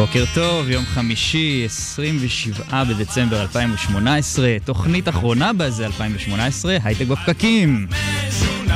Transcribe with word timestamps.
בוקר 0.00 0.24
טוב, 0.34 0.70
יום 0.70 0.84
חמישי, 0.84 1.62
27 1.64 2.84
בדצמבר 2.84 3.42
2018, 3.42 4.56
תוכנית 4.64 5.08
אחרונה 5.08 5.52
בזה 5.52 5.86
2018, 5.86 6.76
הייטק 6.84 7.06
בפקקים. 7.06 7.86
לא. 8.68 8.74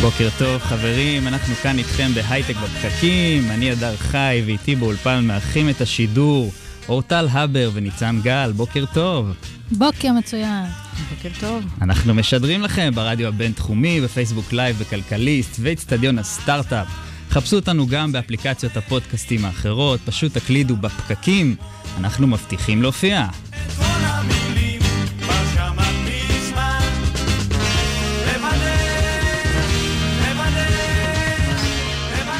בוקר 0.00 0.28
טוב 0.38 0.62
חברים, 0.62 1.28
אנחנו 1.28 1.54
כאן 1.54 1.78
איתכם 1.78 2.10
בהייטק 2.14 2.54
בפקקים, 2.56 3.50
אני 3.50 3.72
אדר 3.72 3.96
חי 3.96 4.42
ואיתי 4.46 4.76
באולפן 4.76 5.24
מארחים 5.24 5.68
את 5.68 5.80
השידור, 5.80 6.52
אורטל 6.88 7.28
הבר 7.30 7.70
וניצן 7.74 8.20
גל, 8.22 8.52
בוקר 8.56 8.84
טוב. 8.94 9.32
בוקר 9.72 10.12
מצוין. 10.12 10.64
בוקר 11.10 11.28
טוב. 11.40 11.64
אנחנו 11.82 12.14
משדרים 12.14 12.62
לכם 12.62 12.90
ברדיו 12.94 13.28
הבינתחומי, 13.28 14.00
בפייסבוק 14.00 14.52
Live, 14.52 14.78
בכלכליסט 14.78 15.56
ואיצטדיון 15.60 16.18
הסטארט-אפ. 16.18 16.86
חפשו 17.30 17.56
אותנו 17.56 17.86
גם 17.86 18.12
באפליקציות 18.12 18.76
הפודקאסטים 18.76 19.44
האחרות, 19.44 20.00
פשוט 20.04 20.34
תקלידו 20.38 20.76
בפקקים, 20.76 21.56
אנחנו 21.98 22.26
מבטיחים 22.26 22.82
להופיע. 22.82 23.26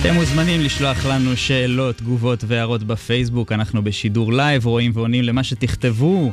אתם 0.08 0.16
מוזמנים 0.16 0.60
לשלוח 0.60 1.06
לנו 1.06 1.36
שאלות, 1.36 1.96
תגובות 1.96 2.44
והערות 2.46 2.82
בפייסבוק, 2.82 3.52
אנחנו 3.52 3.84
בשידור 3.84 4.32
לייב, 4.32 4.66
רואים 4.66 4.92
ועונים 4.94 5.24
למה 5.24 5.44
שתכתבו. 5.44 6.32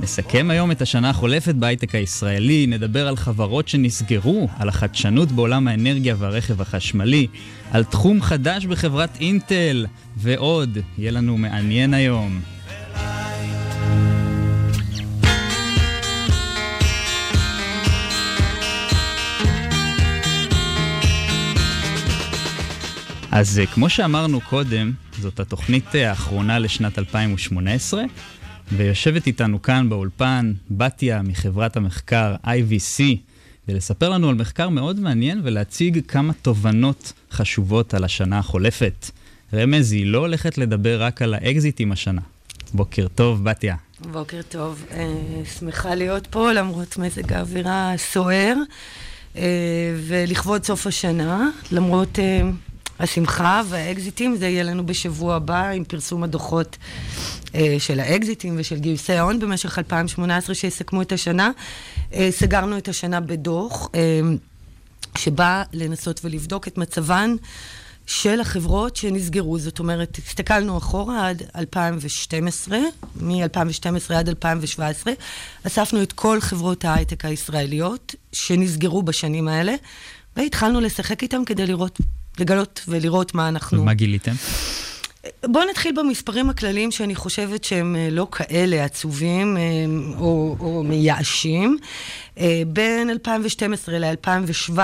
נסכם 0.00 0.50
היום 0.50 0.70
את 0.70 0.82
השנה 0.82 1.10
החולפת 1.10 1.54
בהייטק 1.54 1.94
הישראלי, 1.94 2.66
נדבר 2.66 3.08
על 3.08 3.16
חברות 3.16 3.68
שנסגרו, 3.68 4.48
על 4.58 4.68
החדשנות 4.68 5.32
בעולם 5.32 5.68
האנרגיה 5.68 6.14
והרכב 6.18 6.60
החשמלי, 6.60 7.26
על 7.70 7.84
תחום 7.84 8.22
חדש 8.22 8.66
בחברת 8.66 9.20
אינטל, 9.20 9.86
ועוד. 10.16 10.78
יהיה 10.98 11.10
לנו 11.10 11.38
מעניין 11.38 11.94
היום. 11.94 12.40
אז 23.38 23.58
אה, 23.58 23.66
כמו 23.66 23.88
שאמרנו 23.88 24.40
קודם, 24.40 24.92
זאת 25.20 25.40
התוכנית 25.40 25.94
אה, 25.94 26.10
האחרונה 26.10 26.58
לשנת 26.58 26.98
2018, 26.98 28.02
ויושבת 28.72 29.26
איתנו 29.26 29.62
כאן 29.62 29.88
באולפן 29.88 30.52
בתיה 30.70 31.22
מחברת 31.22 31.76
המחקר 31.76 32.34
IVC, 32.44 33.02
ולספר 33.68 34.08
לנו 34.08 34.28
על 34.28 34.34
מחקר 34.34 34.68
מאוד 34.68 35.00
מעניין 35.00 35.40
ולהציג 35.44 36.00
כמה 36.08 36.32
תובנות 36.42 37.12
חשובות 37.30 37.94
על 37.94 38.04
השנה 38.04 38.38
החולפת. 38.38 39.10
רמז, 39.54 39.92
היא 39.92 40.06
לא 40.06 40.18
הולכת 40.18 40.58
לדבר 40.58 41.02
רק 41.02 41.22
על 41.22 41.34
האקזיטים 41.34 41.92
השנה. 41.92 42.22
בוקר 42.74 43.06
טוב, 43.14 43.44
בתיה. 43.44 43.76
בוקר 44.12 44.40
טוב, 44.48 44.84
אה, 44.90 45.06
שמחה 45.58 45.94
להיות 45.94 46.26
פה 46.26 46.52
למרות 46.52 46.98
מזג 46.98 47.32
האווירה 47.32 47.92
הסוער 47.92 48.54
אה, 49.36 49.42
ולכבוד 50.06 50.64
סוף 50.64 50.86
השנה, 50.86 51.50
למרות 51.72 52.18
אה, 52.18 52.42
השמחה 52.98 53.62
והאקזיטים, 53.68 54.36
זה 54.36 54.48
יהיה 54.48 54.62
לנו 54.62 54.86
בשבוע 54.86 55.34
הבא 55.34 55.68
עם 55.68 55.84
פרסום 55.84 56.22
הדוחות 56.22 56.76
אה, 57.54 57.76
של 57.78 58.00
האקזיטים 58.00 58.54
ושל 58.58 58.78
גיוסי 58.78 59.12
ההון 59.12 59.38
במשך 59.38 59.78
2018 59.78 60.54
שיסכמו 60.54 61.02
את 61.02 61.12
השנה. 61.12 61.50
אה, 62.12 62.28
סגרנו 62.30 62.78
את 62.78 62.88
השנה 62.88 63.20
בדוח 63.20 63.88
אה, 63.94 64.20
שבא 65.18 65.62
לנסות 65.72 66.20
ולבדוק 66.24 66.68
את 66.68 66.78
מצבן 66.78 67.36
של 68.06 68.40
החברות 68.40 68.96
שנסגרו. 68.96 69.58
זאת 69.58 69.78
אומרת, 69.78 70.18
הסתכלנו 70.26 70.78
אחורה 70.78 71.28
עד 71.28 71.42
2012, 71.56 72.78
מ-2012 73.20 74.14
עד 74.14 74.28
2017, 74.28 75.12
אספנו 75.66 76.02
את 76.02 76.12
כל 76.12 76.40
חברות 76.40 76.84
ההייטק 76.84 77.24
הישראליות 77.24 78.14
שנסגרו 78.32 79.02
בשנים 79.02 79.48
האלה, 79.48 79.74
והתחלנו 80.36 80.80
לשחק 80.80 81.22
איתם 81.22 81.44
כדי 81.44 81.66
לראות, 81.66 82.00
לגלות 82.40 82.80
ולראות 82.88 83.34
מה 83.34 83.48
אנחנו... 83.48 83.80
ומה 83.80 83.94
גיליתם? 83.94 84.32
בואו 85.46 85.64
נתחיל 85.70 85.92
במספרים 85.96 86.50
הכלליים 86.50 86.90
שאני 86.90 87.14
חושבת 87.14 87.64
שהם 87.64 87.96
אה, 87.96 88.08
לא 88.10 88.26
כאלה 88.32 88.84
עצובים 88.84 89.56
אה, 89.56 89.62
או, 90.18 90.56
או 90.60 90.82
מייאשים. 90.82 91.78
אה, 92.38 92.62
בין 92.66 93.10
2012 93.10 93.98
ל-2017, 93.98 94.78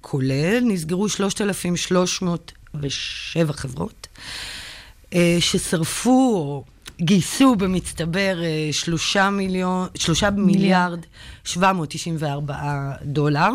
כולל, 0.00 0.60
נסגרו 0.64 1.08
3,307 1.08 3.52
חברות, 3.52 4.06
ששרפו 5.40 6.34
או 6.36 6.64
גייסו 7.00 7.56
במצטבר 7.56 8.42
אה, 8.42 8.68
3 8.72 9.16
מיליון, 9.16 9.88
3 9.94 10.24
מיליארד 10.24 10.98
794 11.44 12.54
דולר. 13.02 13.50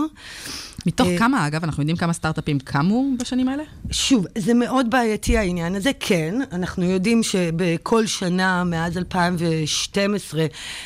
מתוך 0.85 1.07
אה, 1.07 1.17
כמה, 1.17 1.47
אגב, 1.47 1.63
אנחנו 1.63 1.81
יודעים 1.81 1.97
כמה 1.97 2.13
סטארט-אפים 2.13 2.59
קמו 2.59 3.05
בשנים 3.19 3.47
האלה? 3.49 3.63
שוב, 3.91 4.25
זה 4.37 4.53
מאוד 4.53 4.89
בעייתי 4.89 5.37
העניין 5.37 5.75
הזה, 5.75 5.91
כן. 5.99 6.35
אנחנו 6.51 6.83
יודעים 6.83 7.23
שבכל 7.23 8.05
שנה, 8.05 8.63
מאז 8.63 8.97
2012, 8.97 10.45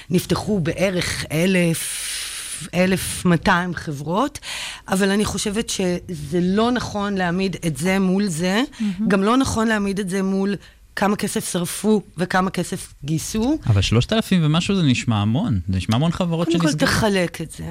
נפתחו 0.10 0.60
בערך 0.60 1.26
אלף... 1.32 2.26
1,200 2.74 3.76
חברות, 3.76 4.40
אבל 4.88 5.10
אני 5.10 5.26
חושבת 5.26 5.70
שזה 5.70 6.40
לא 6.42 6.72
נכון 6.72 7.16
להעמיד 7.16 7.56
את 7.68 7.78
זה 7.78 8.00
מול 8.00 8.28
זה, 8.28 8.62
mm-hmm. 8.62 8.84
גם 9.08 9.24
לא 9.24 9.38
נכון 9.38 9.68
להעמיד 9.68 10.00
את 10.00 10.10
זה 10.10 10.24
מול 10.24 10.56
כמה 11.00 11.16
כסף 11.16 11.52
שרפו 11.52 12.02
וכמה 12.18 12.50
כסף 12.50 12.94
גייסו. 13.04 13.58
אבל 13.68 13.82
3,000 13.82 14.42
ומשהו 14.44 14.76
זה 14.76 14.84
נשמע 14.84 15.16
המון, 15.16 15.60
זה 15.70 15.78
נשמע 15.78 15.96
המון 15.96 16.12
חברות 16.12 16.48
קודם 16.48 16.60
כל 16.60 16.68
שנסגרו. 16.68 16.90
תחלק 16.90 17.42
את 17.42 17.52
זה. 17.52 17.64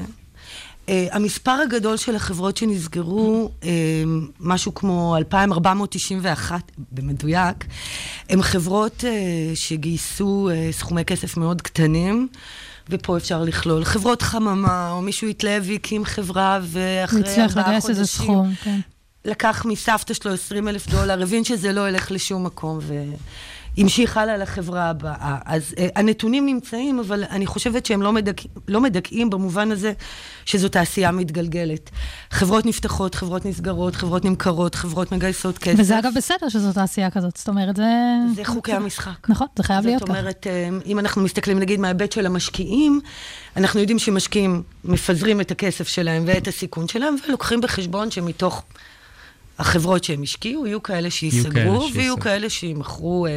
Uh, 0.87 0.91
המספר 1.13 1.51
הגדול 1.51 1.97
של 1.97 2.17
החברות 2.17 2.57
שנסגרו, 2.57 3.51
uh, 3.61 3.65
משהו 4.41 4.75
כמו 4.75 5.17
2,491 5.17 6.73
במדויק, 6.93 7.65
הם 8.29 8.43
חברות 8.43 9.05
uh, 9.05 9.57
שגייסו 9.57 10.51
uh, 10.51 10.73
סכומי 10.73 11.05
כסף 11.05 11.37
מאוד 11.37 11.63
קטנים, 11.63 12.29
ופה 12.89 13.17
אפשר 13.17 13.43
לכלול 13.43 13.85
חברות 13.85 14.23
חממה, 14.23 14.91
או 14.91 15.03
מישהו 15.03 15.29
התלהב 15.29 15.63
והקים 15.67 16.05
חברה, 16.05 16.59
ואחרי 16.63 17.21
ארבעה 17.21 17.21
נצליח 17.21 17.53
חודשים... 17.53 17.63
לגייס 17.63 17.89
איזה 17.91 18.07
סכום, 18.07 18.55
כן. 18.65 18.81
לקח 19.25 19.65
מסבתא 19.69 20.15
שלו 20.15 20.33
20 20.33 20.69
אלף 20.69 20.87
דולר, 20.89 21.23
הבין 21.23 21.45
שזה 21.45 21.73
לא 21.73 21.89
ילך 21.89 22.11
לשום 22.11 22.45
מקום, 22.45 22.79
והמשיך 23.77 24.17
הלאה 24.17 24.37
לחברה 24.37 24.91
הבאה. 24.91 25.39
אז 25.45 25.75
uh, 25.77 25.81
הנתונים 25.97 26.47
נמצאים, 26.47 26.99
אבל 26.99 27.25
אני 27.31 27.47
חושבת 27.47 27.87
שהם 27.87 28.03
לא, 28.03 28.13
מדכ... 28.13 28.43
לא 28.69 28.81
מדכאים 28.81 29.31
במובן 29.31 29.71
הזה 29.71 29.93
שזו 30.45 30.69
תעשייה 30.69 31.11
מתגלגלת. 31.11 31.91
חברות 32.31 32.67
נפתחות, 32.67 33.15
חברות 33.15 33.47
נסגרות, 33.47 33.97
חברות 33.97 34.25
נמכרות, 34.25 34.75
חברות 34.75 35.13
מגייסות 35.13 35.59
כסף. 35.59 35.79
וזה 35.79 35.99
אגב 35.99 36.13
בסדר 36.17 36.49
שזו 36.49 36.73
תעשייה 36.73 37.11
כזאת, 37.11 37.37
זאת 37.37 37.49
אומרת, 37.49 37.77
זה... 37.77 37.85
זה 38.37 38.45
חוקי 38.45 38.73
המשחק. 38.73 39.29
נכון, 39.29 39.47
זה 39.57 39.63
חייב 39.63 39.85
להיות 39.85 40.01
זאת 40.01 40.09
ככה. 40.09 40.19
אומרת, 40.19 40.47
אה, 40.47 40.69
אם 40.87 40.99
אנחנו 40.99 41.23
מסתכלים 41.23 41.59
נגיד 41.59 41.81
מההיבט 41.81 42.13
של 42.13 42.27
המשקיעים, 42.27 43.01
אנחנו 43.57 43.81
יודעים 43.81 43.99
שמשקיעים 43.99 44.63
מפזרים 44.85 45.41
את 45.41 45.51
הכסף 45.51 45.89
שלהם 45.89 46.25
ואת 46.27 46.49
הסיכון 46.49 46.89
שלהם, 46.89 47.17
ולוקחים 47.29 47.61
בחשבון 47.61 48.11
שמתוך 48.11 48.63
החברות 49.59 50.05
שהם 50.05 50.23
השקיעו, 50.23 50.67
יהיו 50.67 50.83
כאלה 50.83 51.11
שייסגרו, 51.11 51.89
ויהיו. 51.95 52.21
כאלה 52.21 52.51
שימכרו 52.51 53.27
uh, 53.27 53.31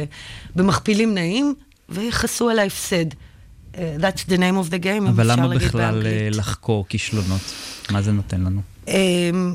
במכפילים 0.56 1.14
נעים, 1.14 1.54
ויכסו 1.88 2.50
על 2.50 2.58
ההפסד. 2.58 3.06
Uh, 3.10 3.76
that's 4.00 4.28
the 4.28 4.36
name 4.36 4.66
of 4.66 4.70
the 4.70 4.84
game, 4.84 4.88
אם 4.88 5.06
אבל 5.06 5.30
אפשר 5.30 5.46
להגיד 5.46 5.48
למה 5.48 5.48
באנגלית. 5.48 5.68
בכלל 5.68 6.06
אה, 6.06 6.28
לחקור 6.30 6.86
כישלונות? 6.88 7.40
מה 7.90 8.02
זה 8.02 8.12
נותן 8.12 8.40
לנו? 8.40 8.60
אמ, 8.88 9.54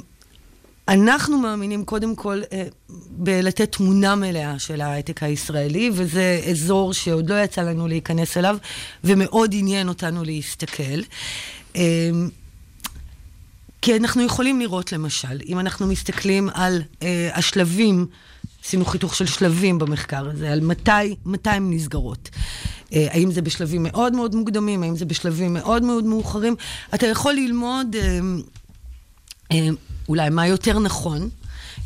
אנחנו 0.87 1.37
מאמינים 1.37 1.85
קודם 1.85 2.15
כל 2.15 2.41
אה, 2.53 2.63
בלתת 3.09 3.71
תמונה 3.71 4.15
מלאה 4.15 4.59
של 4.59 4.81
ההייטק 4.81 5.23
הישראלי, 5.23 5.91
וזה 5.93 6.41
אזור 6.49 6.93
שעוד 6.93 7.29
לא 7.29 7.43
יצא 7.43 7.61
לנו 7.61 7.87
להיכנס 7.87 8.37
אליו, 8.37 8.57
ומאוד 9.03 9.51
עניין 9.53 9.87
אותנו 9.87 10.23
להסתכל. 10.23 11.01
כי 13.87 13.95
אנחנו 13.95 14.23
יכולים 14.23 14.59
לראות 14.59 14.91
למשל, 14.91 15.41
אם 15.45 15.59
אנחנו 15.59 15.87
מסתכלים 15.87 16.49
על 16.53 16.81
אה, 17.03 17.29
השלבים, 17.33 18.07
עשינו 18.65 18.85
חיתוך 18.85 19.15
של 19.15 19.25
שלבים 19.25 19.79
במחקר 19.79 20.29
הזה, 20.29 20.51
על 20.51 20.61
מתי, 20.61 21.15
מתי 21.25 21.49
הן 21.49 21.73
נסגרות. 21.73 22.29
אה, 22.93 23.07
האם 23.11 23.31
זה 23.31 23.41
בשלבים 23.41 23.83
מאוד 23.83 24.13
מאוד 24.13 24.35
מוקדמים, 24.35 24.83
האם 24.83 24.95
זה 24.95 25.05
בשלבים 25.05 25.53
מאוד 25.53 25.83
מאוד 25.83 26.03
מאוחרים. 26.03 26.55
אתה 26.93 27.07
יכול 27.07 27.33
ללמוד 27.33 27.95
אה, 27.95 28.19
אה, 29.51 29.69
אולי 30.09 30.29
מה 30.29 30.47
יותר 30.47 30.79
נכון. 30.79 31.29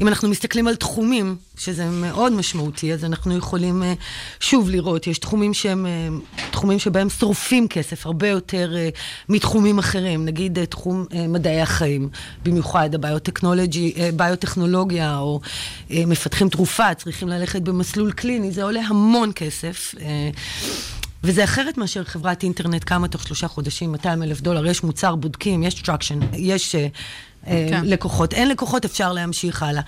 אם 0.01 0.07
אנחנו 0.07 0.29
מסתכלים 0.29 0.67
על 0.67 0.75
תחומים, 0.75 1.35
שזה 1.57 1.89
מאוד 1.89 2.31
משמעותי, 2.31 2.93
אז 2.93 3.05
אנחנו 3.05 3.37
יכולים 3.37 3.83
אה, 3.83 3.93
שוב 4.39 4.69
לראות, 4.69 5.07
יש 5.07 5.19
תחומים 5.19 5.53
שהם, 5.53 5.85
אה, 5.85 6.07
תחומים 6.51 6.79
שבהם 6.79 7.09
שורפים 7.09 7.67
כסף 7.67 8.05
הרבה 8.05 8.27
יותר 8.27 8.73
אה, 8.75 8.89
מתחומים 9.29 9.79
אחרים, 9.79 10.25
נגיד 10.25 10.65
תחום 10.65 11.05
מדעי 11.29 11.61
החיים, 11.61 12.09
במיוחד 12.43 12.95
הביוטכנולוגי, 12.95 13.93
אה, 13.97 14.09
ביוטכנולוגיה, 14.15 15.17
או 15.17 15.39
מפתחים 15.89 16.49
תרופה, 16.49 16.93
צריכים 16.93 17.27
ללכת 17.27 17.61
במסלול 17.61 18.11
קליני, 18.11 18.51
זה 18.51 18.63
עולה 18.63 18.81
המון 18.87 19.31
כסף. 19.35 19.95
אה, 21.25 21.29
וזה 21.29 21.43
אחרת 21.43 21.77
מאשר 21.77 22.03
חברת 22.03 22.43
אינטרנט 22.43 22.83
קמה 22.83 23.07
תוך 23.07 23.27
שלושה 23.27 23.47
חודשים, 23.47 23.91
200 23.91 24.23
אלף 24.23 24.41
דולר, 24.41 24.65
יש 24.65 24.83
מוצר, 24.83 25.15
בודקים, 25.15 25.63
יש 25.63 25.73
traction, 25.73 26.19
יש 26.33 26.75
אה, 26.75 26.87
אה, 27.47 27.67
כן. 27.69 27.85
לקוחות. 27.85 28.33
אין 28.33 28.49
לקוחות, 28.49 28.85
אפשר 28.85 29.13
להמשיך 29.13 29.63
הלאה. 29.63 29.81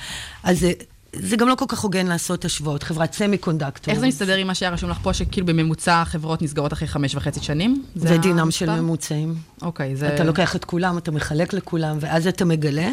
אז 0.43 0.59
זה, 0.59 0.71
זה 1.15 1.35
גם 1.35 1.47
לא 1.47 1.55
כל 1.55 1.65
כך 1.67 1.79
הוגן 1.79 2.07
לעשות 2.07 2.45
השוואות. 2.45 2.83
חברת 2.83 3.13
semiconductor. 3.13 3.91
איך 3.91 3.99
זה 3.99 4.07
מסתדר 4.07 4.35
עם 4.35 4.47
מה 4.47 4.55
שהיה 4.55 4.71
רשום 4.71 4.89
לך 4.89 4.97
פה, 5.01 5.13
שכאילו 5.13 5.47
בממוצע 5.47 6.01
החברות 6.01 6.41
נסגרות 6.41 6.73
אחרי 6.73 6.87
חמש 6.87 7.15
וחצי 7.15 7.39
שנים? 7.39 7.83
זה 7.95 8.17
דינם 8.17 8.51
של? 8.51 8.69
ממוצעים. 8.81 9.35
אוקיי, 9.61 9.95
זה... 9.95 10.15
אתה 10.15 10.23
לוקח 10.23 10.55
את 10.55 10.65
כולם, 10.65 10.97
אתה 10.97 11.11
מחלק 11.11 11.53
לכולם, 11.53 11.97
ואז 11.99 12.27
אתה 12.27 12.45
מגלה. 12.45 12.89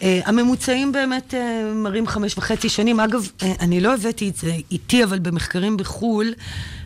Uh, 0.00 0.04
הממוצעים 0.24 0.92
באמת 0.92 1.34
uh, 1.34 1.74
מראים 1.74 2.06
חמש 2.06 2.38
וחצי 2.38 2.68
שנים. 2.68 3.00
אגב, 3.00 3.28
uh, 3.38 3.44
אני 3.60 3.80
לא 3.80 3.94
הבאתי 3.94 4.28
את 4.28 4.36
זה 4.36 4.56
איתי, 4.70 5.04
אבל 5.04 5.18
במחקרים 5.18 5.76
בחו"ל, 5.76 6.32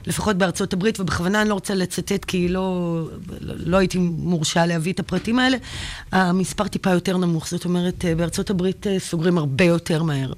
לפחות 0.09 0.37
בארצות 0.37 0.73
הברית, 0.73 1.01
ובכוונה 1.01 1.43
אני 1.43 1.49
לא 1.49 1.55
רוצה 1.55 1.75
לצטט, 1.75 2.25
כי 2.25 2.49
לא, 2.49 3.01
לא, 3.41 3.77
הייתי 3.77 3.99
מורשה 3.99 4.67
להביא 4.67 4.93
את 4.93 5.01
הפרטים 5.01 5.39
האלה, 5.39 5.57
המספר 6.13 6.69
טיפה 6.69 6.91
יותר 6.91 7.17
נמוך. 7.17 7.49
זאת 7.49 7.65
אומרת, 7.65 8.05
uh, 8.05 8.19
בארצות 8.19 8.51
הברית 8.51 8.87
uh, 8.87 8.89
סוגרים 8.99 9.39
הרבה 9.39 9.65
יותר 9.65 10.03
מהר. 10.03 10.33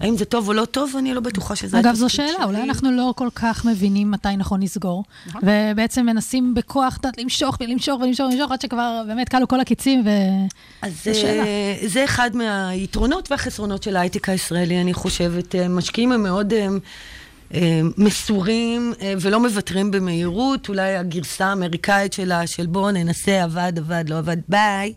האם 0.00 0.16
זה 0.16 0.24
טוב 0.24 0.48
או 0.48 0.52
לא 0.52 0.64
טוב? 0.64 0.94
אני 0.98 1.14
לא 1.14 1.20
בטוחה 1.20 1.56
שזה 1.56 1.80
אגב, 1.80 1.94
זו 1.94 2.08
שאלה, 2.08 2.28
שלי. 2.36 2.44
אולי 2.44 2.62
אנחנו 2.62 2.92
לא 2.92 3.12
כל 3.16 3.28
כך 3.34 3.64
מבינים 3.64 4.10
מתי 4.10 4.36
נכון 4.36 4.62
לסגור, 4.62 5.04
ובעצם 5.42 6.06
מנסים 6.06 6.54
בכוח, 6.54 6.96
יודעת, 6.96 7.18
למשוך 7.18 7.56
ולמשוך 7.60 8.00
ולמשוך 8.00 8.26
ולמשוך, 8.26 8.52
עד 8.52 8.60
שכבר 8.60 9.02
באמת 9.06 9.28
כלו 9.28 9.48
כל 9.48 9.60
הקיצים, 9.60 10.02
ו... 10.06 10.10
אז. 10.82 11.06
אה, 11.06 11.76
זה 11.86 12.04
אחד 12.04 12.30
מהיתרונות 12.34 13.30
והחסרונות 13.30 13.82
של 13.82 13.96
ההייטק 13.96 14.28
הישראלי, 14.28 14.80
אני 14.80 14.94
חושבת. 14.94 15.54
אה, 15.54 15.68
משקיעים 15.68 16.12
הם 16.12 16.22
מאוד 16.22 16.52
אה, 16.52 16.58
אה, 16.60 16.68
מסורים 17.96 18.92
אה, 19.02 19.14
ולא 19.20 19.40
מוותרים 19.40 19.90
במהירות. 19.90 20.68
אולי 20.68 20.96
הגרסה 20.96 21.46
האמריקאית 21.46 22.12
שלה, 22.12 22.46
של 22.46 22.66
בואו 22.66 22.90
ננסה, 22.90 23.42
עבד, 23.44 23.72
עבד, 23.78 24.04
לא 24.08 24.18
עבד, 24.18 24.36
ביי. 24.48 24.92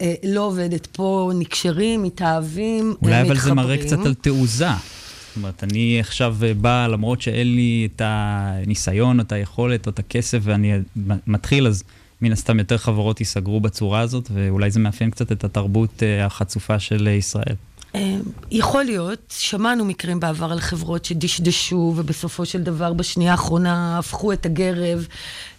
אה, 0.00 0.14
לא 0.24 0.40
עובדת 0.40 0.86
פה, 0.86 1.32
נקשרים, 1.34 2.02
מתאהבים, 2.02 2.90
אה, 2.90 2.94
אולי 3.02 3.20
אבל 3.20 3.38
זה 3.38 3.54
מראה 3.54 3.76
מתחברים. 3.76 3.98
קצת 3.98 4.06
על 4.06 4.14
תעוזה. 4.14 4.68
זאת 4.68 5.36
אומרת, 5.36 5.64
אני 5.64 6.00
עכשיו 6.00 6.36
אה, 6.42 6.54
בא, 6.54 6.86
למרות 6.86 7.22
שאין 7.22 7.54
לי 7.54 7.88
את 7.94 8.02
הניסיון, 8.04 9.20
את 9.20 9.32
היכולת, 9.32 9.86
או 9.86 9.92
את 9.92 9.98
הכסף, 9.98 10.38
ואני 10.42 10.72
מתחיל, 11.26 11.66
אז 11.66 11.84
מן 12.22 12.32
הסתם 12.32 12.58
יותר 12.58 12.78
חברות 12.78 13.20
ייסגרו 13.20 13.60
בצורה 13.60 14.00
הזאת, 14.00 14.30
ואולי 14.34 14.70
זה 14.70 14.80
מאפיין 14.80 15.10
קצת 15.10 15.32
את 15.32 15.44
התרבות 15.44 16.02
אה, 16.02 16.26
החצופה 16.26 16.78
של 16.78 17.08
אה, 17.08 17.12
ישראל. 17.12 17.54
אה, 17.94 18.16
יכול 18.50 18.84
להיות, 18.84 19.34
שמענו 19.38 19.84
מקרים 19.84 20.20
בעבר 20.20 20.52
על 20.52 20.60
חברות 20.60 21.04
שדשדשו, 21.04 21.94
ובסופו 21.96 22.46
של 22.46 22.62
דבר 22.62 22.92
בשנייה 22.92 23.32
האחרונה 23.32 23.98
הפכו 23.98 24.32
את 24.32 24.46
הגרב 24.46 25.06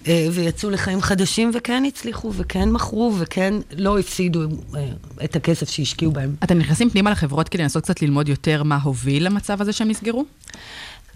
אה, 0.07 0.27
ויצאו 0.31 0.69
לחיים 0.69 1.01
חדשים, 1.01 1.51
וכן 1.53 1.83
הצליחו, 1.87 2.33
וכן 2.33 2.69
מכרו, 2.69 3.13
וכן 3.17 3.53
לא 3.77 3.99
הפסידו 3.99 4.41
אה, 4.75 4.87
את 5.23 5.35
הכסף 5.35 5.69
שהשקיעו 5.69 6.11
בהם. 6.11 6.35
אתם 6.43 6.57
נכנסים 6.57 6.89
פנימה 6.89 7.11
לחברות 7.11 7.49
כדי 7.49 7.63
לנסות 7.63 7.83
קצת 7.83 8.01
ללמוד 8.01 8.29
יותר 8.29 8.63
מה 8.63 8.77
הוביל 8.83 9.25
למצב 9.25 9.61
הזה 9.61 9.73
שהם 9.73 9.87
נסגרו? 9.87 10.25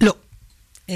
לא. 0.01 0.13
אה, 0.89 0.95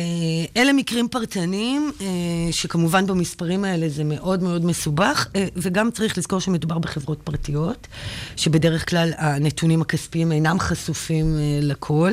אלה 0.61 0.73
מקרים 0.73 1.07
פרטניים, 1.07 1.91
אה, 2.01 2.05
שכמובן 2.51 3.07
במספרים 3.07 3.65
האלה 3.65 3.89
זה 3.89 4.03
מאוד 4.03 4.43
מאוד 4.43 4.65
מסובך, 4.65 5.27
אה, 5.35 5.45
וגם 5.55 5.91
צריך 5.91 6.17
לזכור 6.17 6.39
שמדובר 6.39 6.79
בחברות 6.79 7.21
פרטיות, 7.23 7.87
שבדרך 8.35 8.89
כלל 8.89 9.11
הנתונים 9.17 9.81
הכספיים 9.81 10.31
אינם 10.31 10.59
חשופים 10.59 11.37
לכל. 11.61 12.11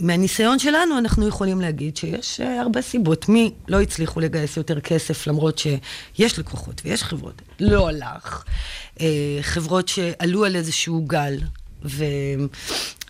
מהניסיון 0.00 0.58
שלנו 0.58 0.98
אנחנו 0.98 1.28
יכולים 1.28 1.60
להגיד 1.60 1.96
שיש 1.96 2.40
הרבה 2.40 2.82
סיבות. 2.82 3.28
מי 3.28 3.52
לא 3.68 3.80
הצליחו 3.80 4.20
לגייס 4.20 4.56
יותר 4.56 4.80
כסף 4.80 5.26
למרות 5.26 5.58
שיש 5.58 6.38
לקוחות 6.38 6.82
ויש 6.84 7.02
חברות, 7.02 7.42
לא 7.60 7.88
הלך. 7.88 8.44
חברות 9.40 9.88
שעלו 9.88 10.44
על 10.44 10.56
איזשהו 10.56 11.04
גל. 11.06 11.38
ו... 11.84 12.04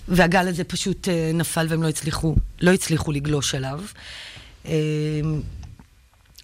והגל 0.08 0.48
הזה 0.48 0.64
פשוט 0.64 1.08
אה, 1.08 1.30
נפל 1.34 1.66
והם 1.68 1.82
לא 1.82 1.88
הצליחו, 1.88 2.36
לא 2.60 2.70
הצליחו 2.70 3.12
לגלוש 3.12 3.54
עליו. 3.54 3.80
אה, 4.66 4.72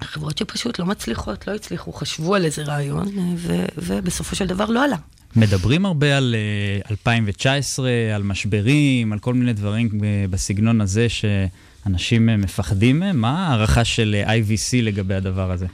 חברות 0.04 0.38
שפשוט 0.38 0.78
לא 0.78 0.86
מצליחות, 0.86 1.46
לא 1.46 1.54
הצליחו, 1.54 1.92
חשבו 1.92 2.34
על 2.34 2.44
איזה 2.44 2.62
רעיון, 2.62 3.08
אה, 3.18 3.22
ו- 3.36 3.66
ובסופו 3.78 4.36
של 4.36 4.46
דבר 4.46 4.64
לא 4.64 4.84
עלה. 4.84 4.96
מדברים 5.36 5.86
הרבה 5.86 6.16
על 6.16 6.34
אה, 6.34 6.90
2019, 6.90 7.90
על 8.14 8.22
משברים, 8.22 9.12
על 9.12 9.18
כל 9.18 9.34
מיני 9.34 9.52
דברים 9.52 9.88
בסגנון 10.30 10.80
הזה 10.80 11.06
שאנשים 11.08 12.26
מפחדים 12.26 13.00
מהם. 13.00 13.20
מה 13.20 13.46
ההערכה 13.46 13.84
של 13.84 14.22
IVC 14.26 14.82
לגבי 14.82 15.14
הדבר 15.14 15.50
הזה? 15.50 15.66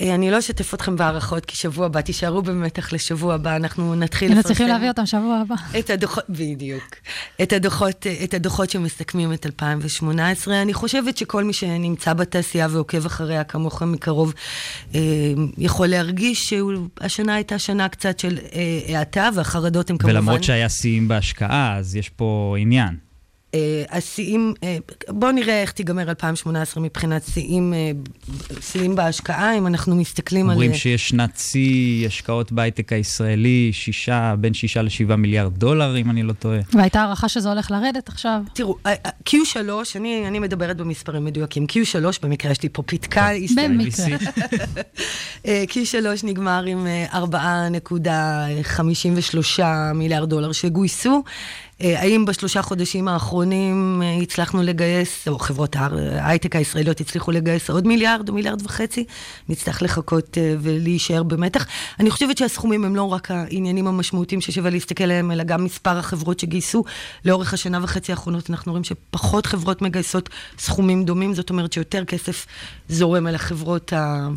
אה, 0.00 0.14
אני 0.14 0.30
לא 0.30 0.38
אשתף 0.38 0.74
אתכם 0.74 0.96
בהערכות, 0.96 1.44
כי 1.44 1.56
שבוע 1.56 1.86
הבא, 1.86 2.00
תישארו 2.00 2.42
במתח 2.42 2.92
לשבוע 2.92 3.34
הבא, 3.34 3.56
אנחנו 3.56 3.94
נתחיל 3.94 4.28
היינו 4.28 4.42
צריכים 4.42 4.68
להביא 4.68 4.88
אותם 4.88 5.06
שבוע 5.06 5.36
הבא. 5.36 5.54
את 5.78 5.90
הדוחות, 5.90 6.24
בדיוק. 6.28 6.94
את 7.42 7.52
הדוחות, 7.52 8.06
את 8.24 8.34
הדוחות 8.34 8.70
שמסכמים 8.70 9.32
את 9.32 9.46
2018. 9.46 10.62
אני 10.62 10.74
חושבת 10.74 11.16
שכל 11.16 11.44
מי 11.44 11.52
שנמצא 11.52 12.12
בתעשייה 12.12 12.66
ועוקב 12.70 13.06
אחריה 13.06 13.44
כמוכם 13.44 13.92
מקרוב, 13.92 14.34
אה, 14.94 15.00
יכול 15.58 15.86
להרגיש 15.86 16.54
שהשנה 16.54 17.34
הייתה 17.34 17.58
שנה 17.58 17.88
קצת 17.88 18.18
של 18.18 18.38
אה, 18.54 18.98
האטה, 18.98 19.30
והחרדות 19.34 19.90
הן 19.90 19.98
כמובן... 19.98 20.16
ולמרות 20.16 20.44
שהיה 20.44 20.68
שיאים 20.68 21.08
בהשקעה, 21.08 21.76
אז 21.76 21.96
יש 21.96 22.08
פה 22.08 22.56
עניין. 22.58 23.03
אה, 23.54 23.84
השיאים, 23.90 24.54
אה, 24.62 24.76
בואו 25.08 25.32
נראה 25.32 25.60
איך 25.62 25.72
תיגמר 25.72 26.08
2018 26.08 26.82
מבחינת 26.82 27.22
שיאים, 27.34 27.74
אה, 27.74 27.90
שיאים 28.60 28.94
בהשקעה, 28.94 29.58
אם 29.58 29.66
אנחנו 29.66 29.96
מסתכלים 29.96 30.46
על... 30.46 30.52
אומרים 30.52 30.74
שיש 30.74 31.08
שנת 31.08 31.36
שיא 31.36 32.06
השקעות 32.06 32.52
בהייטק 32.52 32.92
הישראלי, 32.92 33.70
שישה, 33.72 34.34
בין 34.38 34.54
שישה 34.54 34.82
לשבעה 34.82 35.16
מיליארד 35.16 35.58
דולר, 35.58 35.96
אם 35.96 36.10
אני 36.10 36.22
לא 36.22 36.32
טועה. 36.32 36.58
והייתה 36.72 37.00
הערכה 37.00 37.28
שזה 37.28 37.48
הולך 37.48 37.70
לרדת 37.70 38.08
עכשיו. 38.08 38.40
תראו, 38.52 38.76
ה- 38.84 39.08
ה- 39.08 39.10
Q3, 39.28 39.56
אני, 39.96 40.28
אני 40.28 40.38
מדברת 40.38 40.76
במספרים 40.76 41.24
מדויקים, 41.24 41.66
Q3, 41.72 42.18
במקרה 42.22 42.52
יש 42.52 42.62
לי 42.62 42.68
פה 42.72 42.82
פתקה 42.82 43.26
היסטורית. 43.26 43.70
במקרה. 43.70 44.06
אה, 45.46 45.64
Q3 45.68 46.26
נגמר 46.26 46.64
עם 46.66 46.86
אה, 46.86 47.22
4.53 49.58 49.62
מיליארד 49.94 50.30
דולר 50.30 50.52
שגויסו. 50.52 51.22
אה, 51.82 52.00
האם 52.00 52.24
בשלושה 52.24 52.62
חודשים 52.62 53.08
האחרונים 53.08 54.02
אה, 54.04 54.16
הצלחנו 54.22 54.62
לגייס, 54.62 55.28
או 55.28 55.38
חברות 55.38 55.76
ההייטק 55.76 56.56
הישראליות 56.56 57.00
הצליחו 57.00 57.30
לגייס 57.30 57.70
עוד 57.70 57.86
מיליארד 57.86 58.28
או 58.28 58.34
מיליארד 58.34 58.62
וחצי? 58.62 59.04
נצטרך 59.48 59.82
לחכות 59.82 60.38
אה, 60.38 60.54
ולהישאר 60.60 61.22
במתח. 61.22 61.66
אני 62.00 62.10
חושבת 62.10 62.38
שהסכומים 62.38 62.84
הם 62.84 62.96
לא 62.96 63.12
רק 63.12 63.30
העניינים 63.30 63.86
המשמעותיים 63.86 64.40
ששווה 64.40 64.70
להסתכל 64.70 65.04
עליהם, 65.04 65.30
אלא 65.30 65.44
גם 65.44 65.64
מספר 65.64 65.98
החברות 65.98 66.40
שגייסו. 66.40 66.84
לאורך 67.24 67.54
השנה 67.54 67.78
וחצי 67.82 68.12
האחרונות 68.12 68.50
אנחנו 68.50 68.72
רואים 68.72 68.84
שפחות 68.84 69.46
חברות 69.46 69.82
מגייסות 69.82 70.28
סכומים 70.58 71.04
דומים, 71.04 71.34
זאת 71.34 71.50
אומרת 71.50 71.72
שיותר 71.72 72.04
כסף 72.04 72.46
זורם 72.88 73.26
אל 73.26 73.34
החברות, 73.34 73.92
ה... 73.92 74.28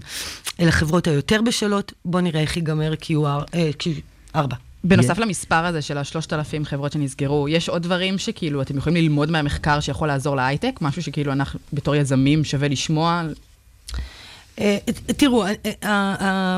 אל 0.60 0.67
החברות 0.67 1.08
היותר 1.08 1.41
בשלות. 1.41 1.94
בואו 2.06 2.24
נראה 2.24 2.41
איך 2.41 2.58
ייגמר 2.58 2.94
QR, 2.94 3.56
אה, 3.56 3.70
Q4. 4.36 4.66
בנוסף 4.84 5.17
למספר 5.17 5.65
הזה 5.65 5.81
של 5.81 5.98
השלושת 5.98 6.34
אלפים 6.34 6.65
חברות 6.65 6.91
שנסגרו, 6.91 7.48
יש 7.50 7.69
עוד 7.69 7.84
דברים 7.84 8.17
שכאילו 8.17 8.62
אתם 8.62 8.77
יכולים 8.77 9.03
ללמוד 9.03 9.31
מהמחקר 9.31 9.79
שיכול 9.79 10.07
לעזור 10.07 10.36
להייטק? 10.36 10.79
משהו 10.81 11.03
שכאילו 11.03 11.31
אנחנו 11.31 11.60
בתור 11.74 11.96
יזמים 11.96 12.43
שווה 12.43 12.67
לשמוע? 12.67 13.24
אה, 14.60 14.77
תראו, 15.17 15.46
אה, 15.46 15.53
אה, 15.84 16.57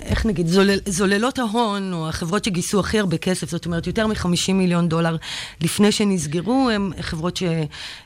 איך 0.00 0.26
נגיד, 0.26 0.46
זולל, 0.46 0.78
זוללות 0.86 1.38
ההון, 1.38 1.92
או 1.92 2.08
החברות 2.08 2.44
שגייסו 2.44 2.80
הכי 2.80 2.98
הרבה 2.98 3.16
כסף, 3.16 3.50
זאת 3.50 3.66
אומרת, 3.66 3.86
יותר 3.86 4.06
מ-50 4.06 4.52
מיליון 4.52 4.88
דולר 4.88 5.16
לפני 5.60 5.92
שנסגרו, 5.92 6.70
הן 6.70 6.90
חברות 7.00 7.40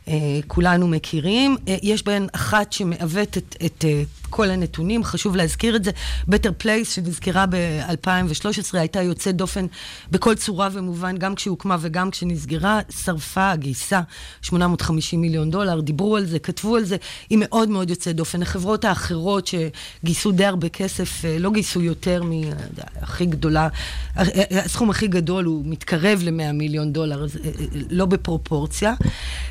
שכולנו 0.06 0.88
מכירים. 0.88 1.56
יש 1.82 2.02
בהן 2.02 2.26
אחת 2.32 2.72
שמעוותת 2.72 3.56
את 3.66 3.84
כל 4.30 4.50
הנתונים, 4.50 5.04
חשוב 5.04 5.36
להזכיר 5.36 5.76
את 5.76 5.84
זה. 5.84 5.90
Better 6.30 6.62
Place, 6.64 6.84
שנזכרה 6.90 7.44
ב-2013, 7.50 8.44
הייתה 8.72 9.02
יוצאת 9.02 9.36
דופן 9.36 9.66
בכל 10.10 10.34
צורה 10.34 10.68
ומובן, 10.72 11.16
גם 11.18 11.34
כשהוקמה 11.34 11.76
וגם 11.80 12.10
כשנסגרה, 12.10 12.80
שרפה, 13.04 13.56
גייסה 13.56 14.00
850 14.42 15.20
מיליון 15.20 15.50
דולר, 15.50 15.80
דיברו 15.80 16.16
על 16.16 16.26
זה, 16.26 16.38
כתבו 16.38 16.76
על 16.76 16.84
זה, 16.84 16.96
היא 17.30 17.38
מאוד 17.40 17.68
מאוד 17.68 17.90
יוצאת 17.90 18.16
דופן. 18.16 18.42
החברות 18.42 18.84
האחרות 18.84 19.46
שגייסו 19.46 20.32
די 20.32 20.44
הרבה 20.44 20.68
כסף, 20.68 21.24
אה, 21.24 21.38
לא 21.38 21.50
גייסו 21.50 21.80
יותר 21.82 22.22
מהכי 22.22 23.26
גדולה, 23.26 23.68
אה, 24.16 24.22
אה, 24.50 24.64
הסכום 24.64 24.90
הכי 24.90 25.06
גדול 25.08 25.44
הוא 25.44 25.62
מתקרב 25.66 26.20
ל-100 26.22 26.52
מיליון 26.52 26.92
דולר, 26.92 27.22
אה, 27.22 27.28
אה, 27.44 27.50
לא 27.90 28.06
בפרופורציה. 28.06 28.94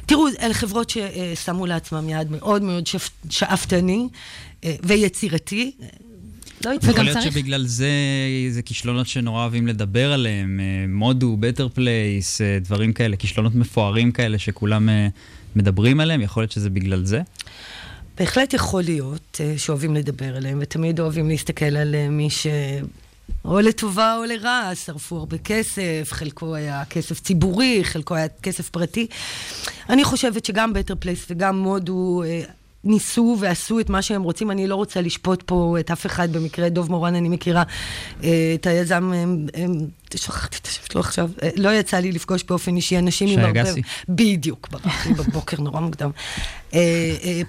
תראו, 0.06 0.28
אלה 0.42 0.54
חברות 0.54 0.90
ששמו 0.90 1.66
לעצמם 1.66 2.10
יעד 2.10 2.32
מאוד 2.32 2.62
מאוד 2.62 2.88
שפ- 2.88 3.10
שאפתני. 3.30 4.08
אה, 4.64 4.76
ויצירתי. 4.84 5.72
לא 6.66 6.72
יכול. 6.74 7.04
להיות 7.04 7.18
צריך- 7.18 7.34
שבגלל 7.34 7.66
זה 7.66 7.90
זה 8.50 8.62
כישלונות 8.62 9.08
שנורא 9.08 9.42
אוהבים 9.42 9.68
לדבר 9.68 10.14
עליהם, 10.14 10.60
אה, 10.60 10.86
מודו, 10.88 11.38
Better 11.40 11.70
Place, 11.70 12.42
אה, 12.42 12.58
דברים 12.62 12.94
כאלה, 12.94 13.16
כישלונות 13.16 13.56
מפוארים 13.56 14.12
כאלה 14.12 14.40
שכולם 14.40 14.90
מדברים 15.56 16.00
עליהם, 16.00 16.22
יכול 16.22 16.44
להיות 16.44 16.52
שזה 16.52 16.70
בגלל 16.70 17.06
זה? 17.06 17.22
בהחלט 18.18 18.54
יכול 18.54 18.84
להיות 18.84 19.42
שאוהבים 19.58 19.96
לדבר 19.96 20.36
עליהם, 20.38 20.60
ותמיד 20.62 21.00
אוהבים 21.00 21.30
להסתכל 21.30 21.66
על 21.78 21.96
מי 22.10 22.30
ש... 22.30 22.48
או 23.46 23.60
לטובה 23.60 24.16
או 24.18 24.24
לרעה, 24.26 24.76
שרפו 24.76 25.18
הרבה 25.18 25.38
כסף, 25.38 26.08
חלקו 26.12 26.56
היה 26.56 26.84
כסף 26.90 27.20
ציבורי, 27.20 27.80
חלקו 27.84 28.16
היה 28.16 28.28
כסף 28.44 28.70
פרטי. 28.70 29.08
אני 29.90 30.04
חושבת 30.04 30.46
שגם 30.46 30.74
Better 30.74 30.94
Place 31.00 31.26
וגם 31.30 31.60
מודו 31.60 32.24
ניסו 32.88 33.38
ועשו 33.40 33.80
את 33.80 33.90
מה 33.90 34.02
שהם 34.02 34.24
רוצים. 34.24 34.52
אני 34.52 34.68
לא 34.68 34.76
רוצה 34.76 35.02
לשפוט 35.02 35.44
פה 35.46 35.76
את 35.80 35.92
אף 35.92 36.06
אחד, 36.06 36.34
במקרה 36.34 36.70
דוב 36.70 36.92
מורן 36.92 37.16
אני 37.16 37.30
מכירה 37.30 37.64
אה, 38.24 38.52
את 38.56 38.68
היזם, 38.68 39.12
שכחתי 40.16 40.58
את 40.62 40.66
השם 40.66 40.82
שלו 40.92 41.02
עכשיו, 41.02 41.30
אה, 41.44 41.50
לא 41.56 41.74
יצא 41.74 41.98
לי 41.98 42.12
לפגוש 42.12 42.44
באופן 42.44 42.76
אישי 42.76 42.98
אנשים 42.98 43.28
שי 43.28 43.34
עם 43.34 43.40
הרבה... 43.40 43.62
אגסי. 43.62 43.82
בדיוק, 44.10 44.68
ברח 44.72 45.08
לי 45.08 45.14
בבוקר 45.14 45.62
נורא 45.62 45.80
מוקדם. 45.80 46.10
אה, 46.74 47.42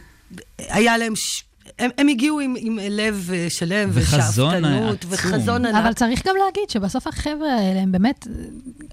היה 0.58 0.98
להם... 0.98 1.16
ש... 1.16 1.47
הם, 1.78 1.90
הם 1.98 2.08
הגיעו 2.08 2.40
עם, 2.40 2.54
עם 2.58 2.78
לב 2.90 3.30
אה, 3.34 3.46
שלם 3.50 3.90
ושאפתנות. 3.92 5.04
וחזון 5.08 5.64
ענק. 5.64 5.74
אבל 5.74 5.92
צריך 5.92 6.26
גם 6.26 6.34
להגיד 6.44 6.70
שבסוף 6.70 7.06
החבר'ה 7.06 7.54
האלה 7.54 7.80
הם 7.80 7.92
באמת, 7.92 8.26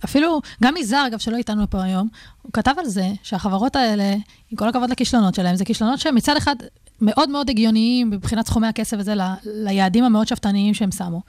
אפילו, 0.05 0.41
גם 0.63 0.77
יזהר, 0.77 1.07
אגב, 1.07 1.19
שלא 1.19 1.37
איתנו 1.37 1.69
פה 1.69 1.83
היום, 1.83 2.07
הוא 2.41 2.53
כתב 2.53 2.73
על 2.77 2.85
זה 2.85 3.07
שהחברות 3.23 3.75
האלה, 3.75 4.13
עם 4.51 4.57
כל 4.57 4.69
הכבוד 4.69 4.89
לכישלונות 4.89 5.35
שלהם, 5.35 5.55
זה 5.55 5.65
כישלונות 5.65 5.99
שמצד 5.99 6.37
אחד 6.37 6.55
מאוד 7.01 7.29
מאוד 7.29 7.49
הגיוניים 7.49 8.09
מבחינת 8.09 8.47
סכומי 8.47 8.67
הכסף 8.67 8.97
הזה, 8.99 9.15
ל- 9.15 9.21
ליעדים 9.45 10.03
המאוד 10.03 10.27
שאפתניים 10.27 10.73
שהם 10.73 10.91
שמו. 10.91 11.21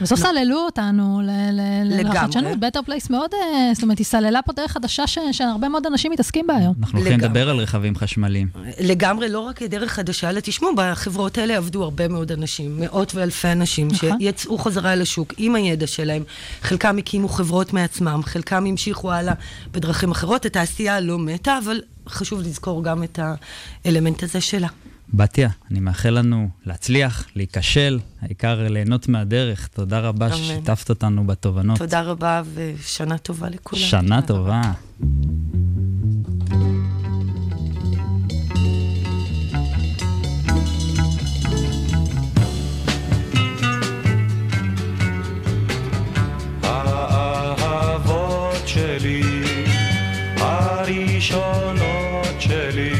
בסוף 0.00 0.20
סללו 0.20 0.56
אותנו 0.58 1.20
ל- 1.22 1.30
ל- 1.52 1.98
לגמרי. 1.98 2.14
לחדשנות, 2.18 2.58
Better 2.60 2.80
Place 2.82 3.10
מאוד, 3.10 3.30
אה, 3.34 3.70
זאת 3.74 3.82
אומרת, 3.82 3.98
היא 3.98 4.04
סללה 4.04 4.42
פה 4.42 4.52
דרך 4.52 4.70
חדשה 4.72 5.06
ש- 5.06 5.18
שהרבה 5.32 5.68
מאוד 5.68 5.86
אנשים 5.86 6.12
מתעסקים 6.12 6.46
בה 6.46 6.56
היום. 6.56 6.74
אנחנו 6.80 6.98
הולכים. 6.98 7.20
לדבר 7.20 7.50
על 7.50 7.56
רכבים 7.58 7.96
חשמליים. 7.96 8.48
לגמרי, 8.80 9.28
לא 9.28 9.40
רק 9.40 9.62
דרך 9.62 9.92
חדשה, 9.92 10.30
אלא 10.30 10.40
תשמעו, 10.40 10.70
בחברות 10.76 11.38
האלה 11.38 11.56
עבדו 11.56 11.82
הרבה 11.82 12.08
מאוד 12.08 12.32
אנשים, 12.32 12.80
מאות 12.80 13.14
ואלפי 13.14 13.48
אנשים, 13.52 13.88
נכון. 13.88 14.18
שיצאו 14.20 14.58
חזרה 14.58 14.94
לשוק 14.94 15.34
עם 15.38 15.54
הידע 15.54 15.86
שלהם. 15.86 16.22
חלקם 16.62 16.98
הקימו 16.98 17.28
חברות 17.28 17.72
מעצמם, 17.72 18.20
חלקם 18.24 18.66
המשיכו 18.66 19.12
הלאה 19.12 19.34
בדרכים 19.72 20.10
אחרות. 20.10 20.44
התעשייה 20.46 21.00
לא 21.00 21.18
מתה, 21.18 21.58
אבל 21.64 21.80
חשוב 22.08 22.40
לזכור 22.40 22.84
גם 22.84 23.02
את 23.02 23.18
האלמנט 23.84 24.22
הזה 24.22 24.40
שלה. 24.40 24.68
בתיה, 25.12 25.48
אני 25.70 25.80
מאחל 25.80 26.10
לנו 26.10 26.48
להצליח, 26.66 27.24
להיכשל, 27.36 27.98
העיקר 28.22 28.68
ליהנות 28.68 29.08
מהדרך. 29.08 29.66
תודה 29.66 30.00
רבה 30.00 30.26
אמן. 30.26 30.36
ששיתפת 30.36 30.90
אותנו 30.90 31.26
בתובנות. 31.26 31.78
תודה 31.78 32.02
רבה 32.02 32.42
ושנה 32.54 33.18
טובה 33.18 33.48
לכולם. 33.48 33.82
שנה 33.82 34.22
טובה. 34.22 34.62
האהבות 47.64 48.68
שלי, 48.68 49.22
הראשונות 50.36 51.80
שלי, 52.40 52.93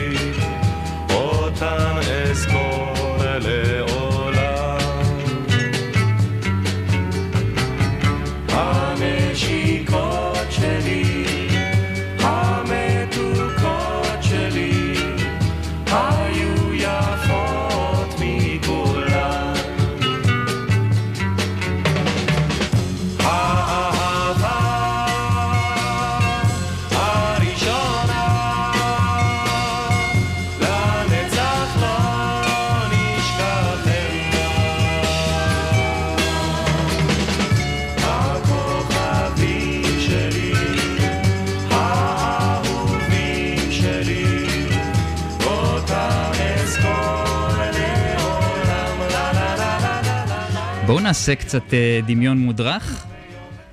נעשה 51.15 51.35
קצת 51.35 51.75
אה, 51.75 52.01
דמיון 52.07 52.39
מודרך. 52.39 53.07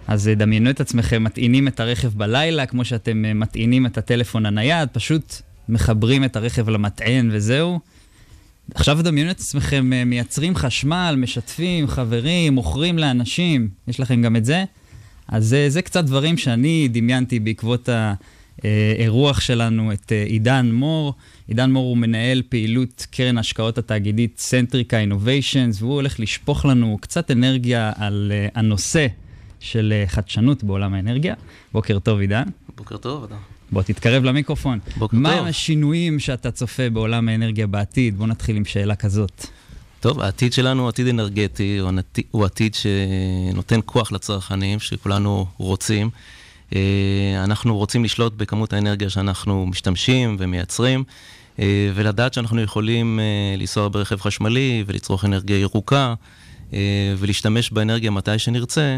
אז 0.07 0.27
אה, 0.27 0.36
דמיינו 0.36 0.69
את 0.69 0.79
עצמכם 0.79 1.24
מטעינים 1.24 1.67
את 1.67 1.79
הרכב 1.79 2.13
בלילה, 2.17 2.65
כמו 2.65 2.86
שאתם 2.86 3.25
אה, 3.25 3.33
מטעינים 3.33 3.86
את 3.86 3.98
הטלפון 3.98 4.45
הנייד, 4.45 4.89
פשוט 4.91 5.36
מחברים 5.69 6.24
את 6.24 6.36
הרכב 6.36 6.69
למטען 6.69 7.29
וזהו. 7.31 7.79
עכשיו 8.75 9.03
דמיינו 9.03 9.31
את 9.31 9.39
עצמכם 9.39 9.91
מייצרים 10.05 10.55
חשמל, 10.55 11.15
משתפים, 11.17 11.88
חברים, 11.88 12.53
מוכרים 12.53 12.98
לאנשים, 12.98 13.69
יש 13.88 14.00
לכם 14.00 14.21
גם 14.21 14.36
את 14.36 14.45
זה? 14.45 14.63
אז 15.27 15.53
אה, 15.53 15.69
זה 15.69 15.81
קצת 15.81 16.03
דברים 16.03 16.38
שאני 16.38 16.88
דמיינתי 16.91 17.39
בעקבות 17.39 17.89
האירוח 18.63 19.39
שלנו, 19.39 19.93
את 19.93 20.12
אה, 20.12 20.24
עידן 20.24 20.72
מור. 20.72 21.13
עידן 21.48 21.72
מור 21.72 21.86
הוא 21.86 21.98
מנהל 21.98 22.41
פעילות 22.50 23.08
קרן 23.12 23.38
ההשקעות 23.38 23.77
התאגידית 23.77 24.39
סנטריקה 24.39 25.00
אינוביישנס, 25.00 25.81
והוא 25.81 25.93
הולך 25.93 26.20
לשפוך 26.20 26.65
לנו 26.65 26.98
קצת 27.01 27.31
אנרגיה 27.31 27.91
על 27.96 28.31
אה, 28.36 28.48
הנושא 28.55 29.08
של 29.60 29.93
אה, 29.96 30.08
חדשנות 30.08 30.63
בעולם 30.63 30.93
האנרגיה. 30.93 31.34
בוקר 31.74 32.00
טוב, 32.00 32.20
עידן. 32.20 32.43
בוקר 32.77 32.98
טוב, 32.98 33.24
אדם. 33.24 33.38
בוא 33.72 33.81
תתקרב 33.81 34.24
למיקרופון. 34.24 34.79
בוקר 34.98 35.17
מה 35.17 35.29
טוב. 35.29 35.39
הם 35.39 35.46
השינויים 35.46 36.20
שאתה 36.20 36.51
צופה 36.51 36.89
בעולם 36.89 37.29
האנרגיה 37.29 37.67
בעתיד? 37.67 38.17
בוא 38.17 38.27
נתחיל 38.27 38.55
עם 38.55 38.65
שאלה 38.65 38.96
כזאת. 38.96 39.46
טוב, 40.00 40.20
העתיד 40.20 40.53
שלנו 40.53 40.81
הוא 40.81 40.89
עתיד 40.89 41.08
אנרגטי, 41.08 41.79
הוא 42.31 42.46
עתיד 42.46 42.75
שנותן 42.75 43.79
כוח 43.86 44.12
לצרכנים, 44.12 44.79
שכולנו 44.79 45.46
רוצים. 45.58 46.10
אה, 46.75 47.43
אנחנו 47.43 47.77
רוצים 47.77 48.03
לשלוט 48.03 48.33
בכמות 48.33 48.73
האנרגיה 48.73 49.09
שאנחנו 49.09 49.65
משתמשים 49.65 50.35
ומייצרים, 50.39 51.03
אה, 51.59 51.91
ולדעת 51.95 52.33
שאנחנו 52.33 52.61
יכולים 52.61 53.19
אה, 53.19 53.55
לנסוע 53.57 53.87
ברכב 53.87 54.21
חשמלי 54.21 54.83
ולצרוך 54.87 55.25
אנרגיה 55.25 55.59
ירוקה, 55.59 56.13
ולהשתמש 57.17 57.71
באנרגיה 57.71 58.11
מתי 58.11 58.39
שנרצה, 58.39 58.97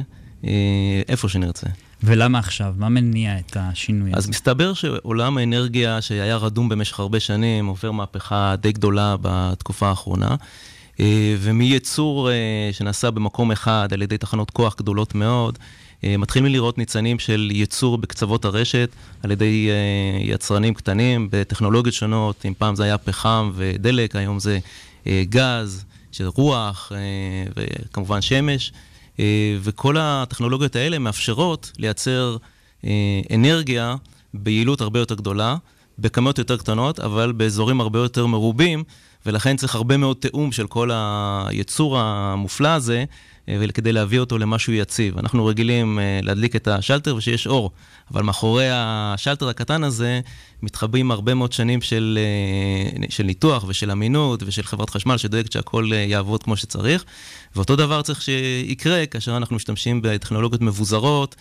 איפה 1.07 1.29
שנרצה. 1.29 1.67
ולמה 2.03 2.39
עכשיו? 2.39 2.73
מה 2.77 2.89
מניע 2.89 3.39
את 3.39 3.57
השינוי 3.59 4.11
אז 4.13 4.17
הזה? 4.17 4.29
מסתבר 4.29 4.73
שעולם 4.73 5.37
האנרגיה 5.37 6.01
שהיה 6.01 6.37
רדום 6.37 6.69
במשך 6.69 6.99
הרבה 6.99 7.19
שנים 7.19 7.65
עובר 7.65 7.91
מהפכה 7.91 8.55
די 8.55 8.71
גדולה 8.71 9.15
בתקופה 9.21 9.89
האחרונה. 9.89 10.35
ומייצור 11.39 12.29
שנעשה 12.71 13.11
במקום 13.11 13.51
אחד 13.51 13.89
על 13.91 14.01
ידי 14.01 14.17
תחנות 14.17 14.49
כוח 14.49 14.75
גדולות 14.77 15.15
מאוד, 15.15 15.59
מתחילים 16.03 16.51
לראות 16.51 16.77
ניצנים 16.77 17.19
של 17.19 17.49
ייצור 17.53 17.97
בקצוות 17.97 18.45
הרשת 18.45 18.89
על 19.23 19.31
ידי 19.31 19.69
אה, 19.69 20.23
יצרנים 20.33 20.73
קטנים 20.73 21.27
בטכנולוגיות 21.31 21.95
שונות, 21.95 22.45
אם 22.45 22.53
פעם 22.57 22.75
זה 22.75 22.83
היה 22.83 22.97
פחם 22.97 23.51
ודלק, 23.55 24.15
היום 24.15 24.39
זה 24.39 24.59
אה, 25.07 25.23
גז, 25.29 25.85
רוח 26.21 26.91
אה, 26.95 26.97
וכמובן 27.55 28.21
שמש, 28.21 28.71
אה, 29.19 29.57
וכל 29.61 29.95
הטכנולוגיות 29.99 30.75
האלה 30.75 30.99
מאפשרות 30.99 31.71
לייצר 31.77 32.37
אה, 32.85 33.21
אנרגיה 33.33 33.95
ביעילות 34.33 34.81
הרבה 34.81 34.99
יותר 34.99 35.15
גדולה, 35.15 35.55
בכמויות 35.99 36.37
יותר 36.37 36.57
קטנות, 36.57 36.99
אבל 36.99 37.31
באזורים 37.31 37.81
הרבה 37.81 37.99
יותר 37.99 38.25
מרובים, 38.25 38.83
ולכן 39.25 39.57
צריך 39.57 39.75
הרבה 39.75 39.97
מאוד 39.97 40.17
תיאום 40.17 40.51
של 40.51 40.67
כל 40.67 40.89
היצור 40.93 41.99
המופלא 41.99 42.67
הזה, 42.67 43.05
אה, 43.49 43.57
וכדי 43.59 43.93
להביא 43.93 44.19
אותו 44.19 44.37
למשהו 44.37 44.73
יציב. 44.73 45.17
אנחנו 45.17 45.45
רגילים 45.45 45.99
אה, 45.99 46.19
להדליק 46.23 46.55
את 46.55 46.67
השלטר 46.67 47.15
ושיש 47.15 47.47
אור, 47.47 47.71
אבל 48.11 48.23
מאחורי 48.23 48.67
השלטר 48.71 49.49
הקטן 49.49 49.83
הזה 49.83 50.21
מתחבאים 50.61 51.11
הרבה 51.11 51.33
מאוד 51.33 51.53
שנים 51.53 51.81
של, 51.81 52.19
אה, 52.21 53.07
של 53.09 53.23
ניתוח 53.23 53.65
ושל 53.67 53.91
אמינות 53.91 54.43
ושל 54.45 54.63
חברת 54.63 54.89
חשמל 54.89 55.17
שדואגת 55.17 55.51
שהכל 55.51 55.89
יעבוד 56.07 56.43
כמו 56.43 56.57
שצריך. 56.57 57.05
ואותו 57.55 57.75
דבר 57.75 58.01
צריך 58.01 58.21
שיקרה 58.21 59.05
כאשר 59.05 59.37
אנחנו 59.37 59.55
משתמשים 59.55 60.01
בטכנולוגיות 60.01 60.61
מבוזרות, 60.61 61.35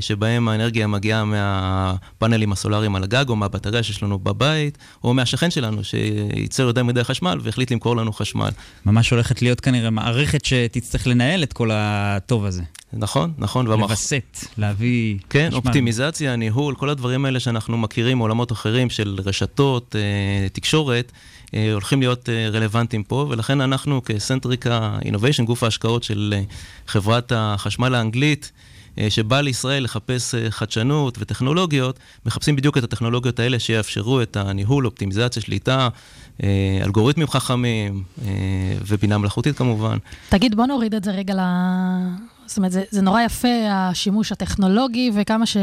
שבהם 0.00 0.48
האנרגיה 0.48 0.86
מגיעה 0.86 1.24
מהפאנלים 1.24 2.52
הסולאריים 2.52 2.96
על 2.96 3.02
הגג, 3.04 3.24
או 3.28 3.36
מהבטריה 3.36 3.82
שיש 3.82 4.02
לנו 4.02 4.18
בבית, 4.18 4.78
או 5.04 5.14
מהשכן 5.14 5.50
שלנו 5.50 5.84
שייצר 5.84 6.62
יותר 6.62 6.84
מדי 6.84 7.04
חשמל 7.04 7.38
והחליט 7.42 7.70
למכור 7.72 7.96
לנו 7.96 8.12
חשמל. 8.12 8.48
ממש 8.86 9.10
הולכת 9.10 9.42
להיות 9.42 9.60
כנראה 9.60 9.90
מערכת 9.90 10.44
שתצטרך 10.44 11.06
לנהל 11.06 11.42
את 11.42 11.52
כל 11.52 11.70
הטוב 11.72 12.44
הזה. 12.44 12.62
נכון, 12.92 13.32
נכון. 13.38 13.66
והמח- 13.68 13.80
לווסת, 13.90 14.38
להביא 14.58 15.18
כן, 15.30 15.46
חשמל. 15.48 15.56
אופטימיזציה, 15.58 16.36
ניהול, 16.36 16.74
כל 16.74 16.88
הדברים 16.90 17.24
האלה 17.24 17.40
שאנחנו 17.40 17.78
מכירים 17.78 18.18
מעולמות 18.18 18.52
אחרים 18.52 18.90
של 18.90 19.18
רשתות, 19.24 19.96
אה, 19.96 20.48
תקשורת, 20.48 21.12
אה, 21.54 21.72
הולכים 21.72 22.00
להיות 22.00 22.28
אה, 22.28 22.48
רלוונטיים 22.52 23.02
פה, 23.02 23.26
ולכן 23.30 23.60
אנחנו 23.60 24.02
כסנטריקה 24.04 24.98
אינוביישן, 25.04 25.44
גוף 25.44 25.62
ההשקעות 25.62 26.02
של 26.02 26.34
אה, 26.36 26.42
חברת 26.86 27.32
החשמל 27.36 27.94
האנגלית, 27.94 28.52
אה, 28.54 28.75
שבא 29.08 29.40
לישראל 29.40 29.84
לחפש 29.84 30.34
אה, 30.34 30.50
חדשנות 30.50 31.16
וטכנולוגיות, 31.20 31.98
מחפשים 32.26 32.56
בדיוק 32.56 32.78
את 32.78 32.84
הטכנולוגיות 32.84 33.38
האלה 33.38 33.58
שיאפשרו 33.58 34.22
את 34.22 34.36
הניהול, 34.36 34.86
אופטימיזציה, 34.86 35.42
שליטה, 35.42 35.88
אה, 36.42 36.80
אלגוריתמים 36.84 37.26
חכמים 37.26 38.02
אה, 38.22 38.28
ובינה 38.86 39.18
מלאכותית 39.18 39.56
כמובן. 39.56 39.98
תגיד, 40.28 40.54
בוא 40.54 40.66
נוריד 40.66 40.94
את 40.94 41.04
זה 41.04 41.10
רגע 41.10 41.34
ל... 41.34 41.40
זאת 42.46 42.56
אומרת, 42.56 42.72
זה, 42.72 42.82
זה 42.90 43.02
נורא 43.02 43.22
יפה 43.22 43.48
השימוש 43.70 44.32
הטכנולוגי 44.32 45.10
וכמה 45.14 45.46
ש... 45.46 45.56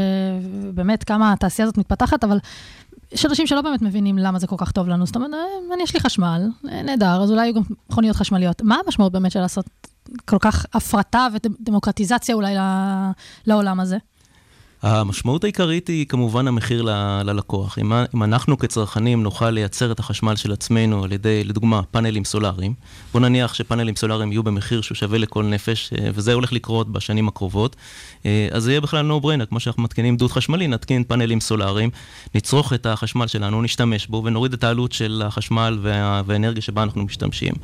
באמת, 0.74 1.04
כמה 1.04 1.32
התעשייה 1.32 1.64
הזאת 1.64 1.78
מתפתחת, 1.78 2.24
אבל 2.24 2.38
יש 3.12 3.26
אנשים 3.26 3.46
שלא 3.46 3.60
באמת 3.60 3.82
מבינים 3.82 4.18
למה 4.18 4.38
זה 4.38 4.46
כל 4.46 4.56
כך 4.58 4.72
טוב 4.72 4.88
לנו. 4.88 5.06
זאת 5.06 5.16
אומרת, 5.16 5.30
אה, 5.34 5.74
אני, 5.74 5.82
יש 5.82 5.94
לי 5.94 6.00
חשמל, 6.00 6.42
אה, 6.68 6.82
נהדר, 6.82 7.22
אז 7.22 7.30
אולי 7.30 7.42
יהיו 7.42 7.54
גם 7.54 7.62
מכוניות 7.90 8.16
חשמליות. 8.16 8.62
מה 8.62 8.76
המשמעות 8.84 9.12
באמת 9.12 9.32
של 9.32 9.40
לעשות 9.40 9.66
כל 10.24 10.38
כך 10.40 10.66
הפרטה 10.74 11.26
ודמוקרטיזציה 11.34 12.34
אולי 12.34 12.54
לעולם 13.46 13.80
הזה? 13.80 13.96
המשמעות 14.84 15.44
העיקרית 15.44 15.88
היא 15.88 16.06
כמובן 16.06 16.48
המחיר 16.48 16.82
ל- 16.82 17.22
ללקוח. 17.24 17.78
אם, 17.78 17.92
אם 18.14 18.22
אנחנו 18.22 18.58
כצרכנים 18.58 19.22
נוכל 19.22 19.50
לייצר 19.50 19.92
את 19.92 19.98
החשמל 19.98 20.36
של 20.36 20.52
עצמנו 20.52 21.04
על 21.04 21.12
ידי, 21.12 21.44
לדוגמה, 21.44 21.82
פאנלים 21.82 22.24
סולאריים, 22.24 22.74
בוא 23.12 23.20
נניח 23.20 23.54
שפאנלים 23.54 23.96
סולאריים 23.96 24.32
יהיו 24.32 24.42
במחיר 24.42 24.80
שהוא 24.80 24.96
שווה 24.96 25.18
לכל 25.18 25.44
נפש, 25.44 25.92
אה, 25.92 26.08
וזה 26.14 26.32
הולך 26.32 26.52
לקרות 26.52 26.92
בשנים 26.92 27.28
הקרובות, 27.28 27.76
אה, 28.26 28.48
אז 28.50 28.62
זה 28.62 28.70
יהיה 28.70 28.80
בכלל 28.80 29.10
no 29.10 29.24
brainer, 29.24 29.46
כמו 29.46 29.60
שאנחנו 29.60 29.82
מתקינים 29.82 30.16
דוד 30.16 30.30
חשמלי, 30.30 30.66
נתקין 30.66 31.04
פאנלים 31.04 31.40
סולאריים, 31.40 31.90
נצרוך 32.34 32.72
את 32.72 32.86
החשמל 32.86 33.26
שלנו, 33.26 33.62
נשתמש 33.62 34.06
בו 34.06 34.22
ונוריד 34.24 34.52
את 34.52 34.64
העלות 34.64 34.92
של 34.92 35.22
החשמל 35.26 35.78
וה, 35.82 36.22
והאנרגיה 36.26 36.62
שבה 36.62 36.82
אנחנו 36.82 37.04
משתמשים. 37.04 37.54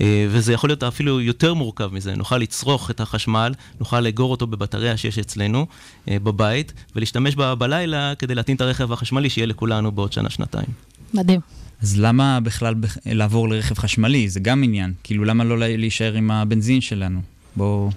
אה, 0.00 0.26
וזה 0.30 0.52
יכול 0.52 0.70
להיות 0.70 0.82
אפילו 0.82 1.20
יותר 1.20 1.54
מורכב 1.54 1.88
מזה. 1.92 2.14
נוכל 2.16 2.38
לצרוך 2.38 2.90
את 2.90 3.00
החשמל, 3.00 3.54
נוכל 3.80 4.00
לאגור 4.00 4.30
אותו 4.30 4.46
בבטריה 4.46 4.96
שיש 4.96 5.18
אצלנו 5.18 5.66
אה, 6.08 6.18
בבית, 6.18 6.72
ולהשתמש 6.96 7.34
בה 7.34 7.54
בלילה 7.54 8.12
כדי 8.18 8.34
להטעין 8.34 8.56
את 8.56 8.60
הרכב 8.60 8.92
החשמלי 8.92 9.30
שיהיה 9.30 9.46
לכולנו 9.46 9.92
בעוד 9.92 10.12
שנה-שנתיים. 10.12 10.66
מדהים. 11.14 11.40
אז 11.82 12.00
למה 12.00 12.40
בכלל 12.40 12.74
לעבור 13.06 13.48
לרכב 13.48 13.78
חשמלי? 13.78 14.28
זה 14.28 14.40
גם 14.40 14.62
עניין. 14.64 14.92
כאילו, 15.04 15.24
למה 15.24 15.44
לא 15.44 15.58
לה- 15.58 15.76
להישאר 15.76 16.14
עם 16.14 16.30
הבנזין 16.30 16.80
שלנו? 16.80 17.20
בואו 17.56 17.90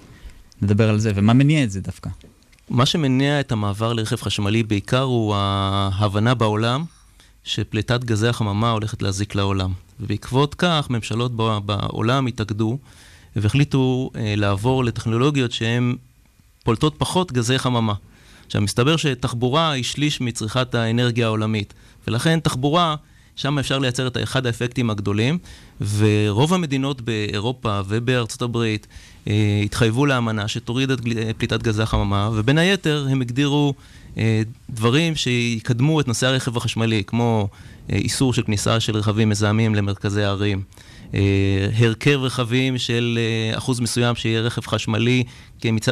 נדבר 0.62 0.89
על 0.89 0.99
זה. 0.99 1.12
ומה 1.15 1.33
מניע 1.33 1.63
את 1.63 1.71
זה 1.71 1.81
דווקא? 1.81 2.09
מה 2.69 2.85
שמניע 2.85 3.39
את 3.39 3.51
המעבר 3.51 3.93
לרכב 3.93 4.15
חשמלי 4.15 4.63
בעיקר 4.63 5.01
הוא 5.01 5.35
ההבנה 5.35 6.33
בעולם 6.33 6.83
שפליטת 7.43 8.03
גזי 8.03 8.27
החממה 8.27 8.71
הולכת 8.71 9.01
להזיק 9.01 9.35
לעולם. 9.35 9.71
ובעקבות 9.99 10.55
כך 10.55 10.88
ממשלות 10.89 11.35
בע- 11.35 11.59
בעולם 11.59 12.27
התאגדו 12.27 12.77
והחליטו 13.35 14.09
אה, 14.15 14.33
לעבור 14.38 14.83
לטכנולוגיות 14.83 15.51
שהן 15.51 15.95
פולטות 16.63 16.95
פחות 16.97 17.31
גזי 17.31 17.59
חממה. 17.59 17.93
עכשיו, 18.45 18.62
מסתבר 18.62 18.97
שתחבורה 18.97 19.71
היא 19.71 19.83
שליש 19.83 20.21
מצריכת 20.21 20.75
האנרגיה 20.75 21.25
העולמית, 21.25 21.73
ולכן 22.07 22.39
תחבורה, 22.39 22.95
שם 23.35 23.59
אפשר 23.59 23.79
לייצר 23.79 24.07
את 24.07 24.17
אחד 24.23 24.45
האפקטים 24.45 24.89
הגדולים, 24.89 25.38
ורוב 25.97 26.53
המדינות 26.53 27.01
באירופה 27.01 27.81
ובארצות 27.88 28.41
הברית 28.41 28.88
אה, 29.27 29.62
התחייבו 29.65 30.05
לאמנה 30.05 30.47
שתוריד 30.47 30.91
את 30.91 30.99
אה, 31.17 31.31
פליטת 31.38 31.63
גזי 31.63 31.81
החממה, 31.83 32.29
ובין 32.33 32.57
היתר 32.57 33.07
הם 33.12 33.21
הגדירו 33.21 33.73
דברים 34.69 35.15
שיקדמו 35.15 36.02
את 36.02 36.08
נושא 36.08 36.28
הרכב 36.28 36.58
החשמלי, 36.58 37.04
כמו 37.08 37.48
אה, 37.91 37.95
איסור 37.95 38.34
של 38.34 38.41
כניסה 38.41 38.80
של 38.80 38.98
רכבים 38.98 39.30
מזהמים 39.30 39.76
למרכזי 39.76 40.24
הערים. 40.24 40.63
אה, 41.13 41.69
הרכב 41.78 42.19
רכבים 42.22 42.78
של 42.78 43.19
אה, 43.22 43.58
אחוז 43.58 43.80
מסוים 43.80 44.15
שיהיה 44.15 44.41
רכב 44.41 44.67
חשמלי 44.67 45.24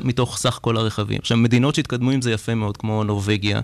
מתוך 0.04 0.38
סך 0.38 0.60
כל 0.62 0.78
הרכבים. 0.78 1.18
עכשיו, 1.22 1.38
מדינות 1.38 1.76
שהתקדמו 1.76 2.12
עם 2.12 2.22
זה 2.22 2.32
יפה 2.32 2.56
מאוד, 2.56 2.78
כמו 2.78 3.04
נורבגיה, 3.04 3.62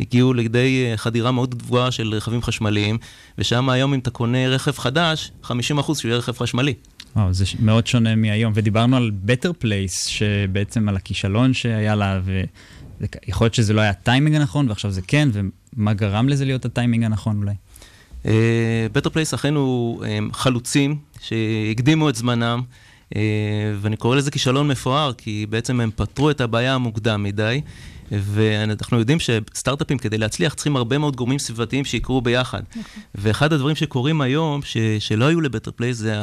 הגיעו 0.00 0.34
לכדי 0.34 0.86
אה, 0.90 0.96
חדירה 0.96 1.32
מאוד 1.32 1.54
גבוהה 1.54 1.90
של 1.90 2.14
רכבים 2.14 2.42
חשמליים, 2.42 2.98
ושם 3.38 3.68
היום 3.68 3.94
אם 3.94 3.98
אתה 3.98 4.10
קונה 4.10 4.48
רכב 4.48 4.78
חדש, 4.78 5.32
50% 5.44 5.48
שהוא 5.48 5.94
יהיה 6.04 6.16
רכב 6.16 6.38
חשמלי. 6.38 6.74
וואו, 7.16 7.34
זה 7.34 7.44
מאוד 7.60 7.86
שונה 7.86 8.14
מהיום. 8.14 8.52
ודיברנו 8.56 8.96
על 8.96 9.10
Better 9.26 9.64
Place, 9.64 10.08
שבעצם 10.08 10.88
על 10.88 10.96
הכישלון 10.96 11.54
שהיה 11.54 11.94
לה, 11.94 12.20
ויכול 13.00 13.44
להיות 13.44 13.54
שזה 13.54 13.72
לא 13.72 13.80
היה 13.80 13.90
הטיימינג 13.90 14.36
הנכון, 14.36 14.68
ועכשיו 14.68 14.90
זה 14.90 15.02
כן, 15.02 15.28
ומה 15.32 15.94
גרם 15.94 16.28
לזה 16.28 16.44
להיות 16.44 16.64
הטיימינג 16.64 17.04
הנכון 17.04 17.36
אולי? 17.36 17.54
Better 18.92 19.10
Place 19.10 19.34
אכן 19.34 19.54
הוא 19.54 20.04
אה, 20.04 20.18
חלוצים 20.32 20.96
שהקדימו 21.20 22.08
את 22.08 22.14
זמנם, 22.14 22.62
אה, 23.16 23.20
ואני 23.80 23.96
קורא 23.96 24.16
לזה 24.16 24.30
כישלון 24.30 24.68
מפואר, 24.68 25.12
כי 25.12 25.46
בעצם 25.50 25.80
הם 25.80 25.90
פתרו 25.96 26.30
את 26.30 26.40
הבעיה 26.40 26.74
המוקדם 26.74 27.22
מדי, 27.22 27.60
ואנחנו 28.12 28.98
יודעים 28.98 29.18
שסטארט-אפים 29.20 29.98
כדי 29.98 30.18
להצליח 30.18 30.54
צריכים 30.54 30.76
הרבה 30.76 30.98
מאוד 30.98 31.16
גורמים 31.16 31.38
סביבתיים 31.38 31.84
שיקרו 31.84 32.20
ביחד. 32.20 32.62
ואחד 33.14 33.52
הדברים 33.52 33.76
שקורים 33.76 34.20
היום, 34.20 34.62
ש, 34.62 34.76
שלא 34.98 35.24
היו 35.24 35.40
ל 35.40 35.44
Better 35.44 35.70
Place, 35.70 35.96
זה 35.96 36.14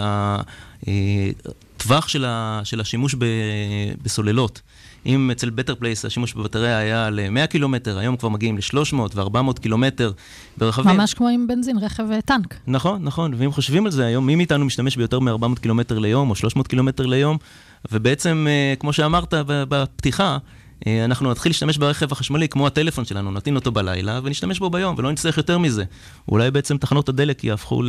הטווח 1.78 2.08
של, 2.08 2.26
ה, 2.26 2.62
של 2.64 2.82
השימוש 2.82 3.16
ב, 3.16 3.26
בסוללות. 4.04 4.62
אם 5.06 5.32
אצל 5.32 5.50
Better 5.50 5.76
Place 5.76 6.06
השימוש 6.06 6.34
בבטריה 6.34 6.78
היה 6.78 7.10
ל-100 7.10 7.48
קילומטר, 7.48 7.98
היום 7.98 8.16
כבר 8.18 8.30
מגיעים 8.30 8.58
ל-300 8.58 8.96
ו-400 9.16 9.60
קילומטר 9.62 10.12
ברכבים. 10.58 10.98
ממש 10.98 11.14
כמו 11.14 11.28
עם 11.28 11.48
בנזין, 11.48 11.78
רכב 11.78 12.04
אה, 12.12 12.22
טנק. 12.22 12.56
נכון, 12.68 13.04
נכון, 13.04 13.34
ואם 13.38 13.52
חושבים 13.52 13.86
על 13.86 13.92
זה 13.92 14.06
היום, 14.06 14.26
מי 14.26 14.36
מאיתנו 14.36 14.66
משתמש 14.66 14.98
ביותר 14.98 15.20
מ-400 15.20 15.60
קילומטר 15.62 16.00
ליום 16.00 16.30
או 16.30 16.36
300 16.36 16.68
קילומטר 16.68 17.06
ליום, 17.06 17.38
ובעצם, 17.92 18.48
אה, 18.50 18.74
כמו 18.80 18.94
שאמרת 18.94 19.34
בפתיחה, 19.48 20.38
אה, 20.88 21.06
אנחנו 21.06 21.32
נתחיל 21.32 21.50
להשתמש 21.50 21.78
ברכב 21.78 22.12
החשמלי 22.12 22.48
כמו 22.50 22.68
הטלפון 22.68 23.06
שלנו, 23.06 23.32
נטעין 23.32 23.56
אותו 23.56 23.72
בלילה 23.72 24.20
ונשתמש 24.24 24.60
בו 24.60 24.70
ביום, 24.70 24.96
ולא 24.98 25.12
נצטרך 25.12 25.38
יותר 25.38 25.58
מזה. 25.58 25.84
אולי 26.30 26.52
בעצם 26.52 26.78
תחנות 26.78 27.10
הדלק 27.10 27.44
יהפכו 27.44 27.82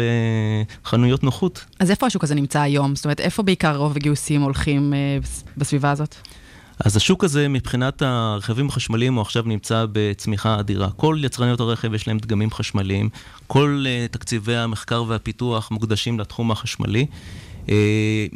לחנויות 0.84 1.24
נוחות. 1.24 1.64
אז 1.80 1.90
איפה 1.90 2.06
השוק 2.06 2.24
הזה 2.24 2.34
נמצא 2.34 2.60
היום? 2.60 2.96
זאת 2.96 3.04
אומרת, 3.04 3.20
איפה 3.20 3.42
בעיקר 3.42 3.76
רוב 3.76 3.96
הגיוסים 3.96 4.42
הולכים 4.42 4.94
אה, 4.94 4.98
בס- 5.22 5.44
בסביבה 5.56 5.90
הזאת? 5.90 6.14
אז 6.78 6.96
השוק 6.96 7.24
הזה, 7.24 7.48
מבחינת 7.48 8.02
הרכבים 8.02 8.68
החשמליים, 8.68 9.14
הוא 9.14 9.22
עכשיו 9.22 9.42
נמצא 9.46 9.86
בצמיחה 9.92 10.60
אדירה. 10.60 10.90
כל 10.90 11.18
יצרניות 11.22 11.60
הרכב 11.60 11.94
יש 11.94 12.08
להם 12.08 12.18
דגמים 12.18 12.50
חשמליים, 12.50 13.08
כל 13.46 13.84
uh, 13.86 14.12
תקציבי 14.12 14.56
המחקר 14.56 15.04
והפיתוח 15.08 15.70
מוקדשים 15.70 16.20
לתחום 16.20 16.50
החשמלי. 16.50 17.06
Uh, 17.66 17.70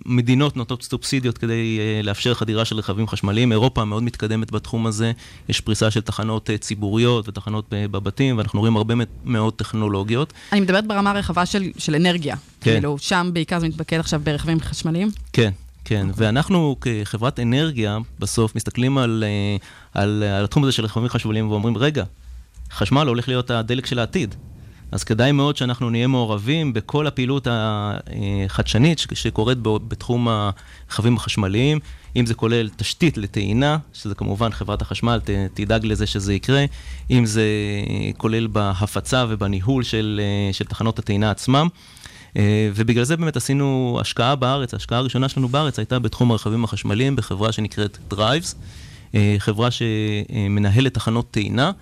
מדינות 0.06 0.56
נותנות 0.56 0.82
סובסידיות 0.82 1.38
כדי 1.38 1.78
uh, 1.78 2.06
לאפשר 2.06 2.34
חדירה 2.34 2.64
של 2.64 2.76
רכבים 2.78 3.08
חשמליים. 3.08 3.52
אירופה 3.52 3.84
מאוד 3.84 4.02
מתקדמת 4.02 4.50
בתחום 4.50 4.86
הזה, 4.86 5.12
יש 5.48 5.60
פריסה 5.60 5.90
של 5.90 6.00
תחנות 6.00 6.50
uh, 6.50 6.58
ציבוריות 6.58 7.28
ותחנות 7.28 7.66
בבתים, 7.70 8.38
ואנחנו 8.38 8.60
רואים 8.60 8.76
הרבה 8.76 8.94
מאוד 9.24 9.52
טכנולוגיות. 9.52 10.32
אני 10.52 10.60
מדברת 10.60 10.86
ברמה 10.86 11.10
הרחבה 11.10 11.46
של, 11.46 11.62
של 11.78 11.94
אנרגיה. 11.94 12.36
כן. 12.60 12.72
כאילו, 12.72 12.96
שם 12.98 13.30
בעיקר 13.32 13.58
זה 13.58 13.68
מתמקד 13.68 13.98
עכשיו 13.98 14.20
ברכבים 14.24 14.60
חשמליים. 14.60 15.10
כן, 15.32 15.50
כן, 15.88 16.06
okay. 16.10 16.14
ואנחנו 16.16 16.76
כחברת 16.80 17.40
אנרגיה, 17.40 17.98
בסוף 18.18 18.56
מסתכלים 18.56 18.98
על, 18.98 19.24
אה, 19.26 19.56
על, 20.02 20.22
על 20.22 20.44
התחום 20.44 20.62
הזה 20.62 20.72
של 20.72 20.84
רכבים 20.84 21.08
חשמליים 21.08 21.50
ואומרים, 21.50 21.78
רגע, 21.78 22.04
חשמל 22.72 23.06
הולך 23.06 23.28
להיות 23.28 23.50
הדלק 23.50 23.86
של 23.86 23.98
העתיד. 23.98 24.34
אז 24.92 25.04
כדאי 25.04 25.32
מאוד 25.32 25.56
שאנחנו 25.56 25.90
נהיה 25.90 26.06
מעורבים 26.06 26.72
בכל 26.72 27.06
הפעילות 27.06 27.48
החדשנית 27.50 28.98
שקורית 29.14 29.58
בתחום 29.62 30.28
הרכבים 30.28 31.16
החשמליים, 31.16 31.78
אם 32.16 32.26
זה 32.26 32.34
כולל 32.34 32.68
תשתית 32.76 33.18
לטעינה, 33.18 33.78
שזה 33.92 34.14
כמובן 34.14 34.52
חברת 34.52 34.82
החשמל 34.82 35.20
ת- 35.24 35.30
תדאג 35.54 35.86
לזה 35.86 36.06
שזה 36.06 36.34
יקרה, 36.34 36.64
אם 37.10 37.26
זה 37.26 37.44
כולל 38.16 38.46
בהפצה 38.46 39.24
ובניהול 39.28 39.82
של, 39.82 40.20
אה, 40.22 40.52
של 40.52 40.64
תחנות 40.64 40.98
הטעינה 40.98 41.30
עצמם. 41.30 41.68
אה, 42.36 42.70
ובגלל 42.74 43.04
זה 43.04 43.16
באמת 43.16 43.36
עשינו 43.36 43.98
השקעה 44.00 44.36
בארץ, 44.36 44.74
ההשקעה 44.74 44.98
הראשונה 44.98 45.28
שלנו 45.28 45.48
בארץ 45.48 45.78
הייתה 45.78 45.98
בתחום 45.98 46.30
הרכבים 46.30 46.64
החשמליים 46.64 47.16
בחברה 47.16 47.52
שנקראת 47.52 47.98
Drives, 48.12 48.54
אה, 49.14 49.36
חברה 49.38 49.68
שמנהלת 49.70 50.94
תחנות 50.94 51.30
טעינה 51.30 51.72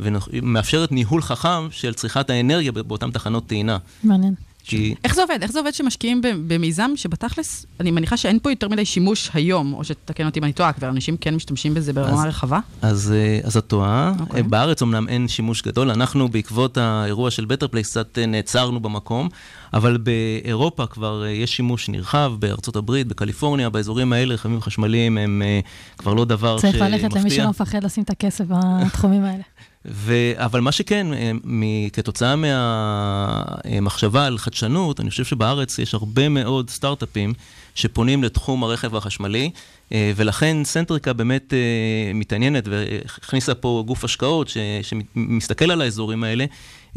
ומאפשרת 0.00 0.92
ניהול 0.92 1.22
חכם 1.22 1.68
של 1.70 1.94
צריכת 1.94 2.30
האנרגיה 2.30 2.72
באותן 2.72 3.10
תחנות 3.10 3.46
טעינה. 3.46 3.78
מעניין. 4.04 4.34
כי 4.68 4.94
איך 5.04 5.14
זה 5.14 5.22
עובד? 5.22 5.38
איך 5.42 5.52
זה 5.52 5.58
עובד 5.58 5.74
שמשקיעים 5.74 6.20
במיזם 6.46 6.90
שבתכלס, 6.96 7.66
אני 7.80 7.90
מניחה 7.90 8.16
שאין 8.16 8.38
פה 8.42 8.50
יותר 8.50 8.68
מדי 8.68 8.84
שימוש 8.84 9.30
היום, 9.34 9.74
או 9.74 9.84
שתתקן 9.84 10.26
אותי 10.26 10.38
אם 10.38 10.44
אני 10.44 10.52
טועה, 10.52 10.72
כבר 10.72 10.88
אנשים 10.88 11.16
כן 11.16 11.34
משתמשים 11.34 11.74
בזה 11.74 11.92
ברמה 11.92 12.22
אז- 12.22 12.28
רחבה? 12.28 12.58
אז, 12.82 13.12
אה, 13.12 13.40
אז 13.44 13.56
את 13.56 13.66
טועה. 13.66 14.12
אוקיי. 14.20 14.40
Okay. 14.40 14.44
בארץ 14.44 14.82
אמנם 14.82 15.08
אין 15.08 15.28
שימוש 15.28 15.62
גדול, 15.62 15.90
אנחנו 15.90 16.28
בעקבות 16.28 16.78
האירוע 16.78 17.30
של 17.30 17.44
Better 17.44 17.68
Place 17.68 17.90
קצת 17.90 18.18
נעצרנו 18.18 18.80
במקום, 18.80 19.28
אבל 19.74 19.96
באירופה 19.96 20.86
כבר 20.86 21.24
אה, 21.24 21.30
יש 21.30 21.56
שימוש 21.56 21.88
נרחב, 21.88 22.32
בארצות 22.38 22.76
הברית, 22.76 23.06
בקליפורניה, 23.06 23.70
באזורים 23.70 24.12
האלה 24.12 24.34
רכבים 24.34 24.60
חשמליים 24.60 25.18
הם 25.18 25.42
אה, 25.44 25.60
כבר 25.98 26.14
לא 26.14 26.24
דבר 26.24 26.58
צריך 26.58 26.72
שמפתיע. 26.72 26.88
ללכת 26.88 27.16
למי 27.16 27.30
שלא 27.30 27.50
מפחד 27.50 27.84
לשים 27.84 28.02
את 28.02 28.10
הכסף 28.10 28.44
בתחומים 28.86 29.24
האלה. 29.24 29.42
ו... 29.88 30.14
אבל 30.36 30.60
מה 30.60 30.72
שכן, 30.72 31.06
אה, 31.12 31.32
מ... 31.44 31.88
כתוצאה 31.88 32.34
מהמחשבה 32.36 34.26
על 34.26 34.38
חדשנות, 34.38 35.00
אני 35.00 35.10
חושב 35.10 35.24
שבארץ 35.24 35.78
יש 35.78 35.94
הרבה 35.94 36.28
מאוד 36.28 36.70
סטארט-אפים 36.70 37.32
שפונים 37.74 38.24
לתחום 38.24 38.64
הרכב 38.64 38.96
החשמלי, 38.96 39.50
ולכן 39.92 40.64
סנטריקה 40.64 41.12
באמת 41.12 41.54
אה, 41.54 42.12
מתעניינת 42.14 42.68
והכניסה 42.68 43.54
פה 43.54 43.82
גוף 43.86 44.04
השקעות 44.04 44.48
ש... 44.48 44.56
שמסתכל 44.82 45.70
על 45.70 45.80
האזורים 45.80 46.24
האלה, 46.24 46.44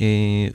אה, 0.02 0.06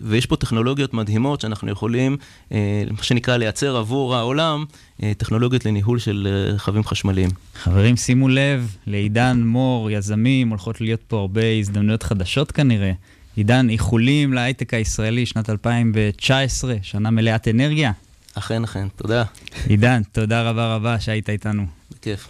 ויש 0.01 0.27
פה 0.27 0.37
טכנולוגיות 0.37 0.95
מדהימות 0.95 1.41
שאנחנו 1.41 1.71
יכולים, 1.71 2.17
אה, 2.53 2.83
מה 2.91 3.03
שנקרא, 3.03 3.37
לייצר 3.37 3.77
עבור 3.77 4.17
העולם, 4.17 4.65
אה, 5.03 5.13
טכנולוגיות 5.19 5.67
לניהול 5.67 5.99
של 5.99 6.29
אה, 6.31 6.55
רכבים 6.55 6.85
חשמליים. 6.85 7.31
חברים, 7.55 7.97
שימו 7.97 8.29
לב, 8.29 8.77
לעידן 8.87 9.43
מור, 9.43 9.91
יזמים, 9.91 10.49
הולכות 10.49 10.81
להיות 10.81 11.01
פה 11.09 11.19
הרבה 11.19 11.51
הזדמנויות 11.59 12.03
חדשות 12.03 12.53
כנראה. 12.53 12.93
עידן, 13.37 13.71
איחולים 13.71 14.33
להייטק 14.33 14.75
הישראלי, 14.75 15.27
שנת 15.27 15.51
2019, 15.51 16.75
שנה 16.83 17.11
מלאת 17.11 17.49
אנרגיה. 17.49 17.93
אכן, 18.35 18.65
אכן, 18.65 18.89
תודה. 18.97 19.25
עידן, 19.69 20.03
תודה 20.13 20.51
רבה 20.51 20.75
רבה 20.75 21.01
שהיית 21.01 21.31
איתנו. 21.31 21.67
בכיף. 21.91 22.29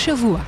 השבוע. 0.00 0.40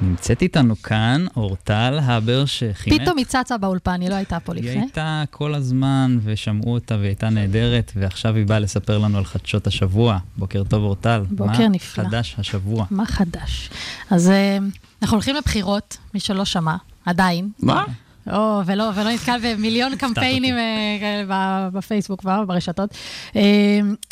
נמצאת 0.00 0.42
איתנו 0.42 0.82
כאן 0.82 1.26
אורטל 1.36 1.98
הבר 2.02 2.44
שכימת. 2.44 3.00
פתאום 3.00 3.18
היא 3.18 3.26
צצה 3.26 3.58
באולפן, 3.58 4.00
היא 4.00 4.10
לא 4.10 4.14
הייתה 4.14 4.40
פה 4.40 4.52
היא 4.52 4.62
לפני. 4.62 4.80
הייתה 4.80 5.24
כל 5.30 5.54
הזמן 5.54 6.18
ושמעו 6.24 6.74
אותה 6.74 6.94
והיא 6.94 7.06
הייתה 7.06 7.28
נהדרת, 7.28 7.92
ועכשיו 7.96 8.36
היא 8.36 8.46
באה 8.46 8.58
לספר 8.58 8.98
לנו 8.98 9.18
על 9.18 9.24
חדשות 9.24 9.66
השבוע. 9.66 10.18
בוקר 10.36 10.64
טוב 10.64 10.82
אורטל. 10.82 11.22
בוקר 11.30 11.68
נפלא. 11.68 12.04
מה 12.04 12.10
חדש 12.10 12.34
השבוע? 12.38 12.86
מה 12.90 13.06
חדש? 13.06 13.70
אז 14.10 14.30
אה, 14.30 14.58
אנחנו 15.02 15.14
הולכים 15.14 15.36
לבחירות, 15.36 15.96
מי 16.14 16.20
שלא 16.20 16.44
שמע, 16.44 16.76
עדיין. 17.06 17.50
מה? 17.58 17.84
או, 18.32 18.60
ולא, 18.66 18.90
ולא 18.94 19.10
נתקל 19.10 19.38
במיליון 19.42 19.96
קמפיינים 19.96 20.54
אה, 20.54 21.68
בפייסבוק 21.72 22.24
וברשתות. 22.24 22.94
אה, 23.36 23.42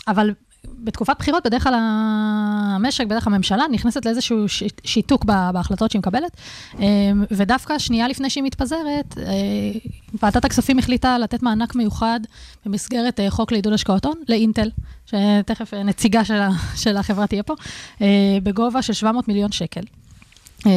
אבל 0.08 0.30
בתקופת 0.68 1.16
בחירות, 1.18 1.46
בדרך 1.46 1.62
כלל 1.62 1.74
המשק, 1.78 3.06
בדרך 3.06 3.24
כלל 3.24 3.32
הממשלה, 3.32 3.64
נכנסת 3.72 4.06
לאיזשהו 4.06 4.44
שיתוק 4.84 5.24
בהחלטות 5.24 5.90
שהיא 5.90 6.00
מקבלת, 6.00 6.36
אה, 6.80 6.86
ודווקא 7.30 7.78
שנייה 7.78 8.08
לפני 8.08 8.30
שהיא 8.30 8.44
מתפזרת, 8.44 9.18
אה, 9.18 9.24
ועדת 10.22 10.44
הכספים 10.44 10.78
החליטה 10.78 11.18
לתת 11.18 11.42
מענק 11.42 11.74
מיוחד 11.74 12.20
במסגרת 12.66 13.20
אה, 13.20 13.30
חוק 13.30 13.52
לעידוד 13.52 13.72
השקעות 13.72 14.04
הון 14.04 14.16
לאינטל, 14.28 14.70
שתכף 15.06 15.74
נציגה 15.74 16.24
של, 16.24 16.40
של 16.76 16.96
החברה 16.96 17.26
תהיה 17.26 17.42
פה, 17.42 17.54
בגובה 18.42 18.82
של 18.82 18.92
700 18.92 19.28
מיליון 19.28 19.52
שקל. 19.52 19.80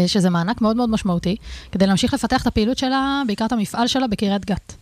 שזה 0.08 0.30
מענק 0.30 0.62
מאוד 0.62 0.76
מאוד 0.76 0.90
משמעותי, 0.90 1.36
כדי 1.72 1.88
להמשיך 1.88 2.14
לפתח 2.14 2.42
את 2.42 2.48
הפעילות 2.48 2.78
שלה, 2.78 3.22
בעיקר 3.28 3.46
את 3.46 3.52
המפעל 3.52 3.88
שלה 3.88 4.08
בקריית 4.08 4.46
גת. 4.46 4.76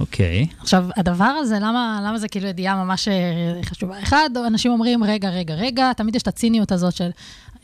אוקיי. 0.00 0.46
עכשיו, 0.60 0.84
הדבר 0.96 1.24
הזה, 1.24 1.56
למה, 1.60 2.00
למה 2.06 2.18
זה 2.18 2.28
כאילו 2.28 2.46
ידיעה 2.46 2.84
ממש 2.84 3.08
אה, 3.08 3.14
חשובה? 3.64 4.02
אחד, 4.02 4.30
אנשים 4.46 4.72
אומרים, 4.72 5.04
רגע, 5.04 5.30
רגע, 5.30 5.54
רגע, 5.54 5.92
תמיד 5.92 6.16
יש 6.16 6.22
את 6.22 6.28
הציניות 6.28 6.72
הזאת 6.72 6.94
של 6.94 7.10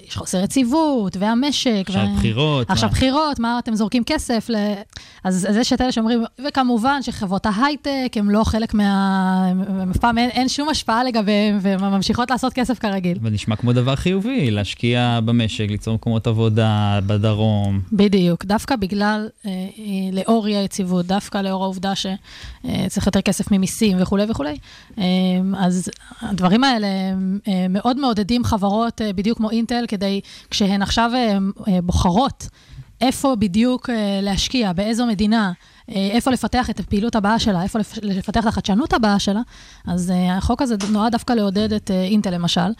יש 0.09 0.17
חוסר 0.17 0.45
יציבות, 0.45 1.17
והמשק. 1.17 1.83
עכשיו 1.87 2.07
בחירות, 2.17 2.71
עכשיו 2.71 2.89
מה? 2.89 2.95
בחירות, 2.95 3.39
מה 3.39 3.59
אתם 3.59 3.75
זורקים 3.75 4.05
כסף? 4.05 4.47
ל... 4.49 4.57
אז, 5.25 5.47
אז 5.51 5.57
יש 5.57 5.73
את 5.73 5.81
אלה 5.81 5.93
שאומרים, 5.93 6.25
וכמובן 6.47 7.03
שחברות 7.03 7.47
ההייטק 7.47 8.13
הם 8.17 8.31
לא 8.31 8.45
חלק 8.45 8.75
מה... 8.75 9.53
אף 9.91 9.97
פעם 9.97 10.19
אין, 10.19 10.31
אין 10.31 10.49
שום 10.49 10.69
השפעה 10.69 11.05
לגביהם, 11.05 11.59
והן 11.61 11.81
ממשיכות 11.81 12.31
לעשות 12.31 12.53
כסף 12.53 12.79
כרגיל. 12.79 13.19
אבל 13.23 13.31
נשמע 13.31 13.57
כמו 13.57 13.73
דבר 13.73 13.97
חיובי, 13.97 14.51
להשקיע 14.51 15.21
במשק, 15.25 15.67
ליצור 15.71 15.95
מקומות 15.95 16.27
עבודה 16.27 16.99
בדרום. 17.07 17.81
בדיוק, 17.93 18.45
דווקא 18.45 18.77
בגלל, 18.77 19.29
אה, 19.47 19.51
אה, 19.51 19.65
לאור 20.13 20.47
אי 20.47 20.57
היציבות, 20.57 21.07
דווקא 21.07 21.39
לאור 21.39 21.63
העובדה 21.65 21.93
שצריך 21.95 23.07
יותר 23.07 23.21
כסף 23.21 23.51
ממיסים 23.53 23.97
וכולי 24.01 24.25
וכולי, 24.29 24.57
אה, 24.99 25.05
אז 25.59 25.91
הדברים 26.21 26.65
האלה 26.65 26.87
אה, 27.49 27.67
מאוד 27.71 28.01
מעודדים 28.01 28.45
חברות 28.45 29.01
אה, 29.03 29.13
בדיוק 29.13 29.39
כמו 29.39 29.51
אינטל, 29.51 29.85
כדי, 29.95 30.21
כשהן 30.51 30.83
עכשיו 30.83 31.11
אה, 31.15 31.39
אה, 31.69 31.81
בוחרות 31.83 32.49
איפה 33.01 33.37
בדיוק 33.39 33.91
אה, 33.91 34.21
להשקיע, 34.23 34.73
באיזו 34.73 35.07
מדינה, 35.07 35.53
איפה 35.89 36.31
לפתח 36.31 36.71
את 36.71 36.81
הפעילות 36.81 37.17
הבאה 37.17 37.39
שלה, 37.39 37.63
איפה 37.63 37.79
לפ- 37.79 37.99
לפתח 38.03 38.43
את 38.43 38.47
החדשנות 38.47 38.93
הבאה 38.93 39.19
שלה, 39.19 39.41
אז 39.87 40.13
החוק 40.31 40.63
הזה 40.63 40.75
נועד 40.91 41.13
דווקא 41.13 41.33
לעודד 41.33 41.73
את 41.73 41.91
אינטל 41.91 42.31
למשל, 42.31 42.71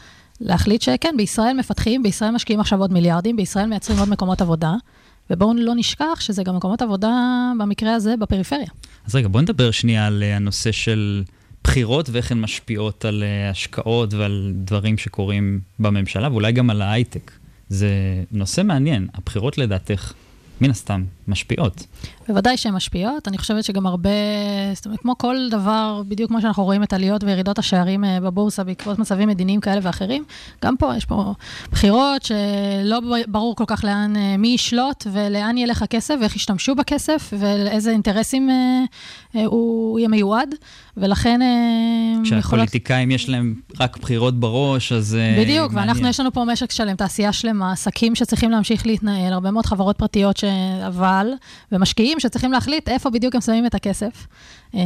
להחליט 0.41 0.83
שכן, 0.83 1.15
בישראל 1.17 1.57
מפתחים, 1.57 2.03
בישראל 2.03 2.31
משקיעים 2.31 2.61
עכשיו 2.61 2.81
עוד 2.81 2.93
מיליארדים, 2.93 3.37
בישראל 3.37 3.67
מייצרים 3.67 3.99
עוד 3.99 4.09
מקומות 4.09 4.41
עבודה, 4.41 4.73
ובואו 5.31 5.55
לא 5.55 5.73
נשכח 5.77 6.21
שזה 6.21 6.43
גם 6.43 6.57
מקומות 6.57 6.83
עבודה, 6.83 7.13
במקרה 7.59 7.95
הזה, 7.95 8.17
בפריפריה. 8.17 8.67
אז 9.07 9.15
רגע, 9.15 9.29
בוא 9.29 9.41
נדבר 9.41 9.71
שנייה 9.71 10.07
על 10.07 10.23
הנושא 10.23 10.73
של 10.73 11.23
בחירות 11.65 12.09
ואיך 12.13 12.33
הן 12.33 12.41
משפיעות 12.41 13.05
על 13.05 13.23
אה, 13.23 13.51
השקעות 13.51 14.15
ועל 14.15 14.53
דברים 14.55 14.99
שקורים 14.99 15.61
בממשלה, 15.79 16.29
ואולי 16.33 16.53
גם 16.53 16.71
על 16.71 16.83
ההייטק. 16.83 17.31
זה 17.69 17.89
נושא 18.33 18.63
מעניין. 18.63 19.09
הבחירות 19.15 19.59
לדעתך, 19.59 20.13
מן 20.61 20.71
הסתם, 20.71 21.05
משפיעות. 21.29 21.87
בוודאי 22.29 22.57
שהן 22.57 22.75
משפיעות, 22.75 23.29
אני 23.29 23.39
חושבת 23.39 23.65
שגם 23.65 23.87
הרבה, 23.87 24.11
זאת 24.75 24.87
אומרת, 24.87 25.01
כמו 25.01 25.19
כל 25.19 25.37
דבר, 25.51 26.03
בדיוק 26.09 26.31
כמו 26.31 26.41
שאנחנו 26.41 26.65
רואים 26.65 26.83
את 26.83 26.93
עליות 26.93 27.25
וירידות 27.25 27.59
השערים 27.59 28.05
אה, 28.05 28.21
בבורסה 28.21 28.65
בעקבות 28.65 28.99
מצבים 28.99 29.29
מדיניים 29.29 29.61
כאלה 29.61 29.81
ואחרים, 29.83 30.25
גם 30.65 30.77
פה 30.77 30.97
יש 30.97 31.05
פה 31.05 31.35
בחירות 31.73 32.23
שלא 32.23 33.01
ברור 33.29 33.57
כל 33.57 33.65
כך 33.67 33.85
לאן, 33.85 34.17
אה, 34.17 34.37
מי 34.37 34.49
ישלוט 34.49 35.07
ולאן 35.13 35.59
ילך 35.59 35.83
הכסף 35.83 36.15
ואיך 36.21 36.37
ישתמשו 36.37 36.75
בכסף 36.75 37.33
ולאיזה 37.39 37.91
אינטרסים 37.91 38.51
אה, 38.51 39.45
הוא 39.45 39.99
יהיה 39.99 40.09
מיועד, 40.09 40.55
ולכן 40.97 41.43
אה, 41.43 41.47
יכולות... 42.13 42.43
כשהפוליטיקאים 42.43 43.11
יש 43.11 43.29
להם 43.29 43.55
רק 43.81 43.97
בחירות 43.97 44.41
בראש, 44.41 44.93
אז 44.93 45.19
בדיוק, 45.39 45.73
מעניין. 45.73 45.89
ואנחנו, 45.89 46.09
יש 46.09 46.21
לנו 46.21 46.33
פה 46.33 46.45
משק 46.45 46.71
שלם, 46.71 46.97
תעשייה 46.97 47.33
שלמה, 47.33 47.73
עסקים 47.73 48.15
שצריכים 48.15 48.51
להמשיך 48.51 48.87
להתנהל, 48.87 49.33
הרבה 49.33 49.51
מאוד 49.51 49.67
חברות 49.67 49.99
פרטיות 49.99 50.37
ש... 50.37 50.45
אבל, 51.21 51.29
ומשקיעים 51.73 52.21
שצריכים 52.21 52.53
להחליט 52.53 52.89
איפה 52.89 53.11
בדיוק 53.11 53.35
הם 53.35 53.41
שמים 53.41 53.67
את 53.67 53.75
הכסף. 53.75 54.27
אה, 54.75 54.81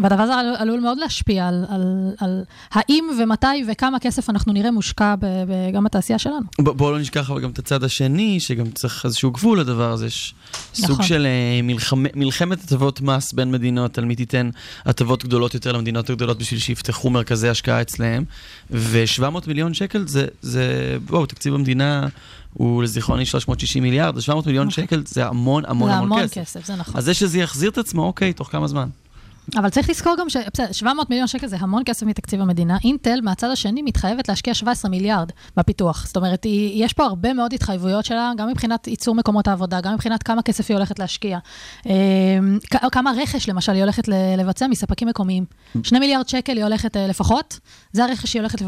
והדבר 0.00 0.22
הזה 0.22 0.34
עלול, 0.34 0.56
עלול 0.58 0.80
מאוד 0.80 0.98
להשפיע 0.98 1.48
על, 1.48 1.64
על, 1.68 2.12
על 2.18 2.44
האם 2.72 3.04
ומתי 3.20 3.64
וכמה 3.72 3.98
כסף 3.98 4.30
אנחנו 4.30 4.52
נראה 4.52 4.70
מושקע 4.70 5.14
ב, 5.16 5.26
ב, 5.26 5.72
גם 5.72 5.84
בתעשייה 5.84 6.18
שלנו. 6.18 6.46
ב- 6.60 6.70
בואו 6.70 6.92
לא 6.92 6.98
נשכח 6.98 7.30
אבל 7.30 7.40
גם 7.40 7.50
את 7.50 7.58
הצד 7.58 7.84
השני, 7.84 8.40
שגם 8.40 8.70
צריך 8.70 9.04
איזשהו 9.04 9.30
גבול 9.30 9.60
לדבר 9.60 9.92
הזה. 9.92 10.06
יש 10.06 10.34
סוג 10.74 10.90
נכון. 10.90 11.04
של 11.04 11.26
אה, 11.26 11.62
מלחמ... 11.62 12.04
מלחמת 12.14 12.64
הטבות 12.64 13.00
מס 13.00 13.32
בין 13.32 13.50
מדינות, 13.50 13.98
על 13.98 14.04
מי 14.04 14.16
תיתן 14.16 14.50
הטבות 14.84 15.24
גדולות 15.24 15.54
יותר 15.54 15.72
למדינות 15.72 16.10
הגדולות 16.10 16.38
בשביל 16.38 16.60
שיפתחו 16.60 17.10
מרכזי 17.10 17.48
השקעה 17.48 17.80
אצלהם. 17.80 18.24
ו-700 18.70 19.46
מיליון 19.46 19.74
שקל 19.74 20.06
זה, 20.06 20.26
זה, 20.42 20.96
בואו, 21.06 21.26
תקציב 21.26 21.54
המדינה 21.54 22.06
הוא 22.54 22.82
לזיכרוני 22.82 23.26
360 23.26 23.82
מיליארד, 23.82 24.16
אז 24.16 24.22
700 24.22 24.46
מיליון 24.46 24.70
שקל 24.70 25.02
זה 25.06 25.26
המון 25.26 25.64
המון 25.66 25.88
זה 25.90 25.94
המון 25.96 26.12
המון 26.12 26.22
כסף. 26.22 26.38
כסף, 26.40 26.66
זה 26.66 26.76
נכון. 26.76 26.96
אז 26.96 27.04
זה 27.04 27.14
שזה 27.14 27.38
יחזיר 27.38 27.70
את 27.70 27.78
עצמו, 27.78 28.02
אוקיי, 28.02 28.32
תוך 28.32 28.48
כמה 28.52 28.66
זמן? 28.68 28.88
אבל 29.56 29.68
צריך 29.68 29.90
לזכור 29.90 30.14
גם 30.20 30.28
ש... 30.30 30.36
בסדר, 30.52 30.72
700 30.72 31.10
מיליון 31.10 31.26
שקל 31.26 31.46
זה 31.46 31.56
המון 31.60 31.82
כסף 31.86 32.06
מתקציב 32.06 32.40
המדינה. 32.40 32.76
אינטל, 32.84 33.20
מהצד 33.22 33.50
השני, 33.50 33.82
מתחייבת 33.82 34.28
להשקיע 34.28 34.54
17 34.54 34.90
מיליארד 34.90 35.30
בפיתוח. 35.56 36.06
זאת 36.06 36.16
אומרת, 36.16 36.44
היא, 36.44 36.84
יש 36.84 36.92
פה 36.92 37.04
הרבה 37.04 37.32
מאוד 37.32 37.52
התחייבויות 37.52 38.04
שלה, 38.04 38.32
גם 38.36 38.48
מבחינת 38.48 38.86
ייצור 38.86 39.14
מקומות 39.14 39.48
העבודה, 39.48 39.80
גם 39.80 39.94
מבחינת 39.94 40.22
כמה 40.22 40.42
כסף 40.42 40.70
היא 40.70 40.76
הולכת 40.76 40.98
להשקיע. 40.98 41.38
כ- 42.70 42.84
כמה 42.92 43.12
רכש, 43.22 43.48
למשל, 43.48 43.72
היא 43.72 43.82
הולכת 43.82 44.08
ל- 44.08 44.34
לבצע 44.38 44.66
מספקים 44.66 45.08
מקומיים. 45.08 45.44
2 45.82 46.00
מיליארד 46.00 46.28
שקל 46.28 46.56
היא 46.56 46.64
הולכת 46.64 46.96
אה, 46.96 47.06
לפחות, 47.06 47.58
זה 47.92 48.04
הרכש 48.04 48.30
שהיא 48.30 48.40
הולכת... 48.42 48.58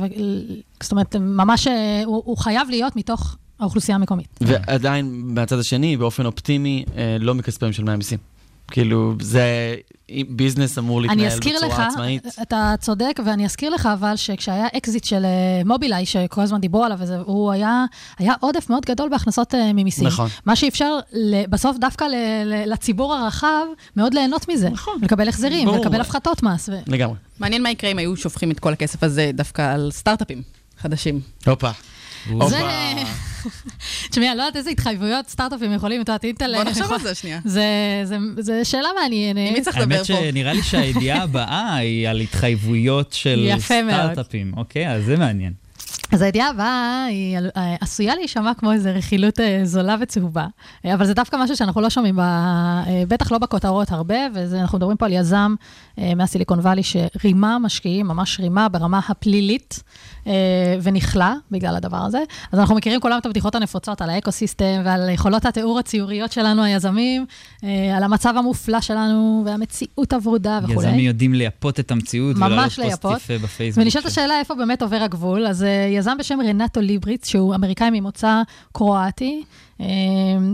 זאת 0.83 0.93
אומרת, 0.93 1.17
ממש, 1.17 1.67
אה, 1.67 2.03
הוא, 2.05 2.23
הוא 2.27 2.37
חייב 2.39 2.71
להיות 2.71 2.97
מתוך 2.97 3.37
האוכלוסייה 3.61 3.97
המקומית. 3.97 4.27
ועדיין, 4.41 5.23
מהצד 5.25 5.59
השני, 5.59 5.97
באופן 5.97 6.27
אופטימי, 6.27 6.85
אה, 6.97 7.17
לא 7.21 7.35
מכספי 7.35 7.67
משלמי 7.69 7.93
המיסים. 7.93 8.19
כאילו, 8.71 9.15
זה 9.21 9.75
ביזנס 10.29 10.79
אמור 10.79 10.99
אני 11.01 11.09
להתנהל 11.09 11.27
אזכיר 11.27 11.57
לך, 11.59 11.65
בצורה 11.65 11.87
עצמאית. 11.87 12.27
אתה 12.43 12.75
צודק, 12.81 13.21
ואני 13.25 13.45
אזכיר 13.45 13.71
לך 13.71 13.89
אבל 13.93 14.17
שכשהיה 14.17 14.67
אקזיט 14.77 15.05
של 15.05 15.25
אה, 15.25 15.31
Mobileye, 15.65 16.07
שכל 16.07 16.41
הזמן 16.41 16.61
דיברו 16.61 16.85
עליו, 16.85 16.99
וזה, 17.01 17.19
הוא 17.19 17.53
היה, 17.53 17.85
היה 18.19 18.35
עודף 18.41 18.71
מאוד 18.71 18.87
גדול 18.87 19.09
בהכנסות 19.09 19.55
אה, 19.55 19.73
ממיסים. 19.73 20.07
נכון. 20.07 20.29
מה 20.47 20.57
שאפשר 20.57 20.99
ל- 21.13 21.47
בסוף 21.47 21.77
דווקא 21.81 22.05
לציבור 22.67 23.15
הרחב 23.15 23.65
מאוד 23.97 24.15
ליהנות 24.15 24.49
מזה. 24.49 24.71
נכון. 24.71 24.99
לקבל 25.03 25.29
החזרים, 25.29 25.67
ברור. 25.69 25.81
לקבל 25.81 26.01
הפחתות 26.01 26.43
מס. 26.43 26.69
ו... 26.69 26.73
לגמרי. 26.87 27.17
מעניין 27.41 27.63
מה 27.63 27.71
יקרה 27.71 27.91
אם 27.91 27.99
היו 27.99 28.17
שופכים 28.17 28.51
את 28.51 28.61
כל 28.61 28.73
הכסף 28.73 29.03
הזה 29.03 29.31
דווקא 29.35 29.75
על 29.75 29.91
סטארט-אפים 29.93 30.43
חדשים. 30.79 31.21
הופה. 31.47 31.71
זה... 32.49 32.59
תשמעי, 34.11 34.29
אני 34.29 34.39
לא 34.39 34.43
יודעת 34.43 34.57
איזה 34.57 34.71
התחייבויות 34.71 35.29
סטארט-אפים 35.29 35.73
יכולים, 35.73 36.03
את 36.03 36.09
יודעת, 36.09 36.25
אינטל... 36.25 36.55
בוא 36.55 36.65
נחשוב 36.65 36.93
על 36.93 37.01
זה 37.01 37.15
שנייה. 37.15 37.41
זה, 37.45 37.65
זה, 38.05 38.17
זה 38.39 38.65
שאלה 38.65 38.89
מעניינת. 39.01 39.49
עם 39.49 39.55
מי 39.55 39.61
צריך 39.63 39.79
לדבר 39.79 39.95
האמת 39.95 40.07
פה? 40.07 40.15
שנראה 40.15 40.53
לי 40.53 40.63
שהידיעה 40.63 41.23
הבאה 41.25 41.77
היא 41.77 42.09
על 42.09 42.21
התחייבויות 42.21 43.13
של. 43.13 43.51
סטארט-אפים. 43.59 44.53
אוקיי, 44.57 44.93
אז 44.93 45.05
זה 45.05 45.17
מעניין. 45.17 45.53
אז 46.13 46.23
הידיעה 46.23 46.49
הבאה 46.49 47.05
היא 47.05 47.39
אה, 47.57 47.77
עשויה 47.81 48.15
להישמע 48.15 48.55
כמו 48.55 48.73
איזו 48.73 48.91
רכילות 48.95 49.41
אה, 49.41 49.61
זולה 49.65 49.97
וצהובה, 50.01 50.47
אה, 50.85 50.95
אבל 50.95 51.07
זה 51.07 51.15
דווקא 51.15 51.37
משהו 51.37 51.57
שאנחנו 51.57 51.81
לא 51.81 51.91
שומעים, 51.91 52.17
ב, 52.17 52.23
בטח 53.09 53.33
לא 53.33 53.39
בכותרות 53.39 53.91
הרבה, 53.91 54.17
ואנחנו 54.35 54.79
מדברים 54.79 54.97
פה 54.97 55.07
על 55.07 55.13
יזם 55.13 55.55
מהסיליקון 56.17 56.59
וואלי 56.59 56.83
שרימה 56.83 57.59
משקיעים, 57.59 58.07
ממש 58.07 58.41
רימה 58.41 58.69
ברמה 58.69 59.01
הפלילית, 59.09 59.83
ונכלא 60.83 61.33
בגלל 61.51 61.77
הדבר 61.77 61.97
הזה. 61.97 62.23
אז 62.53 62.59
אנחנו 62.59 62.75
מכירים 62.75 63.01
כולם 63.01 63.19
את 63.19 63.27
הבדיחות 63.27 63.55
הנפוצות 63.55 64.03
על 64.03 64.11
האקו-סיסטם 64.11 64.83
ועל 64.85 65.11
יכולות 65.11 65.47
התיאור 65.47 65.79
הציוריות 65.79 66.33
שלנו, 66.33 66.63
היזמים, 66.63 67.27
אה, 67.65 67.97
על 67.97 68.03
המצב 68.03 68.35
המופלא 68.37 68.81
שלנו 68.81 69.43
והמציאות 69.47 70.13
הוורודה 70.13 70.61
וכולי. 70.63 70.89
יזמים 70.89 71.05
יודעים 71.05 71.35
לייפות 71.35 71.81
את 71.81 71.91
המציאות 71.91 72.37
ולהעלות 72.37 72.73
פוסט. 73.01 73.31
יפה 73.31 73.39
ב-Facebook. 73.39 73.85
ונשאלת 73.85 74.07
השאלה 74.07 74.39
איפה 74.39 74.55
באמת 74.55 74.83
עובר 74.83 74.97
הגבול. 75.03 75.47
אז 75.47 75.63
אה, 75.63 75.89
יזם 75.91 76.17
בשם 76.19 76.41
רנטו 76.41 76.81
ליבריץ, 76.81 77.29
שהוא 77.29 77.55
אמריקאי 77.55 77.91
ממוצא 77.93 78.43
קרואטי, 78.73 79.43
אה, 79.81 79.87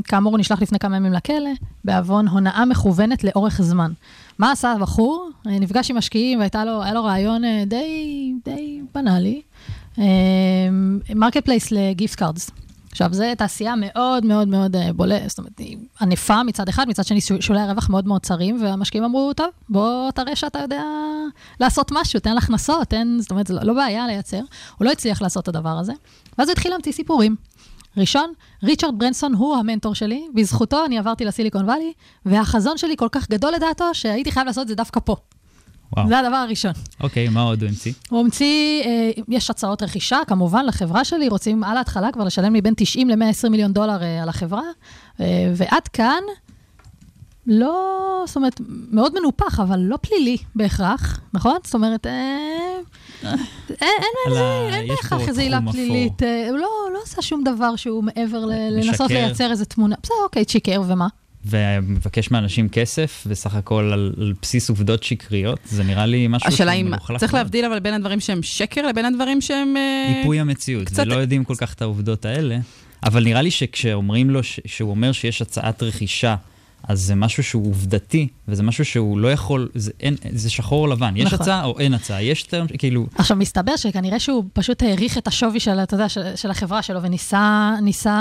כאמור, 0.05 0.33
הוא 0.33 0.39
נשלח 0.39 0.63
לפני 0.63 0.79
כמה 0.79 0.97
ימים 0.97 1.13
לכלא, 1.13 1.51
בעוון 1.85 2.29
הונאה 2.29 2.65
מכוונת 2.65 3.25
לאורך 3.25 3.63
זמן. 3.63 3.93
מה 4.39 4.53
עשה 4.53 4.73
הבחור? 4.73 5.31
אה, 5.47 5.59
נפגש 5.59 5.91
עם 5.91 5.97
משקיעים 5.97 6.39
והיה 6.39 6.65
לו, 6.65 6.83
לו 6.95 7.05
רעיון 7.05 7.45
אה, 7.45 7.63
די, 7.67 8.33
די 8.45 8.81
בנאלי, 8.95 9.43
marketplace 11.15 11.73
ל-gift 11.73 12.15
cards. 12.15 12.51
עכשיו, 12.97 13.09
זו 13.13 13.25
תעשייה 13.39 13.75
מאוד 13.77 14.25
מאוד 14.25 14.49
מאוד 14.49 14.77
אה, 14.77 14.93
בולטת, 14.93 15.29
זאת 15.29 15.39
אומרת, 15.39 15.59
היא 15.59 15.79
ענפה 16.01 16.43
מצד 16.43 16.69
אחד, 16.69 16.89
מצד 16.89 17.05
שני 17.05 17.21
שולי 17.41 17.61
הרווח 17.61 17.91
מאוד 17.91 18.07
מאוד 18.07 18.23
צרים, 18.23 18.63
והמשקיעים 18.63 19.05
אמרו, 19.05 19.33
טוב, 19.33 19.47
בוא 19.69 20.11
תראה 20.11 20.37
שאתה 20.37 20.59
יודע 20.59 20.83
לעשות 21.61 21.93
משהו, 21.93 22.21
תן 22.21 22.39
הכנסות, 22.39 22.89
תן, 22.89 23.17
זאת 23.21 23.31
אומרת, 23.31 23.47
זה 23.47 23.55
לא, 23.55 23.63
לא 23.63 23.75
בעיה 23.75 24.07
לייצר. 24.07 24.41
הוא 24.79 24.87
לא 24.87 24.91
הצליח 24.91 25.23
לעשות 25.23 25.43
את 25.43 25.49
הדבר 25.49 25.79
הזה, 25.79 25.93
ואז 26.39 26.49
הוא 26.49 26.53
התחיל 26.53 26.71
להמציא 26.71 26.93
סיפורים. 26.93 27.37
ראשון, 27.97 28.33
ריצ'רד 28.63 28.99
ברנסון 28.99 29.35
הוא 29.35 29.57
המנטור 29.57 29.95
שלי, 29.95 30.27
בזכותו 30.35 30.85
אני 30.85 30.99
עברתי 30.99 31.25
לסיליקון 31.25 31.65
וואלי, 31.65 31.93
והחזון 32.27 32.79
שלי 32.79 32.97
כל 32.97 33.09
כך 33.13 33.31
גדול 33.31 33.53
לדעתו, 33.53 33.85
שהייתי 33.93 34.33
חייב 34.33 34.47
לעשות 34.47 34.63
את 34.63 34.69
זה 34.69 34.75
דווקא 34.75 35.01
פה. 35.05 35.17
וואו. 35.97 36.09
זה 36.09 36.19
הדבר 36.19 36.37
הראשון. 36.37 36.73
אוקיי, 37.01 37.29
מה 37.29 37.43
עוד 37.43 37.63
הוא 37.63 37.69
המציא? 37.69 37.93
הוא 38.09 38.21
המציא, 38.21 38.83
אה, 38.85 39.11
יש 39.29 39.51
הצעות 39.51 39.83
רכישה, 39.83 40.19
כמובן, 40.27 40.65
לחברה 40.67 41.05
שלי, 41.05 41.29
רוצים 41.29 41.65
על 41.65 41.77
ההתחלה 41.77 42.13
כבר 42.13 42.25
לשלם 42.25 42.53
לי 42.55 42.61
בין 42.63 42.75
90 42.77 43.11
ל-120 43.11 43.49
מיליון 43.51 43.73
דולר 43.73 44.03
אה, 44.03 44.23
על 44.23 44.29
החברה, 44.29 44.63
אה, 45.21 45.27
ועד 45.57 45.89
כאן, 45.93 46.23
לא, 47.47 47.75
זאת 48.27 48.37
אומרת, 48.37 48.61
מאוד 48.91 49.13
מנופח, 49.19 49.61
אבל 49.61 49.79
לא 49.81 49.97
פלילי 50.01 50.37
בהכרח, 50.55 51.21
נכון? 51.35 51.57
זאת 51.65 51.75
אומרת, 51.75 52.07
אה, 52.07 52.13
אין, 53.25 53.39
אין, 53.81 53.99
לזה- 54.33 54.41
ה- 54.41 54.77
אין 54.77 54.85
יש 54.85 54.91
בהכרח 54.91 55.29
איזו 55.29 55.41
עילה. 55.41 55.59
פלילית. 55.73 56.23
אה, 56.23 56.49
הוא 56.51 56.59
לא, 56.59 56.69
לא 56.95 56.99
עשה 57.05 57.23
שום 57.23 57.45
דבר 57.45 57.77
שהוא 57.77 58.05
מעבר 58.05 58.45
לנסות. 58.71 59.11
לייצר 59.11 59.51
איזו 59.51 59.65
תמונה. 59.65 59.97
בסדר, 60.03 60.15
אוקיי, 60.25 60.45
שיקר, 60.49 60.83
ומה? 60.87 61.07
ומבקש 61.47 62.31
מאנשים 62.31 62.69
כסף, 62.69 63.25
וסך 63.27 63.55
הכל 63.55 63.91
על, 63.93 64.13
על 64.19 64.33
בסיס 64.43 64.69
עובדות 64.71 65.03
שקריות, 65.03 65.61
זה 65.65 65.85
נראה 65.85 66.07
לי 66.07 66.27
משהו 66.29 66.49
השאלה 66.49 66.73
שהוא 66.73 66.81
אם 66.81 66.91
מלוכלך 66.91 67.21
צריך. 67.21 67.35
להבדיל 67.35 67.65
אבל 67.65 67.79
בין 67.81 67.95
הדברים 67.95 68.21
שהם 68.21 68.43
שקר 68.43 68.87
לבין 68.87 69.05
הדברים 69.05 69.41
שהם... 69.41 69.75
אה, 69.77 70.13
היפוי 70.17 70.41
המציאות, 70.41 70.87
קצת- 70.87 71.03
ולא 71.07 71.15
יודעים 71.15 71.45
כל 71.45 71.55
כך 71.59 71.75
את 71.75 71.83
העובדות 71.83 72.25
האלה. 72.25 72.59
אבל 73.05 73.25
נראה 73.25 73.43
לי 73.43 73.51
שכשאומרים 73.51 74.31
לו, 74.31 74.43
ש- 74.43 74.61
שהוא 74.67 74.91
אומר 74.91 75.13
שיש 75.13 75.43
הצעת 75.43 75.83
רכישה, 75.83 76.37
אז 76.89 77.01
זה 77.01 77.15
משהו 77.15 77.43
שהוא 77.43 77.69
עובדתי, 77.69 78.29
וזה 78.49 78.63
משהו 78.63 78.85
שהוא 78.85 79.19
לא 79.19 79.33
יכול, 79.33 79.69
זה, 79.75 79.91
אין, 80.01 80.17
זה 80.33 80.51
שחור 80.51 80.87
או 80.87 80.93
לבן. 80.93 81.17
יש 81.17 81.27
נכון. 81.27 81.41
הצעה 81.41 81.65
או 81.65 81.79
אין 81.79 81.95
הצעה, 81.95 82.23
יש 82.23 82.43
טרם, 82.43 82.67
כאילו, 82.79 83.07
עכשיו, 83.15 83.37
מסתבר 83.37 83.77
שכנראה 83.77 84.21
שהוא 84.21 84.45
פשוט 84.53 84.83
העריך 84.83 85.19
את 85.19 85.27
השווי 85.27 85.61
של, 85.61 85.79
אתה 85.83 85.95
יודע, 85.95 86.09
של, 86.09 86.37
של 86.37 86.51
החברה 86.51 86.83
שלו, 86.83 87.03
וניסה 87.03 87.73
ניסה 87.83 88.19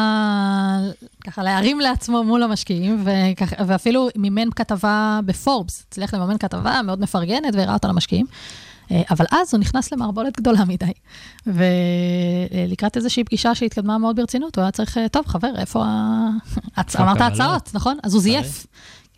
ככה 1.23 1.43
להרים 1.43 1.79
לעצמו 1.79 2.23
מול 2.23 2.43
המשקיעים, 2.43 3.03
וכך, 3.05 3.53
ואפילו 3.67 4.07
מימן 4.15 4.49
כתבה 4.55 5.19
בפורבס, 5.25 5.85
הצליח 5.89 6.13
לממן 6.13 6.37
כתבה 6.37 6.81
מאוד 6.81 7.01
מפרגנת 7.01 7.55
והראה 7.55 7.73
אותה 7.73 7.87
למשקיעים. 7.87 8.25
אה, 8.91 9.01
אבל 9.11 9.25
אז 9.31 9.53
הוא 9.53 9.59
נכנס 9.61 9.93
למערבולת 9.93 10.37
גדולה 10.39 10.65
מדי. 10.65 10.91
ולקראת 11.45 12.97
איזושהי 12.97 13.23
פגישה 13.23 13.55
שהתקדמה 13.55 13.97
מאוד 13.97 14.15
ברצינות, 14.15 14.55
הוא 14.55 14.61
היה 14.63 14.71
צריך, 14.71 14.97
אה, 14.97 15.09
טוב, 15.09 15.27
חבר, 15.27 15.51
איפה 15.57 15.83
ה... 15.85 16.29
הצ- 16.77 16.99
אמרת? 17.01 17.21
הצעות, 17.21 17.69
נכון? 17.73 17.97
אז 18.03 18.13
הוא 18.13 18.21
זייף. 18.21 18.65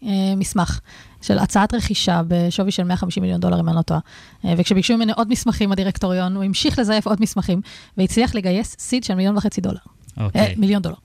אה, 0.04 0.10
מסמך 0.38 0.80
של 1.22 1.40
הצעת 1.40 1.74
רכישה 1.74 2.22
בשווי 2.28 2.72
של 2.72 2.84
150 2.84 3.24
מיליון 3.24 3.40
דולר, 3.42 3.60
אם 3.60 3.68
אני 3.70 3.76
לא 3.76 3.82
טועה. 3.82 4.00
אה, 4.46 4.54
וכשביקשו 4.58 4.96
ממנו 4.98 5.14
עוד 5.16 5.30
מסמכים, 5.30 5.72
הדירקטוריון, 5.72 6.36
הוא 6.36 6.44
המשיך 6.44 6.80
לזייף 6.80 7.08
עוד 7.08 7.22
מסמכים, 7.22 7.62
והצליח 7.98 8.36
לגייס 8.36 8.76
סיד 8.80 9.04
של 9.04 9.16
מיליון 9.16 9.38
וחצי 9.38 9.62
דולר. 9.62 9.78
אה, 10.20 10.26
אוקיי, 10.26 10.56
מיליון 10.58 10.82
דולר. 10.82 10.96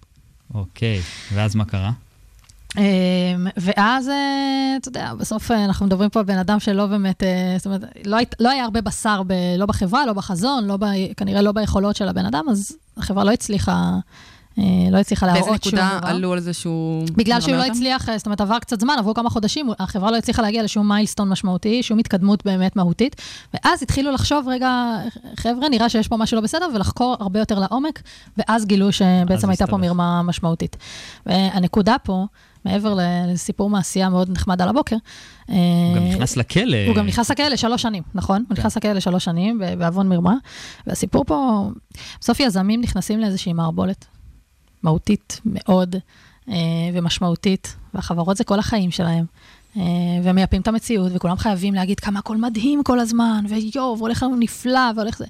אוקיי. 0.54 1.00
ואז 1.32 1.54
מה 1.54 1.64
קרה? 1.64 1.90
אמ, 2.78 2.82
ואז, 3.56 4.08
אה, 4.08 4.14
אתה 4.80 4.88
יודע, 4.88 5.12
בסוף 5.18 5.50
אה, 5.50 5.64
אנחנו 5.64 5.86
מדברים 5.86 6.10
פה 6.10 6.20
על 6.20 6.26
בן 6.26 6.38
אדם 6.38 6.60
שלא 6.60 6.86
באמת, 6.86 7.22
אה, 7.22 7.54
זאת 7.56 7.66
אומרת, 7.66 7.80
לא, 8.06 8.16
היית- 8.16 8.34
לא 8.40 8.50
היה 8.50 8.64
הרבה 8.64 8.80
בשר, 8.80 9.22
ב, 9.26 9.32
לא 9.58 9.66
בחברה, 9.66 10.06
לא 10.06 10.12
בחזון, 10.12 10.64
לא 10.64 10.76
ב, 10.76 10.84
כנראה 11.16 11.42
לא 11.42 11.52
ביכולות 11.52 11.96
של 11.96 12.08
הבן 12.08 12.26
אדם, 12.26 12.44
אז 12.50 12.76
החברה 12.96 13.24
לא 13.24 13.30
הצליחה, 13.30 13.90
לא 14.90 14.98
הצליחה 14.98 15.26
באיזה 15.26 15.40
להראות 15.40 15.64
שום 15.64 15.74
נקודה 15.78 15.98
דבר. 15.98 16.08
עלו 16.08 16.32
על 16.32 16.40
זה 16.40 16.52
שהוא... 16.52 17.04
בגלל 17.16 17.40
שהוא 17.40 17.54
לא? 17.54 17.64
הצליח, 17.64 18.08
זאת 18.16 18.26
אומרת, 18.26 18.40
עבר 18.40 18.58
קצת 18.58 18.80
זמן, 18.80 18.94
עברו 18.98 19.14
כמה 19.14 19.30
חודשים, 19.30 19.70
החברה 19.78 20.10
לא 20.10 20.16
הצליחה 20.16 20.42
להגיע 20.42 20.62
לשום 20.62 20.88
מיילסטון 20.88 21.28
משמעותי, 21.28 21.82
שום 21.82 21.98
התקדמות 21.98 22.44
באמת 22.44 22.76
מהותית, 22.76 23.16
ואז 23.54 23.82
התחילו 23.82 24.10
לחשוב, 24.12 24.48
רגע, 24.48 24.96
חבר'ה, 25.36 25.68
נראה 25.68 25.88
שיש 25.88 26.08
פה 26.08 26.16
משהו 26.16 26.34
לא 26.36 26.40
בסדר, 26.40 26.66
ולחקור 26.74 27.16
הרבה 27.20 27.38
יותר 27.38 27.58
לעומק, 27.58 28.02
ואז 28.38 28.64
גילו 28.66 28.92
שבעצם 28.92 29.50
הייתה 29.50 29.66
פה. 29.66 29.76
מרמה 29.76 30.22
משמעותית. 30.22 30.76
והנקודה 31.26 31.96
פה, 32.02 32.26
מעבר 32.64 32.98
לסיפור 33.28 33.70
מעשייה 33.70 34.08
מאוד 34.08 34.30
נחמד 34.30 34.62
על 34.62 34.68
הבוקר, 34.68 34.96
הוא 35.46 35.54
גם 35.96 36.04
נכנס 36.08 36.36
לכלא. 36.36 36.86
הוא 36.86 36.96
גם 36.96 37.06
נכנס 37.06 37.30
לכלא 37.30 37.48
לשלוש 37.48 37.82
שנים, 37.82 38.02
נכון? 38.14 38.44
הוא 38.48 38.58
נכנס 38.58 38.76
לכלא 38.76 38.92
לשלוש 38.92 39.24
שנים 39.24 39.60
בעוון 39.78 40.08
מרמה. 40.08 40.34
והסיפור 40.86 41.24
פה, 41.24 41.70
בסוף 42.20 42.40
יזמים 42.40 42.80
נכנסים 42.80 43.20
לאיזושהי 43.20 43.52
מערבולת 43.52 44.06
מהותית 44.82 45.40
מאוד 45.44 45.96
אה, 46.48 46.54
ומשמעותית, 46.94 47.76
והחברות 47.94 48.36
זה 48.36 48.44
כל 48.44 48.58
החיים 48.58 48.90
שלהם. 48.90 49.24
אה, 49.76 49.82
והם 50.22 50.34
מייפים 50.34 50.60
את 50.60 50.68
המציאות, 50.68 51.12
וכולם 51.14 51.36
חייבים 51.36 51.74
להגיד 51.74 52.00
כמה 52.00 52.18
הכל 52.18 52.36
מדהים 52.36 52.82
כל 52.82 53.00
הזמן, 53.00 53.44
ויואו, 53.48 53.98
והולך 53.98 54.22
לנו 54.22 54.36
נפלא, 54.36 54.90
והולך 54.96 55.18
זה. 55.18 55.26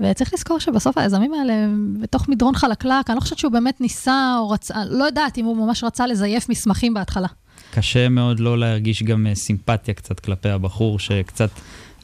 וצריך 0.00 0.34
לזכור 0.34 0.58
שבסוף 0.58 0.98
היזמים 0.98 1.34
האלה, 1.34 1.52
בתוך 2.00 2.28
מדרון 2.28 2.54
חלקלק, 2.54 3.10
אני 3.10 3.16
לא 3.16 3.20
חושבת 3.20 3.38
שהוא 3.38 3.52
באמת 3.52 3.80
ניסה 3.80 4.36
או 4.38 4.50
רצה, 4.50 4.74
לא 4.90 5.04
יודעת 5.04 5.38
אם 5.38 5.44
הוא 5.44 5.56
ממש 5.56 5.84
רצה 5.84 6.06
לזייף 6.06 6.48
מסמכים 6.48 6.94
בהתחלה. 6.94 7.28
קשה 7.74 8.08
מאוד 8.08 8.40
לא 8.40 8.58
להרגיש 8.58 9.02
גם 9.02 9.26
אה, 9.26 9.34
סימפתיה 9.34 9.94
קצת 9.94 10.20
כלפי 10.20 10.48
הבחור, 10.48 10.98
שקצת, 10.98 11.50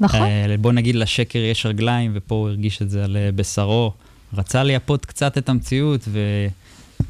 נכון? 0.00 0.22
אה, 0.22 0.54
בוא 0.60 0.72
נגיד 0.72 0.94
לשקר 0.94 1.38
יש 1.38 1.66
רגליים, 1.66 2.12
ופה 2.14 2.34
הוא 2.34 2.48
הרגיש 2.48 2.82
את 2.82 2.90
זה 2.90 3.04
על 3.04 3.16
אה, 3.16 3.32
בשרו. 3.32 3.92
רצה 4.34 4.62
לייפות 4.62 5.06
קצת 5.06 5.38
את 5.38 5.48
המציאות, 5.48 6.08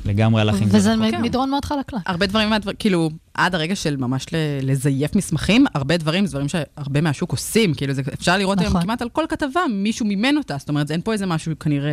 ולגמרי 0.04 0.40
הלך 0.40 0.62
עם 0.62 0.68
זה. 0.68 0.78
וזה 0.78 0.96
מדרון 0.96 1.50
מאוד 1.50 1.64
חלקלק. 1.64 2.00
הרבה 2.06 2.26
דברים, 2.26 2.48
כאילו, 2.78 3.10
עד 3.34 3.54
הרגע 3.54 3.76
של 3.76 3.96
ממש 3.96 4.26
ל- 4.32 4.70
לזייף 4.70 5.16
מסמכים, 5.16 5.64
הרבה 5.74 5.96
דברים, 5.96 6.26
זה 6.26 6.32
דברים 6.32 6.48
שהרבה 6.48 7.00
מהשוק 7.00 7.30
עושים, 7.30 7.74
כאילו, 7.74 7.92
זה, 7.92 8.02
אפשר 8.14 8.36
לראות 8.36 8.58
היום 8.58 8.70
נכון. 8.70 8.82
כמעט 8.82 9.02
על 9.02 9.08
כל 9.08 9.24
כתבה, 9.28 9.60
מישהו 9.70 10.06
מימן 10.06 10.36
אותה, 10.36 10.56
זאת 10.58 10.68
אומרת, 10.68 10.90
אין 10.90 11.00
פה 11.00 11.12
איזה 11.12 11.26
משהו 11.26 11.52
כנראה 11.60 11.92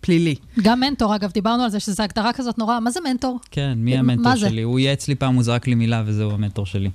פלילי. 0.00 0.34
גם 0.62 0.80
מנטור, 0.80 1.14
אגב, 1.14 1.30
דיברנו 1.30 1.62
על 1.62 1.70
זה, 1.70 1.80
שזו 1.80 2.02
הגדרה 2.02 2.32
כזאת 2.32 2.58
נורא, 2.58 2.80
מה 2.80 2.90
זה 2.90 3.00
מנטור? 3.04 3.38
כן, 3.50 3.72
מי 3.76 3.98
המנטור? 3.98 4.36
שלי? 4.36 4.62
הוא 4.62 4.78
ייעץ 4.78 5.08
לי 5.08 5.14
פעם, 5.14 5.34
הוא 5.34 5.42
זרק 5.42 5.66
לי 5.66 5.74
מילה, 5.74 6.02
וזהו 6.06 6.30
המנטור 6.30 6.66
שלי. 6.66 6.90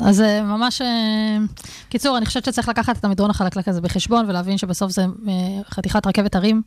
אז 0.00 0.16
זה 0.16 0.40
ממש... 0.44 0.82
אה, 0.82 1.38
קיצור, 1.88 2.16
אני 2.18 2.26
חושבת 2.26 2.44
שצריך 2.44 2.68
לקחת 2.68 2.96
את 2.98 3.04
המדרון 3.04 3.30
החלקלק 3.30 3.68
הזה 3.68 3.80
בחשבון, 3.80 4.24
ולהבין 4.28 4.58
שבסוף 4.58 4.92
זה 4.92 5.02
אה, 5.02 5.32
חתיכת 5.70 6.06
רכבת 6.06 6.34
הרים. 6.34 6.62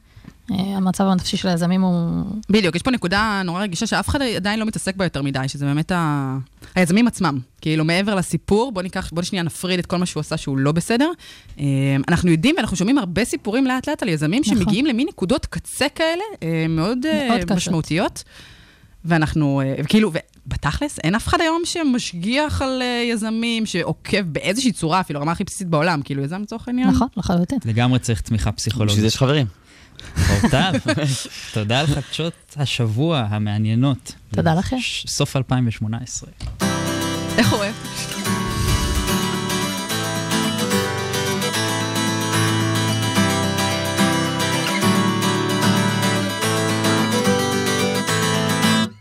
אה, 0.51 0.77
המצב 0.77 1.03
הנפשי 1.03 1.37
של 1.37 1.47
היזמים 1.47 1.81
הוא... 1.81 2.25
בדיוק, 2.49 2.75
יש 2.75 2.81
פה 2.81 2.91
נקודה 2.91 3.41
נורא 3.45 3.61
רגישה 3.61 3.87
שאף 3.87 4.09
אחד 4.09 4.21
עדיין 4.21 4.59
לא 4.59 4.65
מתעסק 4.65 4.95
בה 4.95 5.05
יותר 5.05 5.21
מדי, 5.21 5.39
שזה 5.47 5.65
באמת 5.65 5.91
ה... 5.91 6.37
היזמים 6.75 7.07
עצמם. 7.07 7.39
כאילו, 7.61 7.85
מעבר 7.85 8.15
לסיפור, 8.15 8.71
בוא 8.71 8.81
ניקח, 8.81 9.09
בוא 9.13 9.23
שנייה 9.23 9.43
נפריד 9.43 9.79
את 9.79 9.85
כל 9.85 9.97
מה 9.97 10.05
שהוא 10.05 10.21
עשה 10.21 10.37
שהוא 10.37 10.57
לא 10.57 10.71
בסדר. 10.71 11.11
אה, 11.59 11.65
אנחנו 12.07 12.31
יודעים 12.31 12.55
ואנחנו 12.57 12.77
שומעים 12.77 12.97
הרבה 12.97 13.25
סיפורים 13.25 13.65
לאט-לאט 13.65 14.03
על 14.03 14.09
יזמים 14.09 14.41
נכון. 14.45 14.57
שמגיעים 14.57 14.85
למין 14.85 15.07
נקודות 15.07 15.45
קצה 15.45 15.89
כאלה, 15.95 16.23
אה, 16.43 16.65
מאוד, 16.69 16.97
מאוד 17.27 17.39
קשות. 17.43 17.51
משמעותיות. 17.51 18.23
ואנחנו, 19.05 19.61
כאילו, 19.87 20.11
בתכלס, 20.47 20.99
אין 20.99 21.15
אף 21.15 21.27
אחד 21.27 21.41
היום 21.41 21.61
שמשגיח 21.65 22.61
על 22.61 22.81
יזמים, 23.11 23.65
שעוקב 23.65 24.21
באיזושהי 24.21 24.71
צורה, 24.71 24.99
אפילו 24.99 25.19
הרמה 25.19 25.31
הכי 25.31 25.43
בסיסית 25.43 25.67
בעולם, 25.67 26.01
כאילו, 26.01 26.23
יזם 26.23 26.41
לצורך 26.41 26.67
העניין. 26.67 26.87
נכון, 26.87 27.07
לחלוטין. 27.17 27.59
לגמרי 27.65 27.99
צריך 27.99 28.21
תמיכה 28.21 28.51
פסיכולוגית. 28.51 28.91
בשביל 28.91 29.01
זה 29.01 29.07
יש 29.07 29.17
חברים. 29.17 29.45
אורטל, 30.29 30.71
תודה 31.53 31.79
על 31.79 31.87
חדשות 31.87 32.33
השבוע 32.57 33.25
המעניינות. 33.29 34.11
תודה 34.35 34.53
לכם. 34.53 34.77
סוף 35.07 35.35
2018. 35.35 36.29
איך 37.37 37.51
הוא 37.51 37.59
אוהב? 37.59 37.73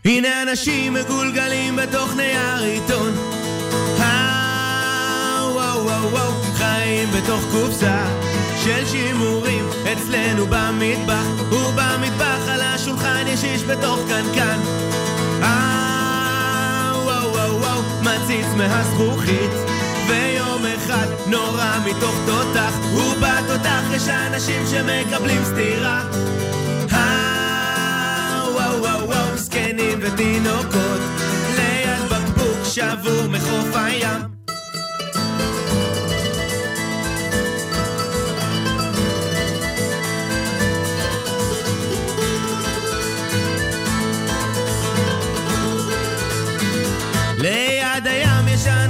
הנה 0.05 0.43
אנשים 0.43 0.93
מגולגלים 0.93 1.75
בתוך 1.75 2.15
נייר 2.15 2.63
עיתון 2.63 3.13
אה, 3.99 5.49
וואו 5.53 5.83
וואו 5.85 6.11
וואו 6.11 6.31
חיים 6.53 7.09
בתוך 7.11 7.41
קופסה 7.51 8.28
של 8.69 8.85
שימורים 8.85 9.65
אצלנו 9.93 10.45
במטבח 10.45 11.25
ובמטבח 11.51 12.47
על 12.47 12.61
השולחן 12.61 13.25
יש 13.27 13.43
איש 13.43 13.63
בתוך 13.63 13.99
קנקן. 14.09 14.59
אה, 15.43 16.91
וואו 17.03 17.31
וואו 17.31 17.59
וואו 17.59 17.81
ויום 20.07 20.61
אחד 20.77 21.07
נורא 21.27 21.77
מתוך 21.85 22.15
תותח 22.25 22.73
ובתותח 22.93 23.81
שמקבלים 24.67 25.45
סטירה. 25.45 26.01
אה, 26.91 28.43
וואו 28.53 28.81
וואו 28.81 29.07
וואו, 29.07 29.37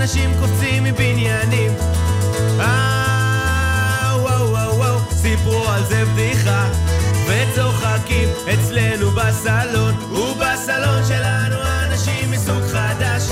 אנשים 0.02 0.30
קופצים 0.40 0.84
מבניינים. 0.84 1.72
אה, 2.60 4.16
וואו 4.22 4.50
וואו 4.50 4.76
וואו, 4.78 5.00
סיפרו 5.12 5.64
על 5.68 5.84
זה 5.84 6.06
בדיחה. 6.06 6.72
וצוחקים 7.28 8.30
אצלנו 8.54 9.12
בסלון. 9.12 9.94
ובסלון 9.94 11.04
שלנו 11.08 11.56
אנשים 11.84 12.32
מסוג 12.32 12.62
חדש. 12.62 13.24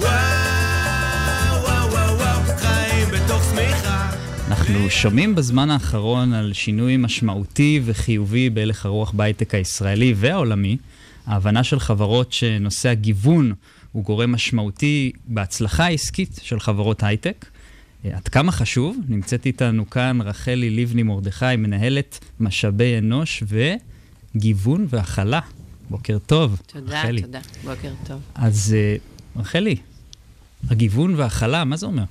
וואו 0.00 1.62
וואו 1.62 1.90
וואו 1.90 2.16
וואו, 2.16 2.40
חיים 2.58 3.08
בתוך 3.08 3.42
שמיכה. 3.50 4.10
אנחנו 4.48 4.90
שומעים 4.90 5.34
בזמן 5.34 5.70
האחרון 5.70 6.32
על 6.32 6.52
שינוי 6.52 6.96
משמעותי 6.96 7.80
וחיובי 7.84 8.50
בהלך 8.50 8.86
הרוח 8.86 9.10
בהייטק 9.10 9.54
הישראלי 9.54 10.14
והעולמי. 10.16 10.76
ההבנה 11.26 11.64
של 11.64 11.80
חברות 11.80 12.32
שנושא 12.32 12.88
הגיוון 12.88 13.52
הוא 13.92 14.04
גורם 14.04 14.32
משמעותי 14.32 15.12
בהצלחה 15.24 15.84
העסקית 15.84 16.38
של 16.42 16.60
חברות 16.60 17.02
הייטק. 17.02 17.46
אה, 18.04 18.16
עד 18.16 18.28
כמה 18.28 18.52
חשוב? 18.52 18.96
נמצאת 19.08 19.46
איתנו 19.46 19.90
כאן 19.90 20.20
רחלי 20.20 20.70
לבני 20.70 21.02
מרדכי, 21.02 21.56
מנהלת 21.58 22.18
משאבי 22.40 22.98
אנוש 22.98 23.42
וגיוון 24.34 24.86
והכלה. 24.88 25.40
בוקר 25.90 26.18
טוב, 26.26 26.60
תודה, 26.66 27.00
רחלי. 27.00 27.22
תודה. 27.22 27.40
בוקר 27.64 27.92
טוב. 28.06 28.20
אז 28.34 28.76
אה, 28.78 28.96
רחלי, 29.36 29.76
הגיוון 30.70 31.14
והכלה, 31.14 31.64
מה 31.64 31.76
זה 31.76 31.86
אומר? 31.86 32.04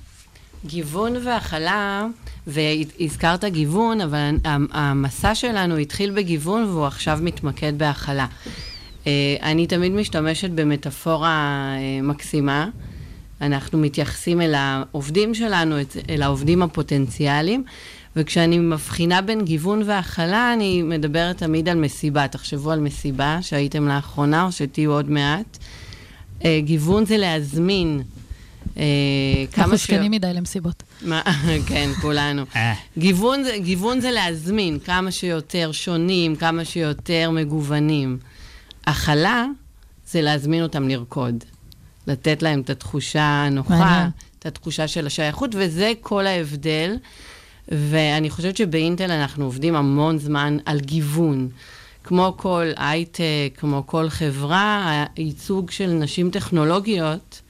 גיוון 0.66 1.12
והכלה, 1.26 2.06
והזכרת 2.46 3.44
גיוון, 3.44 4.00
אבל 4.00 4.34
המסע 4.44 5.34
שלנו 5.34 5.76
התחיל 5.76 6.10
בגיוון 6.10 6.64
והוא 6.64 6.86
עכשיו 6.86 7.18
מתמקד 7.22 7.78
בהכלה. 7.78 8.26
אה, 9.06 9.36
אני 9.42 9.66
תמיד 9.66 9.92
משתמשת 9.92 10.50
במטאפורה 10.50 11.28
אה, 11.76 12.02
מקסימה. 12.02 12.68
אנחנו 13.40 13.78
מתייחסים 13.78 14.40
אל 14.40 14.54
העובדים 14.54 15.34
שלנו, 15.34 15.76
אל 16.10 16.22
העובדים 16.22 16.62
הפוטנציאליים, 16.62 17.64
וכשאני 18.16 18.58
מבחינה 18.58 19.20
בין 19.20 19.44
גיוון 19.44 19.82
והכלה, 19.86 20.52
אני 20.54 20.82
מדברת 20.82 21.38
תמיד 21.38 21.68
על 21.68 21.78
מסיבה. 21.78 22.28
תחשבו 22.28 22.70
על 22.70 22.80
מסיבה 22.80 23.38
שהייתם 23.40 23.88
לאחרונה 23.88 24.44
או 24.44 24.52
שתהיו 24.52 24.92
עוד 24.92 25.10
מעט. 25.10 25.58
אה, 26.44 26.60
גיוון 26.64 27.06
זה 27.06 27.16
להזמין 27.16 28.02
כמה 29.52 29.64
אנחנו. 29.64 29.76
זקנים 29.76 30.10
מדי 30.10 30.32
למסיבות. 30.34 30.82
כן, 31.68 31.90
כולנו. 32.00 32.42
גיוון 33.62 34.00
זה 34.00 34.10
להזמין 34.10 34.78
כמה 34.78 35.10
שיותר 35.10 35.72
שונים, 35.72 36.36
כמה 36.36 36.64
שיותר 36.64 37.30
מגוונים. 37.30 38.18
הכלה 38.86 39.46
זה 40.06 40.22
להזמין 40.22 40.62
אותם 40.62 40.88
לרקוד. 40.88 41.44
לתת 42.06 42.42
להם 42.42 42.60
את 42.60 42.70
התחושה 42.70 43.22
הנוחה. 43.22 44.08
את 44.38 44.46
התחושה 44.46 44.88
של 44.88 45.06
השייכות, 45.06 45.50
וזה 45.54 45.92
כל 46.00 46.26
ההבדל. 46.26 46.96
ואני 47.68 48.30
חושבת 48.30 48.56
שבאינטל 48.56 49.10
אנחנו 49.10 49.44
עובדים 49.44 49.76
המון 49.76 50.18
זמן 50.18 50.56
על 50.64 50.80
גיוון. 50.80 51.48
כמו 52.04 52.34
כל 52.36 52.66
הייטק, 52.76 53.52
כמו 53.56 53.82
כל 53.86 54.08
חברה, 54.08 55.04
הייצוג 55.16 55.70
של 55.70 55.86
נשים 55.86 56.30
טכנולוגיות 56.30 57.42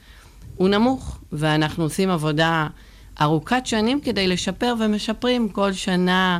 הוא 0.55 0.69
נמוך, 0.69 1.19
ואנחנו 1.31 1.83
עושים 1.83 2.09
עבודה 2.09 2.67
ארוכת 3.21 3.61
שנים 3.65 4.01
כדי 4.01 4.27
לשפר 4.27 4.73
ומשפרים 4.79 5.49
כל 5.49 5.73
שנה. 5.73 6.39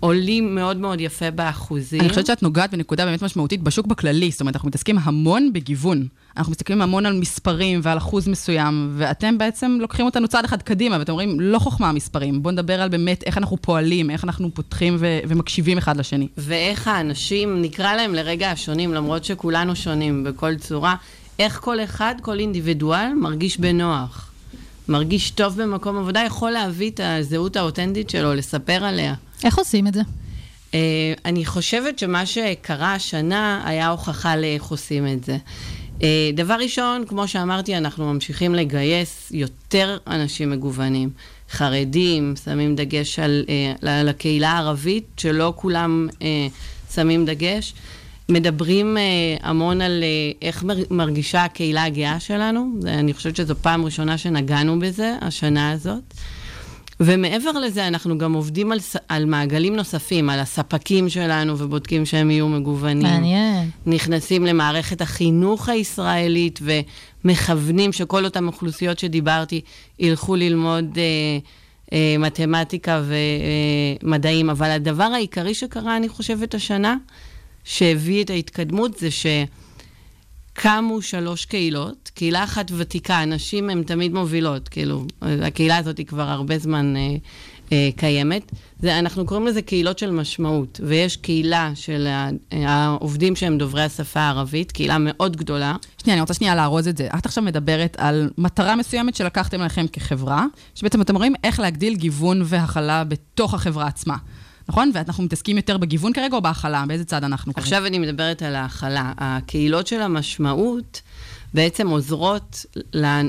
עולים 0.00 0.54
מאוד 0.54 0.76
מאוד 0.76 1.00
יפה 1.00 1.30
באחוזים. 1.30 2.00
אני 2.00 2.08
חושבת 2.08 2.26
שאת 2.26 2.42
נוגעת 2.42 2.70
בנקודה 2.70 3.04
באמת 3.04 3.22
משמעותית 3.22 3.62
בשוק 3.62 3.86
בכללי, 3.86 4.30
זאת 4.30 4.40
אומרת, 4.40 4.56
אנחנו 4.56 4.68
מתעסקים 4.68 4.98
המון 4.98 5.52
בגיוון. 5.52 6.06
אנחנו 6.36 6.50
מסתכלים 6.50 6.82
המון 6.82 7.06
על 7.06 7.12
מספרים 7.12 7.80
ועל 7.82 7.98
אחוז 7.98 8.28
מסוים, 8.28 8.92
ואתם 8.96 9.38
בעצם 9.38 9.78
לוקחים 9.80 10.06
אותנו 10.06 10.28
צעד 10.28 10.44
אחד 10.44 10.62
קדימה, 10.62 10.98
ואתם 10.98 11.12
אומרים, 11.12 11.40
לא 11.40 11.58
חוכמה 11.58 11.88
המספרים, 11.88 12.42
בואו 12.42 12.52
נדבר 12.52 12.80
על 12.80 12.88
באמת 12.88 13.22
איך 13.26 13.38
אנחנו 13.38 13.56
פועלים, 13.56 14.10
איך 14.10 14.24
אנחנו 14.24 14.50
פותחים 14.54 14.96
ו- 14.98 15.18
ומקשיבים 15.28 15.78
אחד 15.78 15.96
לשני. 15.96 16.28
ואיך 16.38 16.88
האנשים, 16.88 17.62
נקרא 17.62 17.94
להם 17.94 18.14
לרגע 18.14 18.50
השונים, 18.50 18.94
למרות 18.94 19.24
שכולנו 19.24 19.76
שונים 19.76 20.24
בכל 20.24 20.56
צורה, 20.56 20.94
איך 21.38 21.60
כל 21.60 21.80
אחד, 21.80 22.14
כל 22.22 22.38
אינדיבידואל, 22.38 23.12
מרגיש 23.20 23.60
בנוח. 23.60 24.30
מרגיש 24.88 25.30
טוב 25.30 25.62
במקום 25.62 25.98
עבודה, 25.98 26.20
יכול 26.26 26.50
להביא 26.50 26.90
את 26.90 27.00
הזהות 27.04 27.56
האותנטית 27.56 28.10
שלו, 28.10 28.34
לספר 28.34 28.84
עליה. 28.84 29.14
איך 29.44 29.58
עושים 29.58 29.86
את 29.86 29.94
זה? 29.94 30.00
Uh, 30.70 30.74
אני 31.24 31.44
חושבת 31.44 31.98
שמה 31.98 32.26
שקרה 32.26 32.94
השנה 32.94 33.62
היה 33.64 33.88
הוכחה 33.88 34.36
לאיך 34.36 34.64
עושים 34.64 35.06
את 35.06 35.24
זה. 35.24 35.38
Uh, 35.98 36.02
דבר 36.34 36.54
ראשון, 36.54 37.04
כמו 37.08 37.28
שאמרתי, 37.28 37.76
אנחנו 37.76 38.12
ממשיכים 38.14 38.54
לגייס 38.54 39.28
יותר 39.30 39.98
אנשים 40.06 40.50
מגוונים. 40.50 41.10
חרדים, 41.50 42.34
שמים 42.44 42.76
דגש 42.76 43.18
על, 43.18 43.44
uh, 43.46 43.88
על 43.88 44.08
הקהילה 44.08 44.50
הערבית, 44.50 45.04
שלא 45.16 45.52
כולם 45.56 46.08
uh, 46.10 46.22
שמים 46.94 47.24
דגש. 47.24 47.74
מדברים 48.28 48.96
uh, 48.96 49.00
המון 49.46 49.80
על 49.80 50.02
uh, 50.02 50.44
איך 50.44 50.64
מר- 50.64 50.84
מרגישה 50.90 51.44
הקהילה 51.44 51.84
הגאה 51.84 52.20
שלנו. 52.20 52.72
אני 52.86 53.14
חושבת 53.14 53.36
שזו 53.36 53.54
פעם 53.62 53.84
ראשונה 53.84 54.18
שנגענו 54.18 54.78
בזה, 54.78 55.14
השנה 55.20 55.70
הזאת. 55.70 56.14
ומעבר 57.00 57.52
לזה, 57.52 57.86
אנחנו 57.88 58.18
גם 58.18 58.32
עובדים 58.32 58.72
על, 58.72 58.78
על 59.08 59.24
מעגלים 59.24 59.76
נוספים, 59.76 60.30
על 60.30 60.40
הספקים 60.40 61.08
שלנו, 61.08 61.58
ובודקים 61.58 62.06
שהם 62.06 62.30
יהיו 62.30 62.48
מגוונים. 62.48 63.02
מעניין. 63.02 63.70
נכנסים 63.86 64.46
למערכת 64.46 65.00
החינוך 65.00 65.68
הישראלית 65.68 66.60
ומכוונים 67.24 67.92
שכל 67.92 68.24
אותן 68.24 68.46
אוכלוסיות 68.46 68.98
שדיברתי 68.98 69.60
ילכו 69.98 70.36
ללמוד 70.36 70.98
אה, 70.98 71.02
אה, 71.92 72.16
מתמטיקה 72.18 73.02
ומדעים. 74.02 74.50
אבל 74.50 74.70
הדבר 74.70 75.04
העיקרי 75.04 75.54
שקרה, 75.54 75.96
אני 75.96 76.08
חושבת, 76.08 76.54
השנה, 76.54 76.96
שהביא 77.64 78.24
את 78.24 78.30
ההתקדמות, 78.30 78.98
זה 78.98 79.08
שקמו 80.58 81.02
שלוש 81.02 81.44
קהילות. 81.44 82.10
קהילה 82.14 82.44
אחת 82.44 82.70
ותיקה, 82.76 83.24
נשים 83.24 83.70
הן 83.70 83.82
תמיד 83.82 84.14
מובילות, 84.14 84.68
כאילו, 84.68 85.06
הקהילה 85.22 85.76
הזאת 85.76 85.98
היא 85.98 86.06
כבר 86.06 86.28
הרבה 86.28 86.58
זמן 86.58 86.96
אה, 86.96 87.16
אה, 87.72 87.88
קיימת. 87.96 88.52
זה, 88.80 88.98
אנחנו 88.98 89.26
קוראים 89.26 89.46
לזה 89.46 89.62
קהילות 89.62 89.98
של 89.98 90.10
משמעות, 90.10 90.80
ויש 90.86 91.16
קהילה 91.16 91.72
של 91.74 92.06
ה- 92.06 92.28
העובדים 92.52 93.36
שהם 93.36 93.58
דוברי 93.58 93.82
השפה 93.82 94.20
הערבית, 94.20 94.72
קהילה 94.72 94.96
מאוד 94.98 95.36
גדולה. 95.36 95.76
שנייה, 96.02 96.14
אני 96.14 96.20
רוצה 96.20 96.34
שנייה 96.34 96.54
לארוז 96.54 96.88
את 96.88 96.96
זה. 96.96 97.08
את 97.18 97.26
עכשיו 97.26 97.44
מדברת 97.44 97.96
על 97.98 98.30
מטרה 98.38 98.76
מסוימת 98.76 99.14
שלקחתם 99.16 99.60
לכם 99.60 99.86
כחברה, 99.92 100.44
שבעצם 100.74 101.00
אתם 101.00 101.14
אומרים 101.14 101.34
איך 101.44 101.60
להגדיל 101.60 101.94
גיוון 101.94 102.42
והכלה 102.44 103.04
בתוך 103.04 103.54
החברה 103.54 103.86
עצמה. 103.86 104.16
נכון? 104.70 104.90
ואנחנו 104.94 105.24
מתעסקים 105.24 105.56
יותר 105.56 105.76
בגיוון 105.76 106.12
כרגע 106.12 106.36
או 106.36 106.42
בהכלה? 106.42 106.84
באיזה 106.88 107.04
צד 107.04 107.24
אנחנו 107.24 107.54
כרגע? 107.54 107.64
עכשיו 107.64 107.86
אני 107.86 107.98
מדברת 107.98 108.42
על 108.42 108.56
ההכלה. 108.56 109.12
הקהילות 109.18 109.86
של 109.86 110.02
המשמעות 110.02 111.00
בעצם 111.54 111.88
עוזרות 111.88 112.66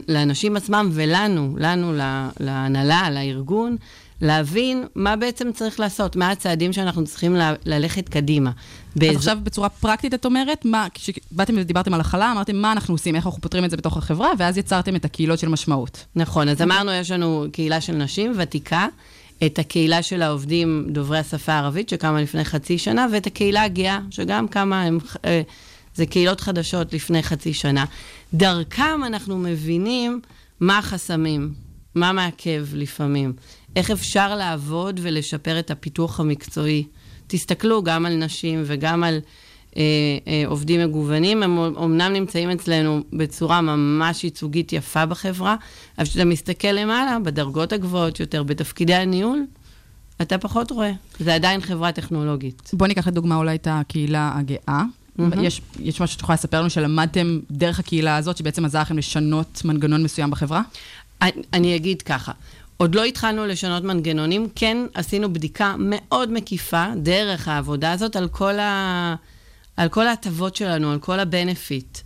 לאנשים 0.08 0.56
עצמם 0.58 0.90
ולנו, 0.94 1.56
לנו, 1.60 1.94
להנהלה, 2.40 3.10
לארגון, 3.10 3.76
להבין 4.22 4.86
מה 4.96 5.16
בעצם 5.16 5.52
צריך 5.52 5.80
לעשות, 5.80 6.16
מה 6.16 6.32
הצעדים 6.32 6.74
שאנחנו 6.74 7.06
צריכים 7.06 7.36
ל- 7.36 7.54
ללכת 7.66 8.10
קדימה. 8.10 8.52
אז 9.10 9.16
עכשיו 9.16 9.38
בצורה 9.44 9.70
פרקטית 9.70 10.14
את 10.14 10.26
אומרת, 10.26 10.66
מה, 10.66 10.88
כשבאתם 10.94 11.54
ודיברתם 11.58 11.94
על 11.94 12.02
הכלה, 12.02 12.32
אמרתם 12.32 12.56
מה 12.56 12.72
אנחנו 12.72 12.94
עושים, 12.94 13.16
איך 13.16 13.26
אנחנו 13.26 13.42
פותרים 13.42 13.66
את 13.66 13.70
זה 13.70 13.78
בתוך 13.78 13.98
החברה, 13.98 14.30
ואז 14.38 14.58
יצרתם 14.58 14.96
את 14.96 15.06
הקהילות 15.06 15.40
של 15.40 15.50
משמעות. 15.50 16.06
נכון, 16.16 16.50
אז 16.50 16.62
אמרנו, 16.62 16.92
יש 16.92 17.12
לנו 17.12 17.46
קהילה 17.52 17.82
של 17.82 17.94
נשים 17.94 18.34
ותיקה, 18.38 18.88
את 19.46 19.60
הקהילה 19.60 20.04
של 20.04 20.22
העובדים 20.22 20.88
דוברי 20.90 21.18
השפה 21.18 21.54
הערבית, 21.54 21.90
שקמה 21.90 22.22
לפני 22.22 22.46
חצי 22.46 22.78
שנה, 22.78 23.08
ואת 23.14 23.28
הקהילה 23.28 23.64
הגאה, 23.64 24.00
שגם 24.12 24.48
קמה, 24.48 24.82
הם, 24.84 24.98
אה, 25.26 25.42
זה 25.96 26.06
קהילות 26.06 26.42
חדשות 26.42 26.94
לפני 26.94 27.24
חצי 27.24 27.54
שנה. 27.54 27.86
דרכם 28.34 29.02
אנחנו 29.06 29.38
מבינים 29.38 30.22
מה 30.60 30.78
החסמים, 30.78 31.54
מה 31.96 32.12
מעכב 32.12 32.66
לפעמים, 32.74 33.34
איך 33.76 33.92
אפשר 33.92 34.36
לעבוד 34.36 35.00
ולשפר 35.04 35.60
את 35.60 35.72
הפיתוח 35.72 36.20
המקצועי. 36.20 36.84
תסתכלו 37.28 37.84
גם 37.84 38.06
על 38.06 38.16
נשים 38.16 38.64
וגם 38.66 39.04
על 39.04 39.20
עובדים 40.48 40.82
מגוונים, 40.82 41.44
הם 41.44 41.58
אומנם 41.58 42.14
נמצאים 42.14 42.50
אצלנו 42.50 43.02
בצורה 43.14 43.62
ממש 43.62 44.24
ייצוגית 44.24 44.74
יפה 44.74 45.06
בחברה, 45.06 45.56
אבל 45.98 46.06
כשאתה 46.06 46.26
מסתכל 46.26 46.68
למעלה, 46.68 47.18
בדרגות 47.24 47.74
הגבוהות 47.74 48.20
יותר, 48.20 48.44
בתפקידי 48.44 48.94
הניהול, 48.94 49.46
אתה 50.22 50.38
פחות 50.38 50.72
רואה. 50.72 50.92
זה 51.20 51.36
עדיין 51.36 51.62
חברה 51.62 51.92
טכנולוגית. 51.92 52.70
בואו 52.74 52.88
ניקח 52.88 53.08
לדוגמה 53.08 53.36
אולי 53.36 53.56
את 53.56 53.68
הקהילה 53.72 54.34
הגאה. 54.36 54.84
מהמם. 55.18 55.44
יש, 55.44 55.62
יש 55.80 56.02
משהו 56.02 56.14
שאת 56.14 56.22
יכולה 56.22 56.34
לספר 56.34 56.60
לנו 56.60 56.70
שלמדתם 56.70 57.40
דרך 57.52 57.80
הקהילה 57.80 58.18
הזאת, 58.18 58.38
שבעצם 58.38 58.66
עזר 58.66 58.82
לכם 58.82 58.98
לשנות 58.98 59.62
מנגנון 59.66 60.04
מסוים 60.04 60.32
בחברה? 60.32 60.62
אני, 61.22 61.32
אני 61.54 61.76
אגיד 61.76 62.02
ככה, 62.02 62.32
עוד 62.78 62.96
לא 62.96 63.04
התחלנו 63.04 63.46
לשנות 63.46 63.84
מנגנונים, 63.84 64.48
כן 64.56 64.78
עשינו 64.94 65.34
בדיקה 65.34 65.76
מאוד 65.80 66.32
מקיפה 66.32 66.86
דרך 66.96 67.48
העבודה 67.48 67.92
הזאת 67.92 68.16
על 68.16 68.28
כל, 68.28 68.60
ה, 68.60 69.16
על 69.78 69.90
כל 69.90 70.08
ההטבות 70.08 70.56
שלנו, 70.56 70.92
על 70.92 71.00
כל 71.00 71.20
ה-benefit. 71.20 72.02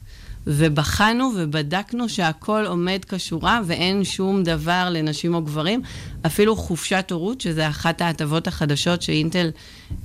ובחנו 0.47 1.31
ובדקנו 1.37 2.09
שהכל 2.09 2.65
עומד 2.67 2.99
כשורה 3.09 3.61
ואין 3.65 4.03
שום 4.03 4.43
דבר 4.43 4.87
לנשים 4.91 5.35
או 5.35 5.41
גברים, 5.41 5.81
אפילו 6.25 6.55
חופשת 6.55 7.11
הורות, 7.11 7.41
שזה 7.41 7.67
אחת 7.67 8.01
ההטבות 8.01 8.47
החדשות 8.47 9.01
שאינטל 9.01 9.49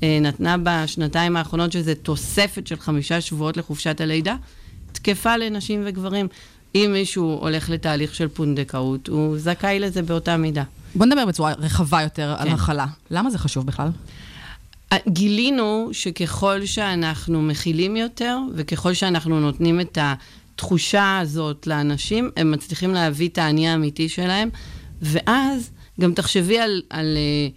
אה, 0.02 0.18
נתנה 0.20 0.56
בשנתיים 0.62 1.36
האחרונות, 1.36 1.72
שזה 1.72 1.94
תוספת 1.94 2.66
של 2.66 2.76
חמישה 2.76 3.20
שבועות 3.20 3.56
לחופשת 3.56 4.00
הלידה, 4.00 4.36
תקפה 4.92 5.36
לנשים 5.36 5.82
וגברים. 5.86 6.28
אם 6.74 6.90
מישהו 6.92 7.38
הולך 7.40 7.70
לתהליך 7.70 8.14
של 8.14 8.28
פונדקאות, 8.28 9.08
הוא 9.08 9.38
זכאי 9.38 9.80
לזה 9.80 10.02
באותה 10.02 10.36
מידה. 10.36 10.64
בואו 10.94 11.08
נדבר 11.08 11.26
בצורה 11.26 11.52
רחבה 11.58 12.02
יותר 12.02 12.34
על 12.38 12.48
כן. 12.48 12.54
הכלה. 12.54 12.86
למה 13.10 13.30
זה 13.30 13.38
חשוב 13.38 13.66
בכלל? 13.66 13.88
גילינו 15.08 15.88
שככל 15.92 16.66
שאנחנו 16.66 17.42
מכילים 17.42 17.96
יותר, 17.96 18.38
וככל 18.54 18.94
שאנחנו 18.94 19.40
נותנים 19.40 19.80
את 19.80 19.98
התחושה 20.00 21.18
הזאת 21.18 21.66
לאנשים, 21.66 22.30
הם 22.36 22.50
מצליחים 22.50 22.94
להביא 22.94 23.28
את 23.28 23.38
האני 23.38 23.68
האמיתי 23.68 24.08
שלהם, 24.08 24.48
ואז 25.02 25.70
גם 26.00 26.14
תחשבי 26.14 26.58
על, 26.58 26.82
על, 26.90 27.16
אה, 27.16 27.48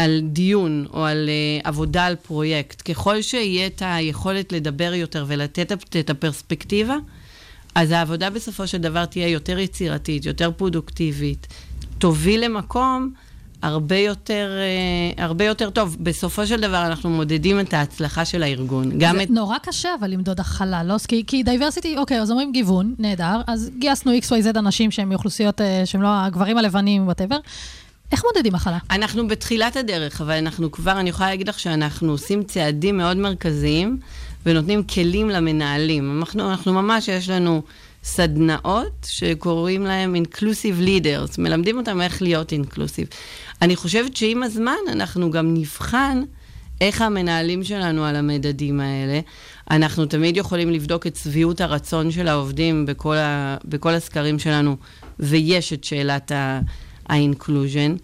על 0.00 0.20
דיון 0.24 0.86
או 0.92 1.04
על 1.04 1.28
אה, 1.28 1.60
עבודה 1.68 2.06
על 2.06 2.16
פרויקט. 2.16 2.90
ככל 2.90 3.22
שיהיה 3.22 3.66
את 3.66 3.82
היכולת 3.84 4.52
לדבר 4.52 4.94
יותר 4.94 5.24
ולתת 5.28 5.72
את- 5.72 6.10
הפרספקטיבה, 6.10 6.96
אז 7.74 7.90
העבודה 7.90 8.30
בסופו 8.30 8.66
של 8.66 8.78
דבר 8.78 9.04
תהיה 9.04 9.28
יותר 9.28 9.58
יצירתית, 9.58 10.26
יותר 10.26 10.50
פרודוקטיבית, 10.56 11.46
תוביל 11.98 12.44
למקום 12.44 13.12
הרבה 13.62 13.96
יותר, 13.96 14.50
אה, 14.58 15.24
הרבה 15.24 15.44
יותר 15.44 15.70
טוב. 15.70 15.96
בסופו 16.00 16.46
של 16.46 16.60
דבר 16.60 16.86
אנחנו 16.86 17.10
מודדים 17.10 17.60
את 17.60 17.74
ההצלחה 17.74 18.24
של 18.24 18.42
הארגון. 18.42 18.98
גם 18.98 19.16
זה 19.16 19.22
את... 19.22 19.30
נורא 19.30 19.58
קשה 19.58 19.88
אבל 20.00 20.10
למדוד 20.10 20.40
הכלה, 20.40 20.84
לא? 20.84 20.96
כי, 21.08 21.24
כי 21.26 21.42
diversity, 21.42 21.96
אוקיי, 21.96 22.20
אז 22.20 22.30
אומרים 22.30 22.52
גיוון, 22.52 22.94
נהדר, 22.98 23.40
אז 23.46 23.70
גייסנו 23.78 24.12
XYZ 24.12 24.58
אנשים 24.58 24.90
שהם 24.90 25.08
מאוכלוסיות, 25.08 25.60
אה, 25.60 25.82
שהם 25.84 26.02
לא 26.02 26.08
הגברים 26.08 26.58
הלבנים, 26.58 27.06
whatever. 27.06 27.36
איך 28.12 28.24
מודדים 28.34 28.54
הכלה? 28.54 28.78
אנחנו 28.90 29.28
בתחילת 29.28 29.76
הדרך, 29.76 30.20
אבל 30.20 30.34
אנחנו 30.34 30.72
כבר, 30.72 31.00
אני 31.00 31.10
יכולה 31.10 31.30
להגיד 31.30 31.48
לך 31.48 31.58
שאנחנו 31.58 32.12
עושים 32.12 32.42
צעדים 32.42 32.96
מאוד 32.96 33.16
מרכזיים 33.16 33.98
ונותנים 34.46 34.82
כלים 34.82 35.30
למנהלים. 35.30 36.18
אנחנו, 36.20 36.50
אנחנו 36.50 36.72
ממש, 36.72 37.08
יש 37.08 37.30
לנו 37.30 37.62
סדנאות 38.04 39.06
שקוראים 39.10 39.84
להם 39.84 40.16
Inclusive 40.16 40.86
Leaders, 40.86 41.34
מלמדים 41.38 41.78
אותם 41.78 42.00
איך 42.00 42.22
להיות 42.22 42.52
Inclusive. 42.52 43.14
אני 43.62 43.76
חושבת 43.76 44.16
שעם 44.16 44.42
הזמן 44.42 44.76
אנחנו 44.88 45.30
גם 45.30 45.54
נבחן 45.54 46.22
איך 46.80 47.02
המנהלים 47.02 47.64
שלנו 47.64 48.04
על 48.04 48.16
המדדים 48.16 48.80
האלה. 48.80 49.20
אנחנו 49.70 50.06
תמיד 50.06 50.36
יכולים 50.36 50.70
לבדוק 50.70 51.06
את 51.06 51.16
שביעות 51.16 51.60
הרצון 51.60 52.10
של 52.10 52.28
העובדים 52.28 52.86
בכל, 52.86 53.16
ה, 53.16 53.56
בכל 53.64 53.94
הסקרים 53.94 54.38
שלנו, 54.38 54.76
ויש 55.18 55.72
את 55.72 55.84
שאלת 55.84 56.32
ה-inclusion. 56.32 57.98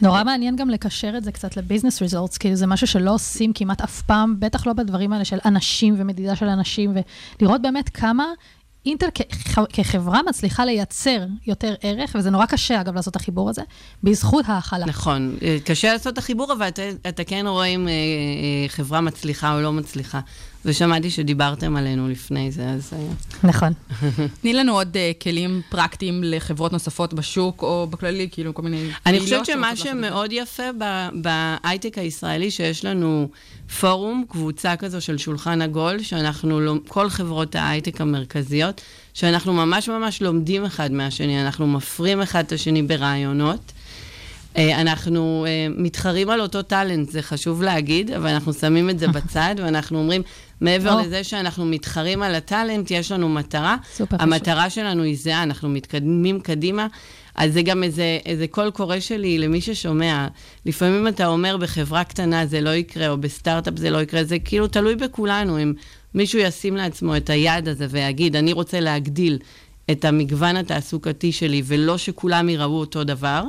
נורא 0.00 0.24
מעניין 0.24 0.56
גם 0.56 0.70
לקשר 0.70 1.14
את 1.16 1.24
זה 1.24 1.32
קצת 1.32 1.56
לביזנס 1.56 2.02
ריזולטס, 2.02 2.38
כי 2.38 2.56
זה 2.56 2.66
משהו 2.66 2.86
שלא 2.86 3.14
עושים 3.14 3.52
כמעט 3.52 3.80
אף 3.80 4.02
פעם, 4.02 4.36
בטח 4.38 4.66
לא 4.66 4.72
בדברים 4.72 5.12
האלה 5.12 5.24
של 5.24 5.38
אנשים 5.44 5.94
ומדידה 5.98 6.36
של 6.36 6.46
אנשים, 6.46 6.92
ולראות 7.40 7.62
באמת 7.62 7.88
כמה 7.88 8.24
אינטל 8.86 9.06
כ- 9.14 9.58
כחברה 9.72 10.20
מצליחה 10.28 10.64
לייצר 10.64 11.18
יותר 11.46 11.74
ערך, 11.82 12.16
וזה 12.18 12.30
נורא 12.30 12.46
קשה, 12.46 12.80
אגב, 12.80 12.94
לעשות 12.94 13.10
את 13.10 13.20
החיבור 13.20 13.50
הזה, 13.50 13.62
בזכות 14.02 14.44
ההכלה. 14.48 14.86
נכון, 14.86 15.36
אה, 15.42 15.56
קשה 15.64 15.92
לעשות 15.92 16.12
את 16.12 16.18
החיבור, 16.18 16.52
אבל 16.52 16.68
אתה, 16.68 16.82
אתה 17.08 17.24
כן 17.24 17.44
רואה 17.46 17.66
אם 17.66 17.88
אה, 17.88 17.92
אה, 17.92 17.98
חברה 18.68 19.00
מצליחה 19.00 19.54
או 19.54 19.60
לא 19.60 19.72
מצליחה. 19.72 20.20
ושמעתי 20.64 21.10
שדיברתם 21.10 21.76
עלינו 21.76 22.08
לפני 22.08 22.50
זה, 22.52 22.68
אז... 22.68 22.92
אה, 22.92 22.98
נכון. 23.44 23.72
תני 24.40 24.52
לנו 24.52 24.72
עוד 24.72 24.96
uh, 24.96 25.22
כלים 25.22 25.62
פרקטיים 25.68 26.20
לחברות 26.24 26.72
נוספות 26.72 27.14
בשוק, 27.14 27.62
או 27.62 27.86
בכללי, 27.90 28.28
כאילו, 28.32 28.54
כל 28.54 28.62
מיני... 28.62 28.90
אני 29.06 29.20
חושבת 29.20 29.46
שמה. 29.46 29.76
שמאוד 29.76 30.32
יפה 30.32 30.62
ב- 30.78 31.08
בהייטק 31.12 31.98
הישראלי, 31.98 32.50
שיש 32.50 32.84
לנו 32.84 33.28
פורום, 33.80 34.24
קבוצה 34.28 34.76
כזו 34.76 35.00
של 35.00 35.18
שולחן 35.18 35.62
עגול, 35.62 36.02
שאנחנו, 36.02 36.74
כל 36.88 37.08
חברות 37.08 37.54
ההייטק 37.54 38.00
המרכזיות, 38.00 38.80
שאנחנו 39.14 39.52
ממש 39.52 39.88
ממש 39.88 40.22
לומדים 40.22 40.64
אחד 40.64 40.92
מהשני, 40.92 41.42
אנחנו 41.42 41.66
מפרים 41.66 42.20
אחד 42.20 42.44
את 42.44 42.52
השני 42.52 42.82
ברעיונות. 42.82 43.72
אה, 44.56 44.80
אנחנו 44.80 45.46
מתחרים 45.76 46.30
על 46.30 46.40
אותו 46.40 46.62
טאלנט, 46.62 47.10
זה 47.10 47.22
חשוב 47.22 47.62
להגיד, 47.62 48.10
אבל 48.10 48.28
אנחנו 48.28 48.52
שמים 48.52 48.90
את 48.90 48.98
זה 48.98 49.08
בצד, 49.16 49.54
ואנחנו 49.58 49.98
אומרים, 49.98 50.22
מעבר 50.60 50.92
או. 50.92 51.00
לזה 51.00 51.24
שאנחנו 51.24 51.64
מתחרים 51.64 52.22
על 52.22 52.34
ה-talent, 52.34 52.90
יש 52.90 53.12
לנו 53.12 53.28
מטרה. 53.28 53.76
סופר 53.94 54.16
חשוב. 54.16 54.32
המטרה 54.32 54.70
שלנו 54.70 55.02
היא 55.02 55.16
זהה, 55.18 55.42
אנחנו 55.42 55.68
מתקדמים 55.68 56.40
קדימה. 56.40 56.86
אז 57.34 57.52
זה 57.52 57.62
גם 57.62 57.82
איזה, 57.82 58.18
איזה 58.26 58.46
קול 58.46 58.70
קורא 58.70 59.00
שלי 59.00 59.38
למי 59.38 59.60
ששומע. 59.60 60.26
לפעמים 60.66 61.08
אתה 61.08 61.26
אומר 61.26 61.56
בחברה 61.56 62.04
קטנה 62.04 62.46
זה 62.46 62.60
לא 62.60 62.70
יקרה, 62.70 63.08
או 63.08 63.16
בסטארט-אפ 63.16 63.74
זה 63.76 63.90
לא 63.90 64.02
יקרה, 64.02 64.24
זה 64.24 64.38
כאילו 64.38 64.68
תלוי 64.68 64.96
בכולנו. 64.96 65.62
אם 65.62 65.72
מישהו 66.14 66.38
ישים 66.38 66.76
לעצמו 66.76 67.16
את 67.16 67.30
היעד 67.30 67.68
הזה 67.68 67.86
ויגיד, 67.90 68.36
אני 68.36 68.52
רוצה 68.52 68.80
להגדיל 68.80 69.38
את 69.90 70.04
המגוון 70.04 70.56
התעסוקתי 70.56 71.32
שלי, 71.32 71.62
ולא 71.64 71.98
שכולם 71.98 72.48
יראו 72.48 72.80
אותו 72.80 73.04
דבר, 73.04 73.44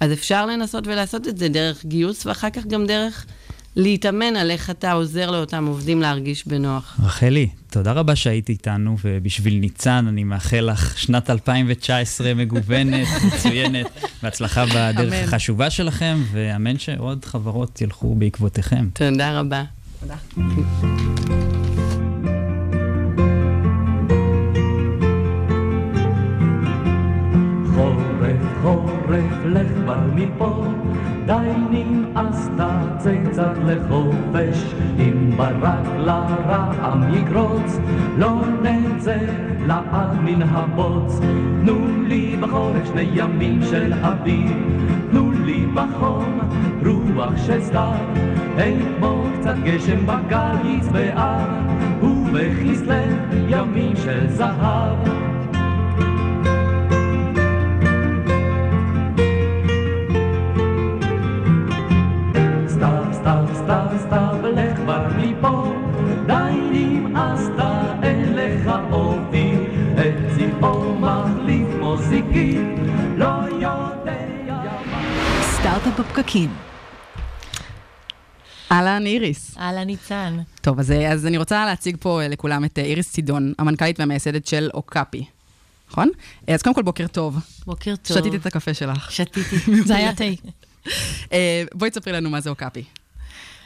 אז 0.00 0.12
אפשר 0.12 0.46
לנסות 0.46 0.86
ולעשות 0.86 1.28
את 1.28 1.38
זה 1.38 1.48
דרך 1.48 1.84
גיוס, 1.84 2.26
ואחר 2.26 2.50
כך 2.50 2.66
גם 2.66 2.86
דרך 2.86 3.26
להתאמן 3.76 4.36
על 4.36 4.50
איך 4.50 4.70
אתה 4.70 4.92
עוזר 4.92 5.30
לאותם 5.30 5.66
עובדים 5.66 6.00
להרגיש 6.00 6.46
בנוח. 6.46 6.96
רחלי, 7.04 7.48
תודה 7.70 7.92
רבה 7.92 8.16
שהיית 8.16 8.48
איתנו, 8.48 8.96
ובשביל 9.04 9.54
ניצן 9.54 10.04
אני 10.08 10.24
מאחל 10.24 10.68
לך 10.72 10.98
שנת 10.98 11.30
2019 11.30 12.34
מגוונת, 12.34 13.08
מצוינת, 13.26 13.86
והצלחה 14.22 14.64
בדרך 14.66 15.12
אמן. 15.12 15.24
החשובה 15.24 15.70
שלכם, 15.70 16.18
ואמן 16.32 16.78
שעוד 16.78 17.24
חברות 17.24 17.80
ילכו 17.80 18.14
בעקבותיכם. 18.14 18.88
תודה 18.92 19.40
רבה. 19.40 19.64
תודה. 20.00 20.16
חורף, 27.74 28.36
חורף, 28.62 29.46
לך 29.46 29.66
כבר 29.84 30.00
מפה, 30.14 30.64
די 31.26 31.50
נמאס, 31.70 32.48
תצא 32.56 33.14
קצת 33.24 33.52
לחופש, 33.66 34.74
אם 34.98 35.30
ברק 35.36 35.86
לרעם 35.98 37.14
יקרוץ, 37.14 37.78
לא 38.18 38.40
נצא 38.62 39.16
לעד 39.66 40.20
מן 40.24 40.42
הבוץ. 40.42 41.20
תנו 41.64 42.02
לי 42.06 42.36
בחורף 42.40 42.86
שני 42.86 43.10
ימים 43.14 43.62
של 43.62 43.92
אביב, 43.92 44.52
תנו 45.10 45.32
לי 45.44 45.66
בחום 45.74 46.40
רוח 46.86 47.36
של 47.46 47.60
סתיו, 47.60 47.94
אין 48.58 48.80
כמו 48.98 49.24
קצת 49.40 49.54
גשם 49.64 50.06
בקיץ 50.06 50.88
באב, 50.92 51.48
ובכסלו 52.02 52.94
ימים 53.48 53.96
של 53.96 54.28
זהב. 54.28 55.23
בפקקים. 75.90 76.56
אהלן, 78.72 79.06
איריס. 79.06 79.58
אהלן, 79.58 79.86
ניצן. 79.86 80.38
טוב, 80.60 80.78
אז, 80.78 80.92
אז 81.12 81.26
אני 81.26 81.38
רוצה 81.38 81.66
להציג 81.66 81.96
פה 82.00 82.22
אה, 82.22 82.28
לכולם 82.28 82.64
את 82.64 82.78
אה, 82.78 82.84
איריס 82.84 83.12
צידון, 83.12 83.52
המנכ"לית 83.58 84.00
והמייסדת 84.00 84.46
של 84.46 84.70
אוקאפי. 84.74 85.24
נכון? 85.90 86.10
אה, 86.48 86.54
אז 86.54 86.62
קודם 86.62 86.74
כל, 86.74 86.82
בוקר 86.82 87.06
טוב. 87.06 87.38
בוקר 87.66 87.94
טוב. 87.96 88.18
שתית 88.18 88.34
את 88.34 88.46
הקפה 88.46 88.74
שלך. 88.74 89.12
שתיתי. 89.12 89.56
זה 89.88 89.96
היה 89.96 90.14
תה. 90.14 90.24
אה, 91.32 91.64
בואי 91.74 91.90
תספרי 91.90 92.12
לנו 92.12 92.30
מה 92.30 92.40
זה 92.40 92.50
אוקאפי. 92.50 92.84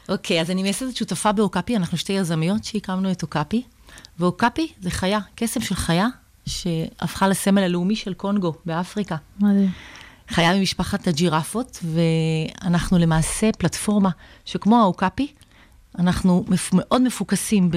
אוקיי, 0.09 0.41
אז 0.41 0.51
אני 0.51 0.63
מייסדת 0.63 0.97
שותפה 0.97 1.33
באוקאפי, 1.33 1.77
אנחנו 1.77 1.99
שתי 1.99 2.13
יזמיות 2.13 2.65
שהקמנו 2.65 3.13
את 3.13 3.23
אוקאפי, 3.23 3.63
ואוקאפי 4.19 4.73
זה 4.81 4.91
חיה, 4.91 5.19
קסם 5.35 5.61
של 5.61 5.75
חיה, 5.75 6.07
שהפכה 6.47 7.29
לסמל 7.29 7.63
הלאומי 7.63 7.97
של 7.97 8.15
קונגו 8.15 8.55
באפריקה. 8.67 9.17
מדהים. 9.41 9.71
חיה 10.29 10.55
ממשפחת 10.59 11.07
הג'ירפות, 11.09 11.85
ואנחנו 11.85 12.99
למעשה 12.99 13.51
פלטפורמה 13.59 14.11
שכמו 14.45 14.77
האוקאפי, 14.77 15.33
אנחנו. 15.99 16.45
מאוד 16.73 17.03
מפוקסים 17.03 17.71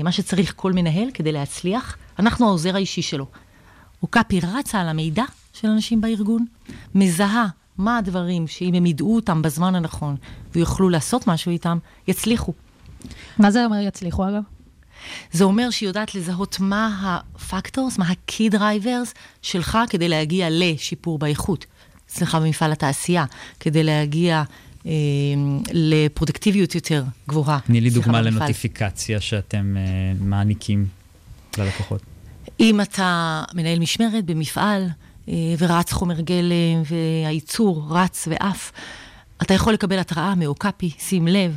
במה 0.00 0.12
שצריך 0.12 0.52
כל 0.56 0.72
מנהל 0.72 1.10
כדי 1.14 1.32
להצליח. 1.32 1.96
אנחנו 2.18 2.46
העוזר 2.46 2.74
האישי 2.74 3.02
שלו. 3.02 3.26
אוקאפי 4.02 4.40
רצה 4.40 4.80
על 4.80 4.88
המידע 4.88 5.24
של 5.52 5.68
אנשים 5.68 6.00
בארגון, 6.00 6.46
מזהה 6.94 7.46
מה 7.78 7.98
הדברים 7.98 8.46
שאם 8.46 8.74
הם 8.74 8.86
ידעו 8.86 9.16
אותם 9.16 9.42
בזמן 9.42 9.74
הנכון 9.74 10.16
ויוכלו 10.52 10.88
לעשות 10.88 11.26
משהו 11.26 11.52
איתם, 11.52 11.78
יצליחו. 12.08 12.52
מה 13.38 13.50
זה 13.50 13.64
אומר 13.64 13.76
יצליחו, 13.76 14.28
אגב? 14.28 14.42
זה 15.32 15.44
אומר 15.44 15.70
שהיא 15.70 15.88
יודעת 15.88 16.14
לזהות 16.14 16.56
מה 16.60 17.18
הפקטורס, 17.34 17.98
מה 17.98 18.08
ה-key 18.08 18.54
drivers 18.54 19.18
שלך 19.42 19.78
כדי 19.90 20.08
להגיע 20.08 20.46
לשיפור 20.50 21.18
באיכות. 21.18 21.66
אצלך 22.06 22.34
במפעל 22.34 22.72
התעשייה, 22.72 23.24
כדי 23.60 23.84
להגיע 23.84 24.42
אה, 24.86 24.92
לפרודקטיביות 25.72 26.74
יותר 26.74 27.04
גבוהה. 27.28 27.58
תני 27.66 27.80
לי 27.80 27.90
דוגמה 27.90 28.22
במפעל. 28.22 28.34
לנוטיפיקציה 28.34 29.20
שאתם 29.20 29.76
אה, 29.76 29.82
מעניקים 30.20 30.86
ללקוחות. 31.58 32.02
אם 32.60 32.80
אתה 32.80 33.42
מנהל 33.54 33.78
משמרת 33.78 34.24
במפעל 34.24 34.88
אה, 35.28 35.34
ורץ 35.58 35.92
חומר 35.92 36.20
גלם 36.20 36.82
והייצור 36.84 37.86
רץ 37.90 38.28
ועף, 38.30 38.72
אתה 39.42 39.54
יכול 39.54 39.72
לקבל 39.72 39.98
התראה 39.98 40.34
מאוקאפי, 40.34 40.90
שים 40.98 41.28
לב, 41.28 41.56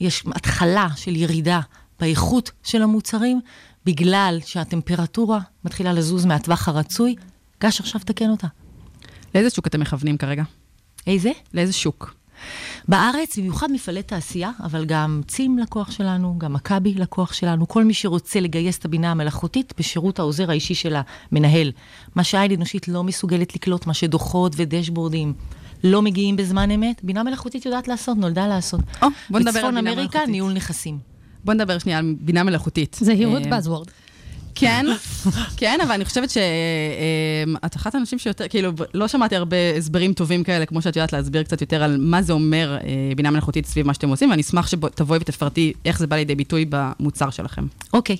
יש 0.00 0.24
התחלה 0.34 0.88
של 0.96 1.16
ירידה 1.16 1.60
באיכות 2.00 2.50
של 2.62 2.82
המוצרים, 2.82 3.40
בגלל 3.84 4.38
שהטמפרטורה 4.44 5.40
מתחילה 5.64 5.92
לזוז 5.92 6.24
מהטווח 6.24 6.68
הרצוי, 6.68 7.16
גש 7.62 7.80
עכשיו 7.80 8.00
תקן 8.04 8.30
אותה. 8.30 8.46
לאיזה 9.34 9.50
שוק 9.50 9.66
אתם 9.66 9.80
מכוונים 9.80 10.16
כרגע? 10.16 10.42
איזה? 11.06 11.30
לאיזה 11.54 11.72
שוק? 11.72 12.14
בארץ, 12.88 13.38
במיוחד 13.38 13.70
מפעלי 13.72 14.02
תעשייה, 14.02 14.50
אבל 14.62 14.84
גם 14.84 15.20
צים 15.26 15.58
לקוח 15.58 15.90
שלנו, 15.90 16.34
גם 16.38 16.52
מכבי 16.52 16.94
לקוח 16.94 17.32
שלנו, 17.32 17.68
כל 17.68 17.84
מי 17.84 17.94
שרוצה 17.94 18.40
לגייס 18.40 18.78
את 18.78 18.84
הבינה 18.84 19.10
המלאכותית 19.10 19.72
בשירות 19.78 20.18
העוזר 20.18 20.50
האישי 20.50 20.74
של 20.74 20.96
המנהל. 21.32 21.72
מה 22.14 22.24
שהעין 22.24 22.52
אנושית 22.52 22.88
לא 22.88 23.04
מסוגלת 23.04 23.54
לקלוט, 23.54 23.86
מה 23.86 23.94
שדוחות 23.94 24.52
ודשבורדים 24.56 25.34
לא 25.84 26.02
מגיעים 26.02 26.36
בזמן 26.36 26.70
אמת, 26.70 27.04
בינה 27.04 27.22
מלאכותית 27.22 27.66
יודעת 27.66 27.88
לעשות, 27.88 28.16
נולדה 28.16 28.46
לעשות. 28.46 28.80
או, 29.02 29.08
בוא 29.30 29.40
נדבר 29.40 29.50
על 29.50 29.64
בצפון 29.64 29.74
בינה 29.74 29.90
אמריקה, 29.92 30.18
מלאכותית. 30.18 30.28
ניהול 30.28 30.52
נכסים. 30.52 31.17
בוא 31.48 31.54
נדבר 31.54 31.78
שנייה 31.78 31.98
על 31.98 32.14
בינה 32.20 32.42
מלאכותית. 32.42 32.96
זהירות 33.00 33.42
אה, 33.46 33.58
buzzword. 33.58 33.90
כן, 34.54 34.86
כן, 35.56 35.78
אבל 35.82 35.92
אני 35.92 36.04
חושבת 36.04 36.30
שאת 36.30 37.76
אחת 37.76 37.94
האנשים 37.94 38.18
שיותר, 38.18 38.48
כאילו, 38.48 38.72
לא 38.94 39.08
שמעתי 39.08 39.36
הרבה 39.36 39.56
הסברים 39.76 40.12
טובים 40.12 40.44
כאלה, 40.44 40.66
כמו 40.66 40.82
שאת 40.82 40.96
יודעת 40.96 41.12
להסביר 41.12 41.42
קצת 41.42 41.60
יותר 41.60 41.82
על 41.82 41.96
מה 42.00 42.22
זה 42.22 42.32
אומר 42.32 42.78
אה, 42.84 43.12
בינה 43.16 43.30
מלאכותית 43.30 43.66
סביב 43.66 43.86
מה 43.86 43.94
שאתם 43.94 44.08
עושים, 44.08 44.30
ואני 44.30 44.42
אשמח 44.42 44.66
שתבואי 44.66 45.18
ותפרטי 45.20 45.72
איך 45.84 45.98
זה 45.98 46.06
בא 46.06 46.16
לידי 46.16 46.34
ביטוי 46.34 46.66
במוצר 46.68 47.30
שלכם. 47.30 47.66
אוקיי. 47.92 48.16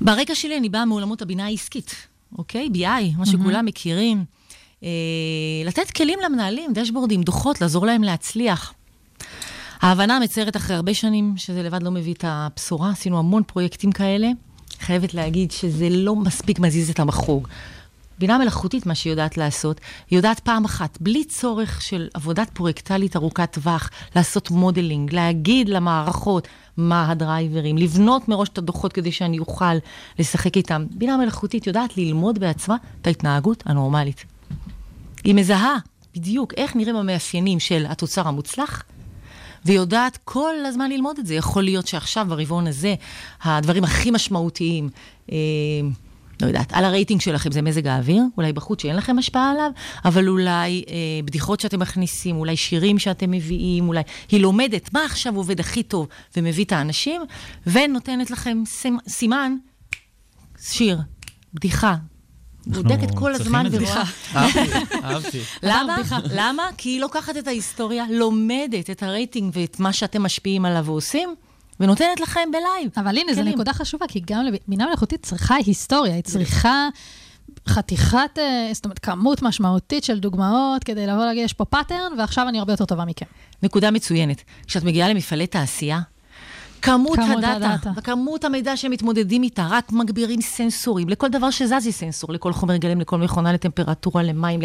ברקע 0.00 0.34
שלי 0.34 0.58
אני 0.58 0.68
באה 0.68 0.84
מעולמות 0.84 1.22
הבינה 1.22 1.44
העסקית, 1.44 1.94
אוקיי? 2.38 2.68
BI, 2.74 3.18
מה 3.18 3.26
שכולם 3.26 3.64
מכירים. 3.64 4.24
אה, 4.84 4.88
לתת 5.64 5.90
כלים 5.90 6.18
למנהלים, 6.24 6.72
דשבורדים, 6.72 7.22
דוחות, 7.22 7.60
לעזור 7.60 7.86
להם 7.86 8.02
להצליח. 8.02 8.74
ההבנה 9.84 10.16
המצערת 10.16 10.56
אחרי 10.56 10.76
הרבה 10.76 10.94
שנים, 10.94 11.34
שזה 11.36 11.62
לבד 11.62 11.82
לא 11.82 11.90
מביא 11.90 12.14
את 12.14 12.24
הבשורה, 12.28 12.90
עשינו 12.90 13.18
המון 13.18 13.42
פרויקטים 13.42 13.92
כאלה. 13.92 14.28
חייבת 14.80 15.14
להגיד 15.14 15.50
שזה 15.50 15.88
לא 15.90 16.16
מספיק 16.16 16.58
מזיז 16.58 16.90
את 16.90 17.00
המחוג. 17.00 17.48
בינה 18.18 18.38
מלאכותית, 18.38 18.86
מה 18.86 18.94
שהיא 18.94 19.10
יודעת 19.10 19.36
לעשות, 19.36 19.80
היא 20.10 20.16
יודעת 20.16 20.40
פעם 20.40 20.64
אחת, 20.64 20.98
בלי 21.00 21.24
צורך 21.24 21.82
של 21.82 22.08
עבודת 22.14 22.50
פרויקטלית 22.50 23.16
ארוכת 23.16 23.52
טווח, 23.52 23.90
לעשות 24.16 24.50
modeling, 24.50 25.14
להגיד 25.14 25.68
למערכות 25.68 26.48
מה 26.76 27.10
ה-driverים, 27.10 27.78
לבנות 27.78 28.28
מראש 28.28 28.48
את 28.48 28.58
הדוחות 28.58 28.92
כדי 28.92 29.12
שאני 29.12 29.38
אוכל 29.38 29.74
לשחק 30.18 30.56
איתם. 30.56 30.84
בינה 30.90 31.16
מלאכותית 31.16 31.66
יודעת 31.66 31.96
ללמוד 31.96 32.38
בעצמה 32.38 32.76
את 33.00 33.06
ההתנהגות 33.06 33.62
הנורמלית. 33.66 34.24
היא 35.24 35.34
מזהה 35.34 35.76
בדיוק 36.14 36.54
איך 36.56 36.76
נראים 36.76 36.96
המאפיינים 36.96 37.60
של 37.60 37.86
התוצר 37.88 38.28
המוצלח, 38.28 38.82
והיא 39.64 39.76
יודעת 39.78 40.18
כל 40.24 40.54
הזמן 40.66 40.90
ללמוד 40.90 41.18
את 41.18 41.26
זה. 41.26 41.34
יכול 41.34 41.62
להיות 41.62 41.86
שעכשיו, 41.86 42.26
ברבעון 42.28 42.66
הזה, 42.66 42.94
הדברים 43.42 43.84
הכי 43.84 44.10
משמעותיים, 44.10 44.88
אה, 45.32 45.36
לא 46.42 46.46
יודעת, 46.46 46.72
על 46.72 46.84
הרייטינג 46.84 47.20
שלכם 47.20 47.52
זה 47.52 47.62
מזג 47.62 47.86
האוויר, 47.86 48.22
אולי 48.36 48.52
בחוץ 48.52 48.82
שאין 48.82 48.96
לכם 48.96 49.18
השפעה 49.18 49.50
עליו, 49.50 49.70
אבל 50.04 50.28
אולי 50.28 50.84
אה, 50.88 50.94
בדיחות 51.24 51.60
שאתם 51.60 51.80
מכניסים, 51.80 52.36
אולי 52.36 52.56
שירים 52.56 52.98
שאתם 52.98 53.30
מביאים, 53.30 53.88
אולי 53.88 54.02
היא 54.30 54.40
לומדת 54.40 54.92
מה 54.92 55.04
עכשיו 55.04 55.36
עובד 55.36 55.60
הכי 55.60 55.82
טוב 55.82 56.08
ומביא 56.36 56.64
את 56.64 56.72
האנשים, 56.72 57.22
ונותנת 57.66 58.30
לכם 58.30 58.62
סימ- 58.66 59.08
סימן, 59.08 59.56
שיר, 60.62 60.98
בדיחה. 61.54 61.94
בודקת 62.66 63.14
כל 63.14 63.34
הזמן. 63.34 63.66
ורואה. 63.70 64.04
אהבתי. 65.04 65.40
למה? 65.62 65.96
למה? 66.30 66.62
כי 66.76 66.88
היא 66.88 67.00
לוקחת 67.00 67.36
את 67.36 67.48
ההיסטוריה, 67.48 68.04
לומדת 68.10 68.90
את 68.90 69.02
הרייטינג 69.02 69.52
ואת 69.54 69.80
מה 69.80 69.92
שאתם 69.92 70.22
משפיעים 70.22 70.64
עליו 70.64 70.84
ועושים, 70.84 71.34
ונותנת 71.80 72.20
לכם 72.20 72.48
ב-live. 72.52 72.90
אבל 72.96 73.18
הנה, 73.18 73.34
זו. 73.34 73.42
נקודה 73.42 73.72
חשובה, 73.72 74.06
כי 74.08 74.22
גם 74.26 74.46
בינה 74.68 74.86
מלאכותית 74.86 75.22
צריכה 75.22 75.54
היסטוריה, 75.54 76.14
היא 76.14 76.22
צריכה 76.22 76.88
חתיכת, 77.68 78.38
אה, 78.38 78.70
זאת 78.72 78.84
אומרת, 78.84 78.98
כמות 78.98 79.42
משמעותית 79.42 80.04
של 80.04 80.18
דוגמאות 80.18 80.84
כדי 80.84 81.06
לבוא 81.06 81.24
להגיד, 81.24 81.44
יש 81.44 81.52
פה 81.52 81.64
pattern, 81.64 82.12
ועכשיו 82.18 82.48
אני 82.48 82.58
הרבה 82.58 82.72
יותר 82.72 82.84
טובה 82.84 83.04
מכם. 83.04 83.26
נקודה 83.62 83.90
מצוינת. 83.90 84.42
כשאת 84.66 84.82
מגיעה 84.84 85.08
למפעלי 85.08 85.46
תעשייה, 85.46 86.00
כמות, 86.84 87.18
כמות 87.18 87.38
הדאטה, 87.38 87.54
הדאטה. 87.54 87.90
וכמות 87.96 88.44
המידע 88.44 88.76
שהם 88.76 88.90
מתמודדים 88.90 89.42
איתה, 89.42 89.66
רק 89.70 89.92
מגבירים 89.92 90.40
סנסורים. 90.40 91.08
לכל 91.08 91.28
דבר 91.28 91.50
שזז 91.50 91.86
יש 91.86 91.94
סנסור, 91.94 92.32
לכל 92.32 92.52
חומר 92.52 92.76
גלם, 92.76 93.00
לכל 93.00 93.18
מכונה, 93.18 93.52
לטמפרטורה, 93.52 94.22
למים. 94.22 94.62
ל... 94.62 94.64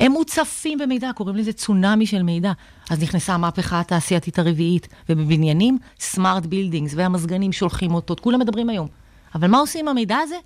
הם 0.00 0.12
מוצפים 0.12 0.78
במידע, 0.78 1.10
קוראים 1.14 1.36
לזה 1.36 1.52
צונאמי 1.52 2.06
של 2.06 2.22
מידע. 2.22 2.52
אז 2.90 3.02
נכנסה 3.02 3.34
המהפכה 3.34 3.80
התעשייתית 3.80 4.38
הרביעית, 4.38 4.88
ובבניינים, 5.08 5.78
סמארט 6.00 6.46
בילדינגס, 6.46 6.92
והמזגנים 6.96 7.52
שולחים 7.52 7.94
אותות, 7.94 8.20
כולם 8.20 8.40
מדברים 8.40 8.68
היום. 8.68 8.88
אבל 9.34 9.48
מה 9.48 9.58
עושים 9.58 9.80
עם 9.80 9.88
המידע 9.88 10.16
הזה? 10.16 10.36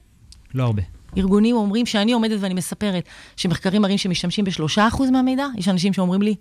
לא 0.55 0.65
הרבה. 0.65 0.83
ארגונים 1.17 1.57
אומרים 1.57 1.87
שאני 1.87 2.13
עומדת 2.13 2.39
ואני 2.41 2.55
מספרת 2.55 3.05
שמחקרים 3.37 3.83
מראים 3.83 3.99
שמשתמשים 3.99 4.45
בשלושה 4.45 4.89
אחוז 4.89 5.11
מהמידע, 5.11 5.47
יש 5.57 5.69
אנשים 5.69 5.93
שאומרים 5.93 6.23
לי, 6.23 6.35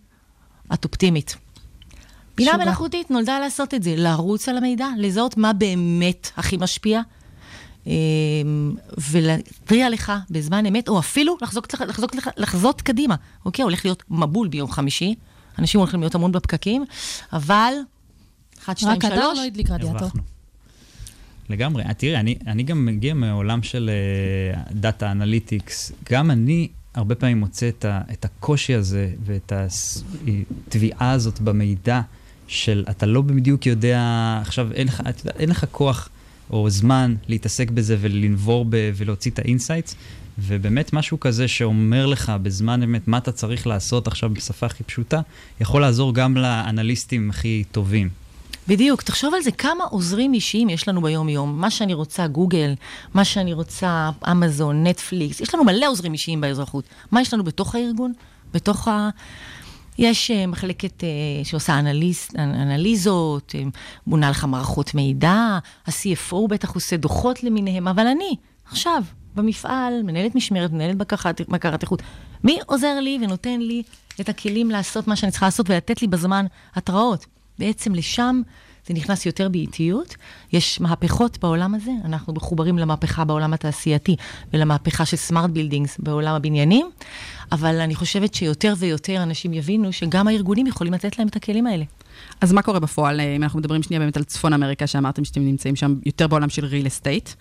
את 0.73 0.85
אופטימית. 0.85 1.35
בינה. 2.39 2.57
מלאכותית 2.57 3.11
נולדה 3.11 3.39
לעשות 3.39 3.73
את 3.73 3.83
זה, 3.83 3.93
לרוץ 3.97 4.49
על 4.49 4.57
המידע, 4.57 4.87
לזהות 4.97 5.37
מה 5.37 5.53
באמת 5.53 6.31
הכי 6.37 6.57
משפיע, 6.57 7.01
אמ, 7.87 7.91
ולהתריע 9.11 9.89
לך 9.89 10.13
בזמן 10.29 10.65
אמת, 10.65 10.87
או 10.89 10.99
אפילו 10.99 11.37
לחזות, 11.41 11.73
לחזות, 11.73 12.15
לחזות 12.37 12.81
קדימה. 12.81 13.15
אוקיי, 13.45 13.63
הולך 13.63 13.85
להיות 13.85 14.03
מבול 14.09 14.47
ביום 14.47 14.71
חמישי, 14.71 15.15
אנשים 15.59 15.79
הולכים 15.79 15.99
להיות 15.99 16.15
המון 16.15 16.31
בפקקים, 16.31 16.85
אבל, 17.33 17.73
אחת, 18.63 18.77
שתיים, 18.77 18.95
רק 18.95 19.01
שלוש, 19.01 19.37
לא 19.37 19.43
הדליק 19.43 19.69
רדיאטור. 19.69 20.09
לגמרי. 21.49 21.83
אה, 21.83 21.93
תראי, 21.93 22.17
אני, 22.17 22.35
אני 22.47 22.63
גם 22.63 22.85
מגיע 22.85 23.13
מעולם 23.13 23.63
של 23.63 23.89
data 24.71 25.11
analytics. 25.11 25.91
גם 26.11 26.31
אני 26.31 26.67
הרבה 26.95 27.15
פעמים 27.15 27.39
מוצא 27.39 27.69
את, 27.69 27.85
ה, 27.85 28.01
את 28.11 28.25
הקושי 28.25 28.73
הזה 28.75 29.11
ואת 29.25 29.53
התביעה 30.67 31.11
הזאת 31.11 31.41
במידע 31.41 32.01
של 32.49 32.83
אתה 32.89 33.05
לא 33.05 33.21
בדיוק 33.21 33.65
יודע, 33.65 34.01
עכשיו 34.41 34.71
אין 34.71 34.87
לך, 34.87 35.01
יודע, 35.19 35.39
אין 35.39 35.49
לך 35.49 35.65
כוח 35.71 36.09
או 36.49 36.69
זמן 36.69 37.15
להתעסק 37.27 37.71
בזה 37.71 37.97
ולנבור 38.01 38.65
ב, 38.69 38.91
ולהוציא 38.95 39.31
את 39.31 39.39
ה-insights. 39.39 39.95
ובאמת 40.39 40.93
משהו 40.93 41.19
כזה 41.19 41.47
שאומר 41.47 42.05
לך 42.05 42.31
בזמן 42.41 42.83
אמת 42.83 43.07
מה 43.07 43.17
אתה 43.17 43.31
צריך 43.31 43.67
לעשות 43.67 44.07
עכשיו 44.07 44.29
בשפה 44.29 44.65
הכי 44.65 44.83
פשוטה, 44.83 45.21
יכול 45.61 45.81
לעזור 45.81 46.13
גם 46.13 46.37
לאנליסטים 46.37 47.29
הכי 47.29 47.63
טובים. 47.71 48.09
בדיוק, 48.67 49.01
תחשוב 49.01 49.33
על 49.33 49.41
זה, 49.41 49.51
כמה 49.51 49.83
עוזרים 49.83 50.33
אישיים 50.33 50.69
יש 50.69 50.87
לנו 50.87 51.01
ביום-יום. 51.01 51.61
מה 51.61 51.71
שאני 51.71 51.93
רוצה, 51.93 52.27
גוגל, 52.27 52.73
מה 53.13 53.25
שאני 53.25 53.53
רוצה, 53.53 54.09
אמזון, 54.31 54.87
נטפליקס, 54.87 55.41
יש 55.41 55.55
לנו 55.55 55.63
מלא 55.63 55.85
עוזרים 55.89 56.13
אישיים 56.13 56.41
באזרחות. 56.41 56.83
מה 57.11 57.21
יש 57.21 57.33
לנו 57.33 57.43
בתוך 57.43 57.75
הארגון? 57.75 58.13
בתוך 58.53 58.87
ה... 58.87 59.09
יש 59.99 60.31
uh, 60.31 60.47
מחלקת 60.47 61.03
uh, 61.03 61.47
שעושה 61.47 61.79
אנליז, 61.79 62.27
אנליזות, 62.37 63.55
uh, 63.55 63.77
בונה 64.07 64.29
לך 64.29 64.45
מערכות 64.45 64.95
מידע, 64.95 65.59
ה-CFO 65.87 66.47
בטח 66.49 66.75
עושה 66.75 66.97
דוחות 66.97 67.43
למיניהם, 67.43 67.87
אבל 67.87 68.07
אני, 68.07 68.35
עכשיו, 68.65 69.03
במפעל, 69.35 70.03
מנהלת 70.03 70.35
משמרת, 70.35 70.71
מנהלת 70.71 70.97
בקרת, 70.97 71.41
בקרת 71.49 71.81
איכות, 71.81 72.01
מי 72.43 72.59
עוזר 72.65 72.99
לי 72.99 73.19
ונותן 73.21 73.59
לי 73.59 73.83
את 74.21 74.29
הכלים 74.29 74.71
לעשות 74.71 75.07
מה 75.07 75.15
שאני 75.15 75.31
צריכה 75.31 75.45
לעשות 75.45 75.69
ולתת 75.69 76.01
לי 76.01 76.07
בזמן 76.07 76.45
התראות? 76.75 77.25
בעצם 77.59 77.95
לשם 77.95 78.41
זה 78.89 78.93
נכנס 78.93 79.25
יותר 79.25 79.49
באיטיות. 79.49 80.15
יש 80.53 80.81
מהפכות 80.81 81.37
בעולם 81.41 81.75
הזה, 81.75 81.91
אנחנו 82.05 82.33
מחוברים 82.33 82.77
למהפכה 82.77 83.23
בעולם 83.25 83.53
התעשייתי 83.53 84.15
ולמהפכה 84.53 85.05
של 85.05 85.17
סמארט 85.17 85.49
בילדינגס 85.49 85.97
בעולם 85.99 86.35
הבניינים, 86.35 86.89
אבל 87.51 87.79
אני 87.79 87.95
חושבת 87.95 88.33
שיותר 88.33 88.73
ויותר 88.77 89.23
אנשים 89.23 89.53
יבינו 89.53 89.93
שגם 89.93 90.27
הארגונים 90.27 90.67
יכולים 90.67 90.93
לתת 90.93 91.19
להם 91.19 91.27
את 91.27 91.35
הכלים 91.35 91.67
האלה. 91.67 91.83
אז 92.41 92.53
מה 92.53 92.61
קורה 92.61 92.79
בפועל, 92.79 93.19
אה, 93.19 93.35
אם 93.35 93.43
אנחנו 93.43 93.59
מדברים 93.59 93.83
שנייה 93.83 93.99
באמת 93.99 94.17
על 94.17 94.23
צפון 94.23 94.53
אמריקה, 94.53 94.87
שאמרתם 94.87 95.25
שאתם 95.25 95.41
נמצאים 95.41 95.75
שם 95.75 95.95
יותר 96.05 96.27
בעולם 96.27 96.49
של 96.49 96.65
real 96.65 96.85
estate, 96.85 97.35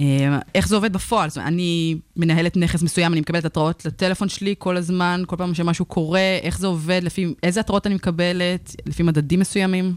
אה, 0.00 0.38
איך 0.54 0.68
זה 0.68 0.74
עובד 0.74 0.92
בפועל? 0.92 1.28
זאת 1.28 1.36
אומרת, 1.36 1.48
אני 1.48 1.96
מנהלת 2.16 2.56
נכס 2.56 2.82
מסוים, 2.82 3.12
אני 3.12 3.20
מקבלת 3.20 3.44
התראות 3.44 3.84
לטלפון 3.84 4.28
שלי 4.28 4.54
כל 4.58 4.76
הזמן, 4.76 5.22
כל 5.26 5.36
פעם 5.36 5.54
שמשהו 5.54 5.84
קורה, 5.84 6.38
איך 6.42 6.58
זה 6.58 6.66
עובד, 6.66 7.00
לפי 7.04 7.34
איזה 7.42 7.60
התראות 7.60 7.86
אני 7.86 7.94
מקבלת, 7.94 8.76
לפי 8.86 9.02
מדדים 9.02 9.40
מסוימים? 9.40 9.94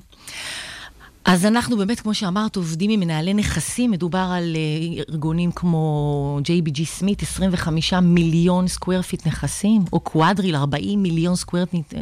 אז 1.25 1.45
אנחנו 1.45 1.77
באמת, 1.77 1.99
כמו 1.99 2.13
שאמרת, 2.13 2.55
עובדים 2.55 2.91
עם 2.91 2.99
מנהלי 2.99 3.33
נכסים. 3.33 3.91
מדובר 3.91 4.27
על 4.31 4.55
אה, 4.55 5.03
ארגונים 5.09 5.51
כמו 5.51 6.39
JBG 6.43 6.85
Smith, 6.85 7.23
25 7.23 7.93
מיליון 7.93 8.67
square 8.67 9.01
feet 9.01 9.27
נכסים, 9.27 9.81
או 9.93 9.99
QuadReal, 9.99 10.55
40 10.55 11.03
מיליון 11.03 11.35
square 11.35 11.65
feet 11.65 11.93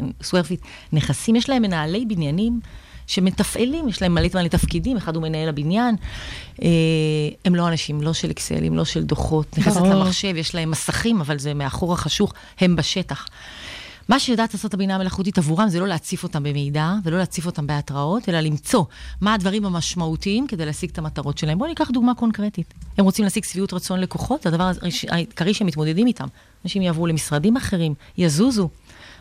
נכסים. 0.94 1.36
יש 1.36 1.50
להם 1.50 1.62
מנהלי 1.62 2.06
בניינים 2.06 2.60
שמתפעלים, 3.08 3.88
יש 3.88 4.02
להם 4.02 4.14
מלא 4.14 4.28
מלא 4.34 4.48
תפקידים, 4.48 4.98
אחד 4.98 5.16
הוא 5.16 5.24
מנהל 5.24 5.50
הבניין. 5.50 5.96
אה, 6.62 6.70
הם 7.46 7.56
לא 7.56 7.68
אנשים, 7.68 8.02
לא 8.02 8.14
של 8.14 8.32
אקסלים, 8.32 8.78
לא 8.78 8.86
של 8.86 9.04
דוחות. 9.04 9.58
נכנסת. 9.58 9.82
למחשב, 9.82 10.36
יש 10.36 10.56
להם 10.56 10.72
מסכים, 10.72 11.22
אבל 11.22 11.40
זה 11.40 11.54
מאחור 11.54 11.94
החשוך, 11.94 12.34
הם 12.60 12.76
בשטח. 12.76 13.26
מה 14.10 14.20
שיודעת 14.20 14.54
לעשות 14.54 14.74
הבינה 14.74 14.96
המלאכותית 14.96 15.38
עבורם 15.38 15.70
זה 15.70 15.80
לא 15.80 15.88
להציף 15.88 16.24
אותם 16.24 16.44
במידע 16.44 16.94
ולא 17.04 17.18
להציף 17.18 17.46
אותם 17.46 17.68
בהתראות, 17.68 18.30
אלא 18.30 18.40
למצוא 18.40 18.84
מה 19.22 19.34
הדברים 19.34 19.66
המשמעותיים 19.66 20.48
כדי 20.48 20.66
להשיג 20.66 20.90
את 20.90 20.98
המטרות 20.98 21.38
שלהם. 21.38 21.58
בואו 21.58 21.70
ניקח 21.70 21.92
דוגמה 21.92 22.16
קונקרטית. 22.16 22.74
הם 22.98 23.06
רוצים 23.06 23.26
להשיג 23.26 23.44
שביעות 23.44 23.74
רצון 23.74 24.00
לקוחות, 24.00 24.44
זה 24.44 24.50
הדבר 24.50 24.72
העיקרי 25.10 25.54
שהם 25.54 25.68
מתמודדים 25.68 26.08
איתם. 26.08 26.28
אנשים 26.66 26.82
יעברו 26.82 27.08
למשרדים 27.08 27.58
אחרים, 27.58 27.94
יזוזו. 28.18 28.70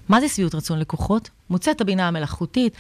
מה 0.09 0.20
זה 0.20 0.28
שביעות 0.28 0.55
רצון 0.55 0.78
לקוחות? 0.78 1.30
מוצא 1.51 1.70
את 1.70 1.80
הבינה 1.80 2.09
המלאכותית, 2.09 2.72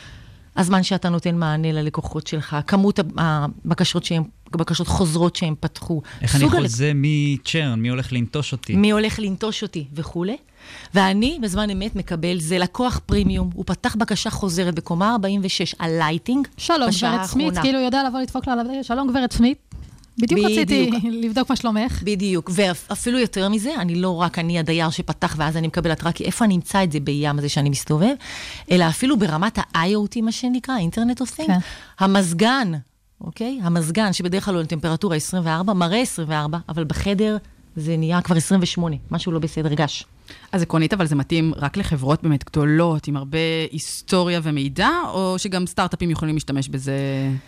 הזמן 0.56 0.82
שאתה 0.82 1.08
נותן 1.08 1.34
מענה 1.36 1.72
ללקוחות 1.72 2.26
שלך, 2.26 2.56
כמות 2.66 3.00
הבקשות 3.18 4.04
שהם, 4.04 4.22
בקשות 4.50 4.86
חוזרות 4.88 5.36
שהם 5.36 5.54
פתחו. 5.60 6.02
איך 6.22 6.34
אני 6.36 6.44
סוג 6.44 6.54
הלק- 6.54 6.62
חוזה 6.70 6.92
מי 6.94 7.36
צ'רן, 7.44 7.80
מי 7.80 7.88
הולך 7.88 8.12
לנטוש 8.12 8.52
אותי. 8.52 8.76
מי 8.76 8.90
הולך 8.90 9.18
לנטוש 9.18 9.62
אותי 9.62 9.84
וכולי. 9.94 10.36
ואני 10.94 11.38
בזמן 11.42 11.70
אמת 11.70 11.96
מקבל, 11.96 12.40
זה 12.40 12.58
לקוח 12.58 13.00
פרימיום, 13.06 13.50
הוא 13.54 13.64
פתח 13.66 13.96
בקשה 13.98 14.30
חוזרת 14.30 14.74
בקומה 14.74 15.12
46 15.12 15.74
על 15.78 15.90
לייטינג. 15.98 16.48
שלום, 16.56 16.88
בשעה 16.88 17.14
גברת 17.16 17.26
סמית, 17.26 17.46
האחרונה. 17.46 17.62
כאילו 17.62 17.78
יודע 17.84 18.02
לבוא 18.08 18.20
לדפוק 18.20 18.46
לה, 18.46 18.52
על 18.52 18.60
שלום, 18.82 19.08
גברת 19.10 19.32
סמית. 19.32 19.71
בדיוק 20.18 20.40
רציתי 20.44 20.90
לבדוק 21.04 21.50
מה 21.50 21.56
שלומך. 21.56 22.02
בדיוק, 22.04 22.50
ואפילו 22.54 23.18
יותר 23.18 23.48
מזה, 23.48 23.74
אני 23.78 23.94
לא 23.94 24.20
רק 24.20 24.38
אני 24.38 24.58
הדייר 24.58 24.90
שפתח 24.90 25.34
ואז 25.38 25.56
אני 25.56 25.66
מקבל 25.66 25.90
התראה, 25.90 26.12
כי 26.12 26.24
איפה 26.24 26.44
אני 26.44 26.56
אמצא 26.56 26.84
את 26.84 26.92
זה 26.92 27.00
בים 27.00 27.38
הזה 27.38 27.48
שאני 27.48 27.70
מסתובב, 27.70 28.14
אלא 28.70 28.88
אפילו 28.88 29.18
ברמת 29.18 29.58
ה-IoT, 29.58 30.20
מה 30.22 30.32
שנקרא, 30.32 30.78
אינטרנט 30.78 31.22
Things, 31.22 31.46
כן. 31.46 31.58
המזגן, 31.98 32.72
אוקיי? 33.20 33.60
המזגן, 33.62 34.12
שבדרך 34.12 34.44
כלל 34.44 34.54
הוא 34.54 34.60
על 34.60 34.66
טמפרטורה 34.66 35.16
24, 35.16 35.72
מראה 35.72 36.00
24, 36.00 36.58
אבל 36.68 36.84
בחדר 36.84 37.36
זה 37.76 37.96
נהיה 37.96 38.22
כבר 38.22 38.36
28, 38.36 38.96
משהו 39.10 39.32
לא 39.32 39.38
בסדר 39.38 39.74
גש. 39.74 40.04
אז 40.52 40.62
עקרונית, 40.62 40.92
אבל 40.92 41.06
זה 41.06 41.14
מתאים 41.14 41.52
רק 41.56 41.76
לחברות 41.76 42.22
באמת 42.22 42.44
גדולות, 42.44 43.06
עם 43.06 43.16
הרבה 43.16 43.38
היסטוריה 43.70 44.40
ומידע, 44.42 44.90
או 45.08 45.34
שגם 45.38 45.66
סטארט-אפים 45.66 46.10
יכולים 46.10 46.34
להשתמש 46.34 46.68
בזה 46.68 46.96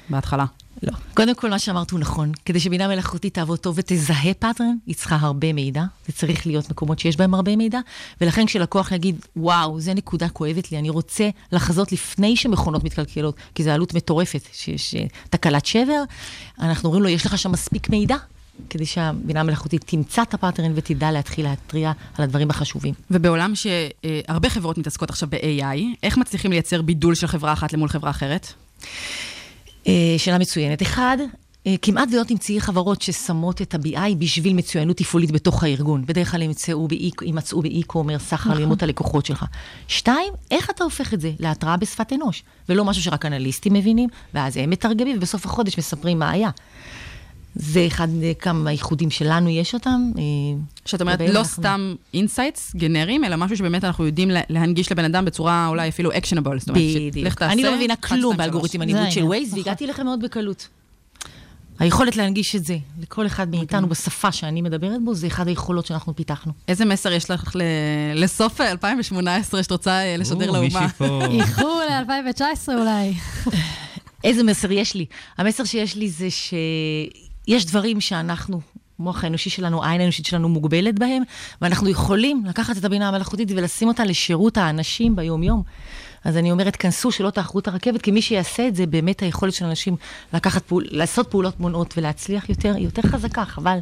בהתחלה? 0.08 0.44
לא. 0.82 0.92
קודם 1.14 1.34
כל, 1.34 1.50
מה 1.50 1.58
שאמרת 1.58 1.90
הוא 1.90 2.00
נכון. 2.00 2.32
כדי 2.44 2.60
שבינה 2.60 2.88
מלאכותית 2.88 3.34
תעבוד 3.34 3.58
טוב 3.58 3.74
ותזהה 3.78 4.34
pattern, 4.34 4.76
היא 4.86 4.94
צריכה 4.94 5.16
הרבה 5.16 5.52
מידע. 5.52 5.84
זה 6.06 6.12
צריך 6.12 6.46
להיות 6.46 6.70
מקומות 6.70 6.98
שיש 6.98 7.16
בהם 7.16 7.34
הרבה 7.34 7.56
מידע. 7.56 7.78
ולכן 8.20 8.46
כשלקוח 8.46 8.92
יגיד, 8.92 9.16
וואו, 9.36 9.80
זו 9.80 9.94
נקודה 9.94 10.28
כואבת 10.28 10.72
לי, 10.72 10.78
אני 10.78 10.90
רוצה 10.90 11.28
לחזות 11.52 11.92
לפני 11.92 12.36
שמכונות 12.36 12.84
מתקלקלות, 12.84 13.36
כי 13.54 13.62
זו 13.62 13.70
עלות 13.70 13.94
מטורפת, 13.94 14.48
שיש 14.52 14.94
אה, 14.94 15.04
תקלת 15.30 15.66
שבר, 15.66 16.02
אנחנו 16.60 16.86
אומרים 16.86 17.02
לו, 17.02 17.08
יש 17.08 17.26
לך 17.26 17.38
שם 17.38 17.52
מספיק 17.52 17.90
מידע. 17.90 18.16
כדי 18.70 18.86
שהבינה 18.86 19.40
המלאכותית 19.40 19.84
תמצא 19.86 20.22
את 20.22 20.34
ה-pattern 20.34 20.72
ותדע 20.74 21.12
להתחיל 21.12 21.44
להתריע 21.48 21.92
על 22.18 22.24
הדברים 22.24 22.50
החשובים. 22.50 22.94
ובעולם 23.10 23.52
שהרבה 23.54 24.50
חברות 24.50 24.78
מתעסקות 24.78 25.10
עכשיו 25.10 25.28
ב-AI, 25.30 25.78
איך 26.02 26.18
מצליחים 26.18 26.50
לייצר 26.50 26.82
בידול 26.82 27.14
של 27.14 27.26
חברה 27.26 27.52
אחת 27.52 27.72
למול 27.72 27.88
חברה 27.88 28.10
אחרת? 28.10 28.52
אה, 29.86 30.14
שאלה 30.18 30.38
מצוינת. 30.38 30.82
אחד, 30.82 31.16
אה, 31.66 31.74
כמעט 31.82 32.08
ולא 32.12 32.22
תמצאי 32.24 32.60
חברות 32.60 33.02
ששמות 33.02 33.62
את 33.62 33.74
ה-BI 33.74 34.14
בשביל 34.18 34.54
מצוינות 34.54 34.96
תפעולית 34.96 35.30
בתוך 35.30 35.64
הארגון. 35.64 36.06
בדרך 36.06 36.30
כלל 36.30 36.42
ימצאו 36.42 36.88
יימצאו 37.22 37.62
ב-e-commerce, 37.62 38.22
סחר 38.22 38.50
נכון. 38.50 38.60
לימוד 38.60 38.82
הלקוחות 38.84 39.26
שלך. 39.26 39.44
שתיים, 39.88 40.32
איך 40.50 40.70
אתה 40.70 40.84
הופך 40.84 41.14
את 41.14 41.20
זה 41.20 41.32
להתראה 41.40 41.76
בשפת 41.76 42.12
אנוש, 42.12 42.42
ולא 42.68 42.84
משהו 42.84 43.02
שרק 43.02 43.26
אנליסטים 43.26 43.72
מבינים, 43.72 44.08
ואז 44.34 44.56
הם 44.56 44.70
מתרגמים, 44.70 45.16
ובסוף 45.16 45.46
החודש 45.46 45.78
מספרים 45.78 46.18
מה 46.18 46.30
היה. 46.30 46.50
זה 47.54 47.86
אחד 47.86 48.08
אה, 48.22 48.32
כמה 48.38 48.72
ייחודים 48.72 49.10
שלנו 49.10 49.48
יש 49.50 49.74
אותם. 49.74 50.10
אה, 50.18 50.22
שאת 50.84 51.00
אומרת, 51.00 51.20
לא 51.20 51.26
אנחנו- 51.26 51.44
סתם 51.44 51.94
insights 52.14 52.74
גנריים, 52.76 53.24
אלא 53.24 53.36
משהו 53.36 53.56
שבאמת 53.56 53.84
אנחנו 53.84 54.06
יודעים 54.06 54.30
לה- 54.30 54.40
להנגיש 54.48 54.92
לבן 54.92 55.04
אדם 55.04 55.24
בצורה 55.24 55.66
אולי 55.68 55.88
אפילו 55.88 56.10
actionable. 56.16 56.58
זאת 56.60 56.68
אומרת, 56.68 56.82
ש- 56.92 56.96
בדיוק. 56.96 57.26
לך 57.26 57.34
תעשה, 57.34 57.52
אני 57.52 57.62
לא 57.62 57.74
מבינה 57.76 57.96
כלום 57.96 58.36
באלגוריתם. 58.36 58.80
הניווט 58.82 59.10
של. 59.12 59.22
Waze, 59.24 59.54
והגעתי 59.54 59.84
אליכם 59.84 60.04
מאוד 60.04 60.22
בקלות. 60.22 60.68
היכולת 61.78 62.16
להנגיש 62.16 62.56
את 62.56 62.64
זה 62.64 62.76
לכל 63.02 63.26
אחד 63.26 63.50
מאיתנו 63.50 63.88
בשפה 63.88 64.32
שאני 64.32 64.62
מדברת 64.62 65.04
בו, 65.04 65.14
זה 65.14 65.26
אחד 65.26 65.48
היכולות 65.48 65.86
שאנחנו 65.86 66.16
פיתחנו. 66.16 66.52
איזה 66.68 66.84
מסר 66.84 67.12
יש 67.12 67.30
לך 67.30 67.56
ל- 67.56 67.62
לסוף 68.22 68.60
2018 68.60 69.62
שאת 69.62 69.70
רוצה 69.72 69.90
אה, 69.90 70.16
לשדר 70.16 70.50
לאומה? 70.50 70.86
איחור 71.40 71.80
ל-2019 71.90 72.42
אולי. 72.68 73.14
איזה 74.24 74.42
מסר 74.42 74.72
יש 74.72 74.94
לי? 74.94 75.06
המסר 75.38 75.64
שיש 75.64 75.96
לי 75.96 76.08
זה 76.10 76.30
שיש 77.46 77.66
דברים 77.66 78.00
שאנחנו, 78.00 78.60
המוח 78.98 79.24
האנושי 79.24 79.50
שלנו, 79.50 79.84
העין 79.84 80.00
האנושית 80.00 80.26
שלנו 80.26 80.48
מוגבלת 80.48 80.98
בהם, 80.98 81.22
ואנחנו 81.62 81.88
יכולים 81.88 82.42
לקחת 82.46 82.76
את 82.76 82.84
הבינה 82.84 83.08
המלאכותית 83.08 83.48
ולשים 83.50 83.88
אותה 83.88 84.04
לשירות 84.04 84.56
האנשים 84.56 85.16
ביום-יום. 85.16 85.62
אז 86.24 86.36
אני 86.36 86.50
אומרת, 86.50 86.76
כנסו, 86.76 87.12
שלא 87.12 87.30
תאחרו 87.30 87.60
את 87.60 87.68
הרכבת, 87.68 88.02
כי 88.02 88.10
מי 88.10 88.22
שיעשה 88.22 88.68
את 88.68 88.76
זה, 88.76 88.86
באמת 88.86 89.20
היכולת 89.20 89.52
של 89.52 89.64
אנשים 89.64 89.96
לקחת 90.32 90.62
פעול, 90.62 90.84
לעשות 90.90 91.30
פעולות 91.30 91.60
מונעות 91.60 91.94
ולהצליח 91.96 92.48
יותר, 92.48 92.74
היא 92.74 92.84
יותר 92.84 93.02
חזקה, 93.02 93.44
חבל. 93.44 93.78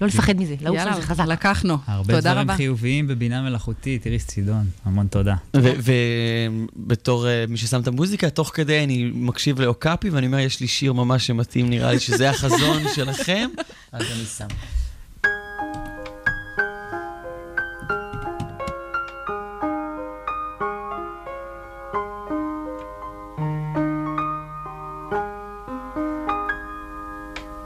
לא 0.00 0.06
לפחד 0.06 0.36
מזה, 0.36 0.54
לעוף 0.60 0.78
על 0.78 0.94
זה 0.94 1.02
חזק. 1.02 1.24
לקחנו. 1.24 1.76
הרבה 1.86 2.14
תודה 2.14 2.30
דברים 2.30 2.38
רבה. 2.38 2.56
חיוביים 2.56 3.06
בבינה 3.06 3.42
מלאכותית, 3.42 4.06
איריס 4.06 4.26
צידון, 4.26 4.66
המון 4.84 5.06
תודה. 5.06 5.34
ובתור 5.54 7.28
אה, 7.28 7.44
מי 7.48 7.56
ששם 7.56 7.80
את 7.80 7.88
המוזיקה, 7.88 8.30
תוך 8.30 8.50
כדי 8.54 8.84
אני 8.84 9.10
מקשיב 9.14 9.60
לאוקאפי 9.60 10.10
ואני 10.10 10.26
אומר, 10.26 10.38
יש 10.38 10.60
לי 10.60 10.68
שיר 10.68 10.92
ממש 10.92 11.26
שמתאים, 11.26 11.70
נראה 11.70 11.92
לי 11.92 12.00
שזה 12.00 12.30
החזון 12.30 12.82
שלכם, 12.94 13.48
אז 13.92 14.02
אני 14.02 14.24
שם. 14.24 14.46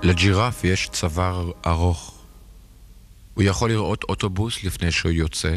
לג'ירף 0.02 0.64
יש 0.64 0.88
צוואר 0.92 1.50
ארוך. 1.66 2.19
הוא 3.34 3.44
יכול 3.44 3.70
לראות 3.70 4.04
אוטובוס 4.04 4.64
לפני 4.64 4.92
שהוא 4.92 5.12
יוצא, 5.12 5.56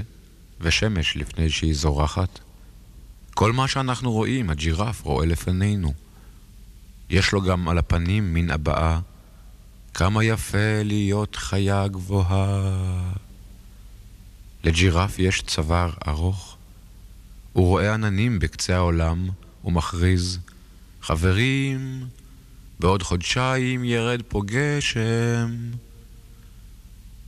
ושמש 0.62 1.18
לפני 1.18 1.50
שהיא 1.50 1.74
זורחת. 1.74 2.40
כל 3.34 3.52
מה 3.52 3.68
שאנחנו 3.68 4.12
רואים, 4.12 4.50
הג'ירף 4.50 5.02
רואה 5.02 5.26
לפנינו. 5.26 5.94
יש 7.10 7.32
לו 7.32 7.42
גם 7.42 7.70
על 7.70 7.78
הפנים 7.78 8.34
מין 8.34 8.52
הבעה, 8.52 9.00
כמה 9.94 10.24
יפה 10.24 10.84
להיות 10.84 11.36
חיה 11.36 11.88
גבוהה. 11.88 13.14
לג'ירף 14.64 15.20
יש 15.20 15.42
צוואר 15.42 15.92
ארוך. 16.08 16.58
הוא 17.54 17.68
רואה 17.68 17.94
עננים 17.94 18.40
בקצה 18.40 18.76
העולם 18.76 19.30
ומכריז, 19.66 20.40
חברים, 21.02 22.06
בעוד 22.80 23.04
חודשיים 23.04 23.84
ירד 23.84 24.22
פה 24.28 24.42
גשם. 24.46 25.50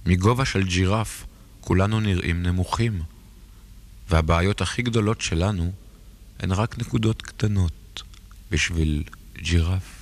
מגובה 0.05 0.45
של 0.45 0.63
ג'ירף 0.63 1.25
כולנו 1.61 1.99
נראים 1.99 2.43
נמוכים, 2.43 3.01
והבעיות 4.09 4.61
הכי 4.61 4.81
גדולות 4.81 5.21
שלנו 5.21 5.71
הן 6.39 6.51
רק 6.51 6.77
נקודות 6.77 7.21
קטנות 7.21 8.03
בשביל 8.51 9.03
ג'ירף. 9.37 9.94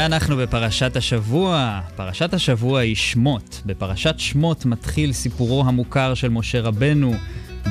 ואנחנו 0.00 0.36
בפרשת 0.36 0.96
השבוע. 0.96 1.80
פרשת 1.96 2.34
השבוע 2.34 2.80
היא 2.80 2.94
שמות. 2.94 3.62
בפרשת 3.66 4.14
שמות 4.18 4.66
מתחיל 4.66 5.12
סיפורו 5.12 5.64
המוכר 5.66 6.14
של 6.14 6.28
משה 6.28 6.60
רבנו. 6.60 7.14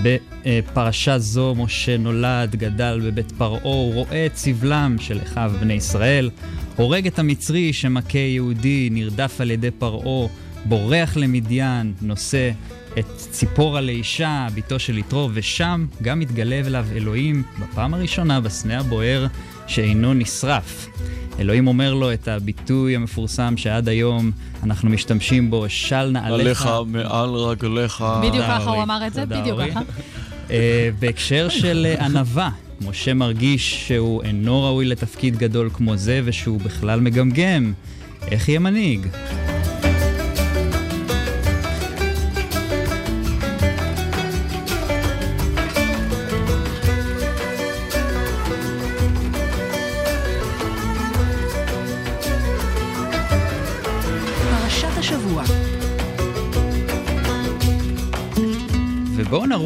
בפרשה 0.04 1.20
זו 1.20 1.56
משה 1.58 1.98
נולד, 1.98 2.56
גדל 2.56 3.02
בבית 3.04 3.32
פרעה, 3.32 3.62
הוא 3.64 3.94
רואה 3.94 4.26
את 4.26 4.36
סבלם 4.36 4.96
של 5.00 5.20
אחיו 5.24 5.52
בני 5.60 5.74
ישראל, 5.74 6.30
הורג 6.76 7.08
את 7.08 7.20
המצרי 7.20 7.74
שמכה 7.74 8.18
יהודי, 8.18 8.90
נרדף 8.92 9.42
על 9.42 9.52
ידי 9.52 9.72
פרעה, 9.72 10.28
בורח 10.66 11.18
למדיין, 11.18 11.94
נושא 12.02 12.52
את 13.00 13.06
ציפורה 13.18 13.82
לאישה, 13.82 14.48
בתו 14.56 14.80
של 14.80 14.98
יתרו, 14.98 15.30
ושם 15.34 15.86
גם 16.02 16.20
מתגלה 16.20 16.60
אליו 16.66 16.86
אלוהים 16.96 17.44
בפעם 17.60 17.94
הראשונה 17.94 18.42
בסנה 18.42 18.80
הבוער 18.80 19.28
שאינו 19.68 20.14
נשרף. 20.14 20.88
אלוהים 21.40 21.68
אומר 21.68 21.94
לו 21.94 22.14
את 22.14 22.28
הביטוי 22.28 22.96
המפורסם 22.96 23.58
שעד 23.58 23.90
היום 23.90 24.32
אנחנו 24.64 24.90
משתמשים 24.90 25.50
בו, 25.50 25.66
של 25.68 26.10
נעליך. 26.10 26.66
עליך 26.66 26.70
מעל 26.88 27.30
רגליך. 27.30 28.04
בדיוק 28.24 28.46
ככה 28.46 28.70
הוא. 28.70 28.84
אמר 28.84 29.08
את 29.08 29.14
זה, 29.14 29.26
בדיוק. 29.26 29.60
ככה. 29.72 29.82
אה, 30.52 30.90
בהקשר 31.00 31.50
של 31.50 31.96
ענווה, 32.00 32.50
משה 32.82 33.14
מרגיש 33.14 33.88
שהוא 33.88 34.24
אינו 34.24 34.64
ראוי 34.64 34.86
לתפקיד 34.86 35.38
גדול 35.38 35.70
כמו 35.74 35.98
זה 35.98 36.22
ושהוא 36.24 36.60
בכלל 36.60 37.00
מגמגם. 37.00 37.74
איך 38.32 38.50
יהיה 38.50 38.60
מנהיג? 38.60 39.08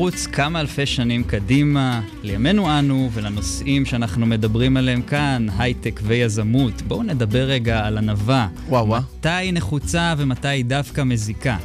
נרוץ 0.02 0.28
כמה 0.28 0.60
אלפי 0.60 0.86
שנים 0.86 1.24
קדימה, 1.24 2.02
לימינו 2.24 2.80
אנו 2.80 3.10
ולנושאים 3.14 3.86
שאנחנו 3.86 4.26
מדברים 4.26 4.78
עליהם 4.78 5.02
כאן, 5.02 5.48
הייטק 5.58 6.00
ויזמות. 6.04 6.82
בואו 6.82 7.04
נדבר 7.04 7.44
רגע 7.44 7.86
על 7.86 7.98
ענווה. 7.98 8.48
וואו 8.68 8.88
וואו. 8.88 9.02
מתי 9.20 9.30
היא 9.30 9.54
נחוצה 9.54 10.14
ומתי 10.18 10.48
היא 10.48 10.66
דווקא 10.66 11.04
מזיקה. 11.04 11.58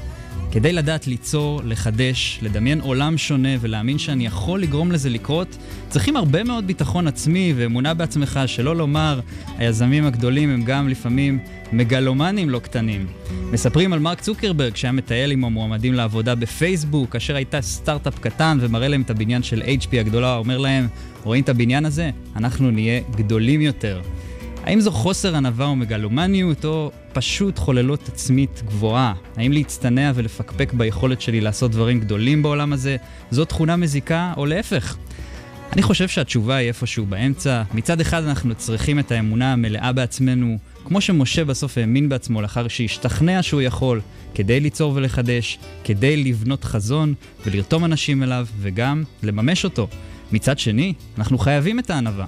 כדי 0.56 0.72
לדעת 0.72 1.06
ליצור, 1.06 1.60
לחדש, 1.64 2.38
לדמיין 2.42 2.80
עולם 2.80 3.18
שונה 3.18 3.48
ולהאמין 3.60 3.98
שאני 3.98 4.26
יכול 4.26 4.60
לגרום 4.60 4.92
לזה 4.92 5.10
לקרות, 5.10 5.56
צריכים 5.88 6.16
הרבה 6.16 6.44
מאוד 6.44 6.66
ביטחון 6.66 7.06
עצמי 7.06 7.52
ואמונה 7.56 7.94
בעצמך, 7.94 8.40
שלא 8.46 8.76
לומר, 8.76 9.20
היזמים 9.58 10.06
הגדולים 10.06 10.50
הם 10.50 10.62
גם 10.64 10.88
לפעמים 10.88 11.38
מגלומנים 11.72 12.50
לא 12.50 12.58
קטנים. 12.58 13.06
מספרים 13.52 13.92
על 13.92 13.98
מרק 13.98 14.20
צוקרברג 14.20 14.76
שהיה 14.76 14.92
מטייל 14.92 15.30
עם 15.30 15.44
המועמדים 15.44 15.94
לעבודה 15.94 16.34
בפייסבוק, 16.34 17.12
כאשר 17.12 17.36
הייתה 17.36 17.62
סטארט-אפ 17.62 18.18
קטן 18.18 18.58
ומראה 18.60 18.88
להם 18.88 19.02
את 19.02 19.10
הבניין 19.10 19.42
של 19.42 19.62
HP 19.62 20.00
הגדולה, 20.00 20.36
אומר 20.36 20.58
להם, 20.58 20.88
רואים 21.24 21.42
את 21.42 21.48
הבניין 21.48 21.84
הזה? 21.84 22.10
אנחנו 22.36 22.70
נהיה 22.70 23.00
גדולים 23.16 23.60
יותר. 23.60 24.00
האם 24.66 24.80
זו 24.80 24.90
חוסר 24.90 25.36
ענווה 25.36 25.66
או 25.66 25.76
מגלומניות, 25.76 26.64
או 26.64 26.90
פשוט 27.12 27.58
חוללות 27.58 28.08
עצמית 28.08 28.62
גבוהה? 28.66 29.14
האם 29.36 29.52
להצטנע 29.52 30.12
ולפקפק 30.14 30.72
ביכולת 30.72 31.20
שלי 31.20 31.40
לעשות 31.40 31.70
דברים 31.70 32.00
גדולים 32.00 32.42
בעולם 32.42 32.72
הזה, 32.72 32.96
זו 33.30 33.44
תכונה 33.44 33.76
מזיקה, 33.76 34.32
או 34.36 34.46
להפך? 34.46 34.96
אני 35.72 35.82
חושב 35.82 36.08
שהתשובה 36.08 36.56
היא 36.56 36.68
איפשהו 36.68 37.06
באמצע. 37.06 37.62
מצד 37.74 38.00
אחד 38.00 38.24
אנחנו 38.24 38.54
צריכים 38.54 38.98
את 38.98 39.12
האמונה 39.12 39.52
המלאה 39.52 39.92
בעצמנו, 39.92 40.58
כמו 40.84 41.00
שמשה 41.00 41.44
בסוף 41.44 41.78
האמין 41.78 42.08
בעצמו 42.08 42.42
לאחר 42.42 42.68
שהשתכנע 42.68 43.42
שהוא 43.42 43.62
יכול, 43.62 44.00
כדי 44.34 44.60
ליצור 44.60 44.92
ולחדש, 44.94 45.58
כדי 45.84 46.16
לבנות 46.16 46.64
חזון 46.64 47.14
ולרתום 47.46 47.84
אנשים 47.84 48.22
אליו, 48.22 48.46
וגם 48.60 49.04
לממש 49.22 49.64
אותו. 49.64 49.88
מצד 50.32 50.58
שני, 50.58 50.92
אנחנו 51.18 51.38
חייבים 51.38 51.78
את 51.78 51.90
הענווה. 51.90 52.26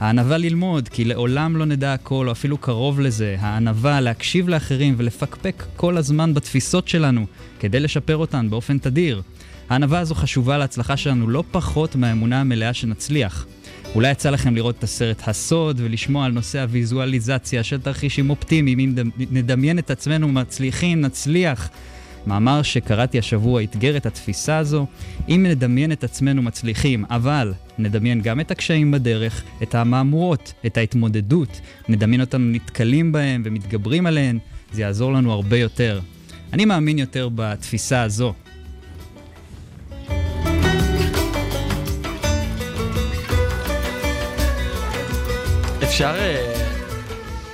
הענווה 0.00 0.38
ללמוד, 0.38 0.88
כי 0.88 1.04
לעולם 1.04 1.56
לא 1.56 1.64
נדע 1.64 1.94
הכל, 1.94 2.26
או 2.26 2.32
אפילו 2.32 2.58
קרוב 2.58 3.00
לזה. 3.00 3.36
הענווה 3.40 4.00
להקשיב 4.00 4.48
לאחרים 4.48 4.94
ולפקפק 4.96 5.64
כל 5.76 5.96
הזמן 5.96 6.34
בתפיסות 6.34 6.88
שלנו, 6.88 7.26
כדי 7.60 7.80
לשפר 7.80 8.16
אותן 8.16 8.50
באופן 8.50 8.78
תדיר. 8.78 9.22
הענווה 9.68 9.98
הזו 9.98 10.14
חשובה 10.14 10.58
להצלחה 10.58 10.96
שלנו 10.96 11.28
לא 11.28 11.44
פחות 11.50 11.96
מהאמונה 11.96 12.40
המלאה 12.40 12.74
שנצליח. 12.74 13.46
אולי 13.94 14.10
יצא 14.10 14.30
לכם 14.30 14.56
לראות 14.56 14.78
את 14.78 14.84
הסרט 14.84 15.28
הסוד 15.28 15.80
ולשמוע 15.84 16.26
על 16.26 16.32
נושא 16.32 16.60
הוויזואליזציה 16.60 17.62
של 17.62 17.80
תרחישים 17.80 18.30
אופטימיים, 18.30 18.78
אם 18.78 18.94
נדמיין 19.30 19.78
את 19.78 19.90
עצמנו 19.90 20.28
מצליחים, 20.28 21.00
נצליח. 21.00 21.70
מאמר 22.26 22.62
שקראתי 22.62 23.18
השבוע 23.18 23.62
אתגר 23.62 23.96
את 23.96 24.06
התפיסה 24.06 24.58
הזו. 24.58 24.86
אם 25.28 25.46
נדמיין 25.48 25.92
את 25.92 26.04
עצמנו 26.04 26.42
מצליחים, 26.42 27.04
אבל 27.10 27.52
נדמיין 27.78 28.20
גם 28.20 28.40
את 28.40 28.50
הקשיים 28.50 28.90
בדרך, 28.90 29.42
את 29.62 29.74
המהמורות, 29.74 30.52
את 30.66 30.76
ההתמודדות, 30.76 31.60
נדמיין 31.88 32.20
אותנו 32.20 32.44
נתקלים 32.44 33.12
בהם 33.12 33.42
ומתגברים 33.44 34.06
עליהן, 34.06 34.38
זה 34.72 34.82
יעזור 34.82 35.12
לנו 35.12 35.32
הרבה 35.32 35.56
יותר. 35.56 36.00
אני 36.52 36.64
מאמין 36.64 36.98
יותר 36.98 37.28
בתפיסה 37.34 38.02
הזו. 38.02 38.34
אפשר, 45.82 46.14
אה, 46.18 46.54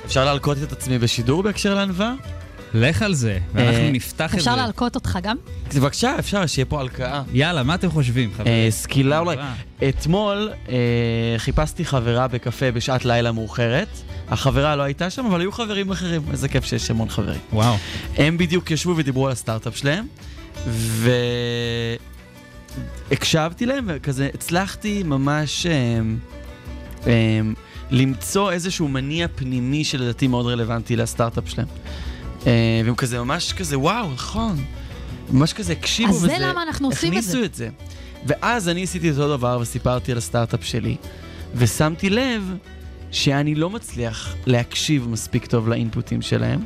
אפשר 0.05 0.25
להלקוט 0.25 0.59
את 0.63 0.73
עצמי 0.73 0.99
בשידור 0.99 1.43
בהקשר 1.43 1.75
לענווה? 1.75 2.36
לך 2.75 3.03
על 3.03 3.15
זה, 3.15 3.39
ואנחנו 3.55 3.81
אה, 3.81 3.91
נפתח 3.91 4.25
את 4.25 4.31
זה. 4.31 4.37
אפשר 4.37 4.57
להלקוט 4.57 4.95
אותך 4.95 5.19
גם? 5.23 5.37
בבקשה, 5.75 6.19
אפשר, 6.19 6.47
שיהיה 6.47 6.67
פה 6.67 6.81
הלקאה. 6.81 7.23
יאללה, 7.33 7.63
מה 7.63 7.75
אתם 7.75 7.91
חושבים, 7.91 8.31
חברים? 8.33 8.53
אה, 8.53 8.67
סקילה 8.71 9.19
אולי. 9.19 9.37
אתמול 9.89 10.51
אה, 10.69 10.75
חיפשתי 11.39 11.85
חברה 11.85 12.29
בקפה 12.29 12.71
בשעת 12.71 13.05
לילה 13.05 13.33
מאוחרת. 13.33 13.89
החברה 14.29 14.77
לא 14.77 14.83
הייתה 14.83 15.11
שם, 15.11 15.27
אבל 15.27 15.41
היו 15.41 15.53
חברים 15.53 15.91
אחרים. 15.91 16.23
איזה 16.31 16.49
כיף 16.49 16.65
שיש 16.65 16.91
המון 16.91 17.09
חברים. 17.09 17.41
וואו. 17.53 17.75
הם 18.17 18.39
בדיוק 18.39 18.71
ישבו 18.71 18.97
ודיברו 18.97 19.27
על 19.27 19.33
הסטארט-אפ 19.33 19.77
שלהם, 19.77 20.07
והקשבתי 23.11 23.67
להם, 23.67 23.85
וכזה 23.89 24.29
הצלחתי 24.35 25.03
ממש 25.03 25.67
אה, 25.67 26.01
אה, 27.07 27.41
למצוא 27.91 28.53
איזשהו 28.53 28.89
מניע 28.89 29.27
פנימי 29.35 29.85
שלדעתי 29.85 30.27
מאוד 30.27 30.47
רלוונטי 30.47 30.97
לסטארט-אפ 30.97 31.49
שלהם. 31.49 31.69
אה, 32.47 32.81
והם 32.85 32.95
כזה 32.95 33.19
ממש 33.19 33.53
כזה, 33.53 33.79
וואו, 33.79 34.13
נכון. 34.13 34.57
ממש 35.31 35.53
כזה 35.53 35.73
הקשיבו 35.73 36.11
אז 36.11 36.17
וזה, 36.17 36.27
זה 36.27 36.37
למה 36.41 36.63
אנחנו 36.63 36.89
עושים 36.89 37.13
את 37.13 37.19
הכניסו 37.19 37.39
זה. 37.39 37.45
את 37.45 37.55
זה. 37.55 37.69
ואז 38.27 38.69
אני 38.69 38.83
עשיתי 38.83 39.11
את 39.11 39.15
אותו 39.19 39.37
דבר 39.37 39.59
וסיפרתי 39.61 40.13
על 40.13 40.19
הסטארט-אפ 40.19 40.65
שלי, 40.65 40.97
ושמתי 41.55 42.11
לב 42.11 42.57
שאני 43.11 43.55
לא 43.55 43.71
מצליח 43.71 44.35
להקשיב 44.47 45.09
מספיק 45.09 45.47
טוב 45.47 45.69
לאינפוטים 45.69 46.23
שלהם. 46.23 46.61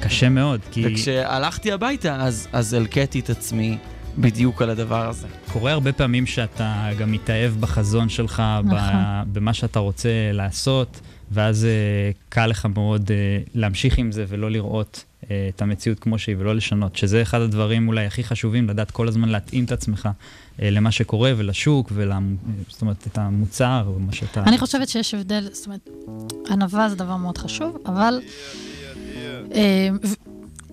קשה 0.00 0.28
מאוד, 0.28 0.60
כי... 0.70 0.86
וכשהלכתי 0.86 1.72
הביתה, 1.72 2.16
אז, 2.16 2.48
אז 2.52 2.74
הלקטתי 2.74 3.20
את 3.20 3.30
עצמי 3.30 3.78
בדיוק 4.18 4.62
על 4.62 4.70
הדבר 4.70 5.08
הזה. 5.08 5.26
קורה 5.52 5.72
הרבה 5.72 5.92
פעמים 5.92 6.26
שאתה 6.26 6.88
גם 6.98 7.12
מתאהב 7.12 7.52
בחזון 7.60 8.08
שלך, 8.08 8.42
נכון. 8.64 8.78
במה 9.26 9.54
שאתה 9.54 9.78
רוצה 9.78 10.10
לעשות, 10.32 11.00
ואז 11.30 11.64
אה, 11.64 12.10
קל 12.28 12.46
לך 12.46 12.66
מאוד 12.74 13.10
אה, 13.10 13.38
להמשיך 13.54 13.98
עם 13.98 14.12
זה 14.12 14.24
ולא 14.28 14.50
לראות 14.50 15.04
אה, 15.30 15.48
את 15.54 15.62
המציאות 15.62 15.98
כמו 15.98 16.18
שהיא 16.18 16.36
ולא 16.38 16.54
לשנות, 16.54 16.96
שזה 16.96 17.22
אחד 17.22 17.40
הדברים 17.40 17.88
אולי 17.88 18.06
הכי 18.06 18.24
חשובים, 18.24 18.68
לדעת 18.68 18.90
כל 18.90 19.08
הזמן 19.08 19.28
להתאים 19.28 19.64
את 19.64 19.72
עצמך 19.72 20.08
אה, 20.62 20.70
למה 20.70 20.90
שקורה 20.90 21.32
ולשוק, 21.36 21.92
ול... 21.94 22.12
זאת 22.68 22.82
אומרת, 22.82 23.06
את 23.06 23.18
המוצר, 23.18 23.84
או 23.86 23.98
מה 23.98 24.12
שאתה... 24.12 24.42
אני 24.42 24.58
חושבת 24.58 24.88
שיש 24.88 25.14
הבדל, 25.14 25.48
זאת 25.52 25.66
אומרת, 25.66 25.88
ענווה 26.50 26.88
זה 26.88 26.96
דבר 26.96 27.16
מאוד 27.16 27.38
חשוב, 27.38 27.78
אבל... 27.86 28.20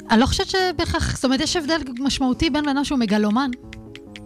אני 0.09 0.19
לא 0.19 0.25
חושבת 0.25 0.47
שבהכרח, 0.49 1.15
זאת 1.15 1.25
אומרת, 1.25 1.39
יש 1.39 1.55
הבדל 1.55 1.77
משמעותי 1.99 2.49
בין 2.49 2.63
בן 2.63 2.69
אדם 2.69 2.83
שהוא 2.85 2.99
מגלומן, 2.99 3.51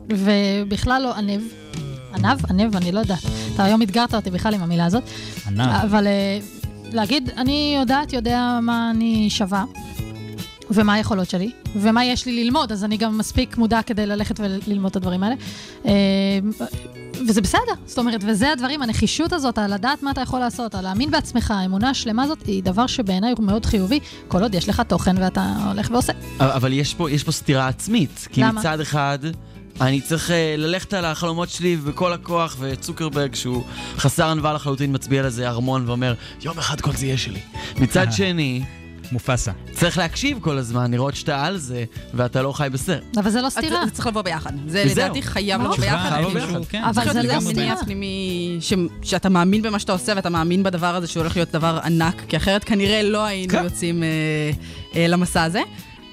ובכלל 0.10 1.02
לא 1.04 1.16
ענב. 1.16 1.42
ענב? 2.18 2.46
ענב? 2.50 2.76
אני 2.76 2.92
לא 2.92 3.00
יודעת. 3.00 3.24
אתה 3.54 3.64
היום 3.64 3.82
אתגרת 3.82 4.14
אותי 4.14 4.32
בכלל 4.32 4.54
עם 4.54 4.64
המילה 4.64 4.86
הזאת. 4.86 5.04
ענב. 5.48 5.62
אבל 5.62 6.08
אה, 6.08 6.40
להגיד, 6.94 7.30
אני 7.38 7.76
יודעת, 7.80 8.14
יודע 8.14 8.60
מה 8.62 8.92
אני 8.92 9.30
שווה, 9.30 9.66
ומה 10.72 10.94
היכולות 10.94 11.30
שלי, 11.30 11.52
ומה 11.76 12.06
יש 12.06 12.26
לי 12.26 12.44
ללמוד, 12.44 12.72
אז 12.72 12.84
אני 12.84 12.98
גם 12.98 13.18
מספיק 13.18 13.58
מודע 13.58 13.82
כדי 13.82 14.06
ללכת 14.06 14.40
וללמוד 14.40 14.90
את 14.90 14.96
הדברים 14.96 15.24
האלה. 15.24 15.36
אה, 15.86 15.92
וזה 17.28 17.42
בסדר, 17.42 17.74
זאת 17.86 17.98
אומרת, 17.98 18.22
וזה 18.28 18.52
הדברים, 18.52 18.82
הנחישות 18.82 19.34
הזאת, 19.34 19.58
על 19.58 19.74
לדעת 19.74 20.04
מה 20.04 20.12
אתה 20.12 20.22
יכול 20.22 20.40
לעשות, 20.40 20.76
על 20.76 20.84
להאמין 20.84 21.12
בעצמך, 21.12 21.52
האמונה 21.52 21.90
השלמה 21.90 22.24
הזאת, 22.24 22.46
היא 22.46 22.64
דבר 22.64 22.88
שבעיניי 22.88 23.34
הוא 23.38 23.46
מאוד 23.46 23.66
חיובי, 23.66 24.00
כל 24.28 24.42
עוד 24.42 24.56
יש 24.56 24.70
לך 24.70 24.82
תוכן 24.82 25.18
ואתה 25.18 25.54
הולך 25.68 25.90
ועושה. 25.92 26.14
אבל 26.40 26.74
יש 26.74 26.94
פה, 26.94 27.12
יש 27.12 27.24
פה 27.24 27.32
סתירה 27.32 27.68
עצמית. 27.68 28.28
כי 28.32 28.42
למה? 28.42 28.60
מצד 28.60 28.80
אחד, 28.80 29.20
אני 29.82 30.02
צריך 30.02 30.32
אה, 30.32 30.56
ללכת 30.58 30.94
על 30.94 31.06
החלומות 31.06 31.50
שלי 31.50 31.76
בכל 31.76 32.14
הכוח, 32.14 32.56
וצוקרברג, 32.60 33.36
שהוא 33.36 33.64
חסר 33.98 34.30
ענווה 34.30 34.54
לחלוטין, 34.54 34.96
מצביע 34.96 35.20
על 35.20 35.26
איזה 35.26 35.50
ארמון 35.50 35.88
ואומר, 35.88 36.14
יום 36.42 36.58
אחד 36.58 36.82
כל 36.82 36.92
זה 36.92 37.06
יהיה 37.06 37.18
שלי. 37.18 37.40
מצד 37.80 38.12
שני... 38.12 38.64
מופסה. 39.12 39.52
צריך 39.72 39.98
להקשיב 39.98 40.38
כל 40.42 40.58
הזמן, 40.58 40.92
לראות 40.92 41.16
שאתה 41.16 41.46
על 41.46 41.58
זה, 41.58 41.84
ואתה 42.14 42.42
לא 42.42 42.52
חי 42.52 42.68
בסרט. 42.72 43.18
אבל 43.18 43.30
זה 43.30 43.42
לא 43.42 43.50
סתירה. 43.50 43.86
זה 43.86 43.92
צריך 43.92 44.08
לבוא 44.08 44.22
ביחד. 44.22 44.52
זה. 44.68 44.84
לדעתי 44.86 45.22
חייב 45.22 45.62
לבוא. 45.62 45.76
ביחד. 45.76 46.22
ביחד. 46.34 46.66
כן. 46.70 46.84
אבל 46.84 47.14
זה 47.14 47.24
לא 47.24 47.40
סתירה. 47.40 47.76
פנימי, 47.76 48.60
שאתה 49.04 49.30
מאמין 49.30 49.62
במה 49.62 49.80
שאתה 49.80 49.92
עושה 49.92 50.14
ואתה 50.16 50.30
מאמין 50.30 50.64
בדבר 50.64 50.96
הזה 50.96 51.08
שהולך 51.08 51.36
להיות 51.36 51.52
דבר 51.52 51.80
ענק, 51.84 52.24
כי 52.28 52.38
אחרת 52.38 52.64
כנראה 52.64 53.04
לא 53.04 53.26
היינו 53.26 53.54
כן. 53.54 53.64
יוצאים 53.64 54.04
אה, 54.04 54.10
אה, 54.96 55.08
למסע 55.08 55.44
הזה. 55.44 55.62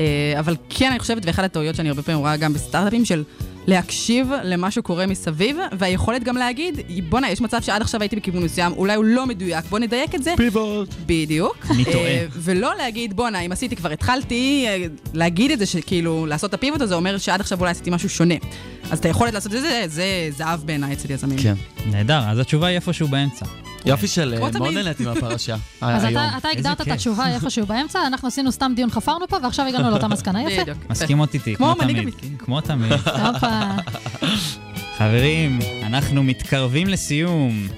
אה, 0.00 0.34
אבל 0.38 0.56
כן, 0.70 0.90
אני 0.90 0.98
חושבת, 0.98 1.26
ואחת 1.26 1.44
הטעויות 1.44 1.76
שאני 1.76 1.88
הרבה 1.88 2.02
פעמים 2.02 2.20
רואה 2.20 2.36
גם 2.36 2.52
בסטארט-אפים, 2.52 3.04
של 3.04 3.24
להקשיב 3.66 4.28
למה 4.42 4.70
שקורה 4.70 5.06
מסביב, 5.06 5.56
והיכולת 5.72 6.24
גם 6.24 6.36
להגיד, 6.36 6.80
בואנה, 7.08 7.30
יש 7.30 7.40
מצב 7.40 7.62
שעד 7.62 7.82
עכשיו 7.82 8.00
הייתי 8.00 8.16
בכיוון 8.16 8.42
מסוים, 8.42 8.72
אולי 8.72 8.94
הוא 8.94 9.04
לא 9.04 9.26
מדויק, 9.26 9.64
בוא 9.64 9.78
נדייק 9.78 10.14
את 10.14 10.22
זה. 10.22 10.34
פיבוט. 10.36 10.94
בדיוק. 11.06 11.66
אני 11.70 11.84
טועה. 11.84 11.96
אה, 11.96 12.26
ולא 12.30 12.76
להגיד, 12.78 13.16
בואנה, 13.16 13.40
אם 13.40 13.52
עשיתי 13.52 13.76
כבר 13.76 13.90
התחלתי, 13.90 14.64
אה, 14.68 14.86
להגיד 15.12 15.50
את 15.50 15.58
זה, 15.58 15.66
שכאילו, 15.66 16.26
לעשות 16.26 16.48
את 16.48 16.54
הפיבוט 16.54 16.80
הזה, 16.80 16.94
אומר 16.94 17.18
שעד 17.18 17.40
עכשיו 17.40 17.60
אולי 17.60 17.70
עשיתי 17.70 17.90
משהו 17.90 18.08
שונה. 18.08 18.34
אז 18.90 18.98
את 18.98 19.04
היכולת 19.04 19.34
לעשות 19.34 19.54
את 19.54 19.60
זה, 19.60 19.82
זה 19.86 20.28
זהב 20.36 20.60
בעיניי 20.60 20.92
אצל 20.92 21.12
יזמים. 21.12 21.38
כן. 21.38 21.54
נהדר, 21.86 22.20
אז 22.28 22.38
התשובה 22.38 22.66
היא 22.66 22.76
איפשהו 22.76 23.08
באמצע. 23.08 23.46
יופי 23.84 24.08
של... 24.08 24.34
אה, 24.34 24.38
מאוד 24.40 24.52
תמיד. 24.52 24.74
נהניתי 24.74 25.04
מהפרשה. 25.04 25.56
אז. 25.80 26.04
אתה, 26.04 26.48
הגדרת 26.52 26.80
את. 26.80 26.88
התשובה 26.88 27.34
איפשהו 27.34 27.66
באמצע, 27.66 28.06
אנחנו 28.06 28.28
עשינו 28.28 28.52
סתם 28.52 28.72
דיון, 28.76 28.90
חפרנו 28.90 29.28
פה, 29.28 29.36
ועכשיו 29.42 29.66
הגענו 29.66 29.90
לאותה 29.90 30.08
מסקנה. 30.08 30.42
יפה. 30.42 30.72
מסכימות 30.90 31.34
איתי, 31.34 31.56
כמו 31.56 31.74
תמיד. 31.74 32.14
כמו 32.44 32.60
תמיד. 32.60 32.92
חברים, 34.98 35.58
אנחנו 35.82 36.22
מתקרבים 36.22 36.86
לסיום. 36.86 37.68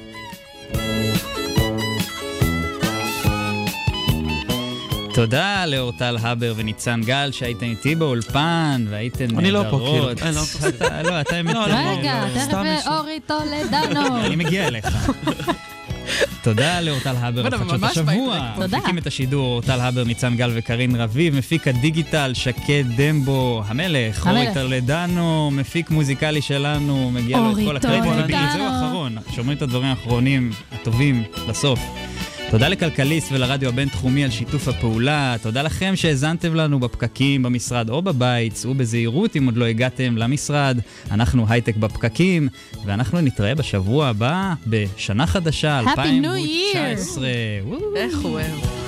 תודה 5.14 5.66
לאורטל 5.66 6.16
הבר 6.20 6.54
וניצן 6.56 7.00
גל 7.04 7.30
שהייתם 7.32 7.66
איתי 7.66 7.94
באולפן 7.94 8.84
והייתם 8.88 9.38
אני 9.38 9.50
לא 9.50 9.62
פה, 9.70 9.78
כאילו. 9.78 10.08
נהדרות. 10.08 10.22
אני 10.22 10.34
לא 10.34 10.40
פה. 10.40 10.66
לא, 11.02 11.20
אתה. 11.20 11.42
לא, 11.42 11.52
לא, 11.52 11.58
אה, 11.58 11.96
רגע, 11.98 12.24
לא, 12.24 12.34
תכף 12.34 12.44
סתם 12.44 12.62
מישהו. 12.62 12.92
אורי 12.92 13.20
טולדנו. 13.26 14.24
אני 14.24 14.36
מגיע 14.36 14.68
אליך. 14.68 14.86
תודה 16.46 16.80
לאורטל 16.80 17.14
הבר 17.16 17.46
על 17.46 17.58
חדשות 17.58 17.82
השבוע. 17.82 18.54
מפיקים 18.58 18.98
את 18.98 19.06
השידור 19.06 19.46
אורטל 19.46 19.80
הבר, 19.80 20.04
ניצן 20.04 20.36
גל 20.36 20.50
וקרין 20.54 20.96
רביב, 20.96 21.34
מפיק 21.34 21.68
הדיגיטל 21.68 22.30
שקד 22.34 22.84
דמבו, 22.96 23.62
המלך, 23.66 24.26
אורי. 24.26 24.54
טרלדנו, 24.54 25.50
מפיק 25.50 25.90
מוזיקלי 25.90 26.42
שלנו, 26.42 27.10
מגיע 27.10 27.38
לו 27.38 27.50
את 27.50 27.56
כל 27.66 27.76
הקרדיט. 27.76 28.04
טולדנו. 28.04 28.22
ובגלל 28.24 28.46
זה 28.52 28.58
הוא 28.58 28.66
האחרון, 28.66 29.16
שומרים 29.34 29.56
את 29.56 29.62
הדברים 29.62 29.86
האחרונים, 29.86 30.50
הטובים, 30.72 31.24
לסוף. 31.48 31.80
תודה 32.50 32.68
לכלכליסט 32.68 33.32
ולרדיו 33.32 33.68
הבינתחומי 33.68 34.24
על 34.24 34.30
שיתוף 34.30 34.68
הפעולה. 34.68 35.36
תודה 35.42 35.62
לכם 35.62 35.92
שהאזנתם 35.96 36.54
לנו 36.54 36.80
בפקקים 36.80 37.42
במשרד 37.42 37.90
או 37.90 38.02
בבית. 38.02 38.52
צאו 38.52 38.74
בזהירות 38.74 39.36
אם 39.36 39.46
עוד 39.46 39.56
לא 39.56 39.64
הגעתם 39.64 40.16
למשרד. 40.16 40.78
אנחנו 41.10 41.44
הייטק 41.48 41.76
בפקקים, 41.76 42.48
ואנחנו 42.84 43.20
נתראה 43.20 43.54
בשבוע 43.54 44.06
הבא 44.06 44.54
בשנה 44.66 45.26
חדשה, 45.26 45.80
Happy 45.84 45.96
New 45.96 46.00
2019. 46.00 47.24
Year. 47.24 47.66
וואו. 47.66 47.96
איך 47.96 48.18
הוא 48.18 48.32
אוהב. 48.32 48.85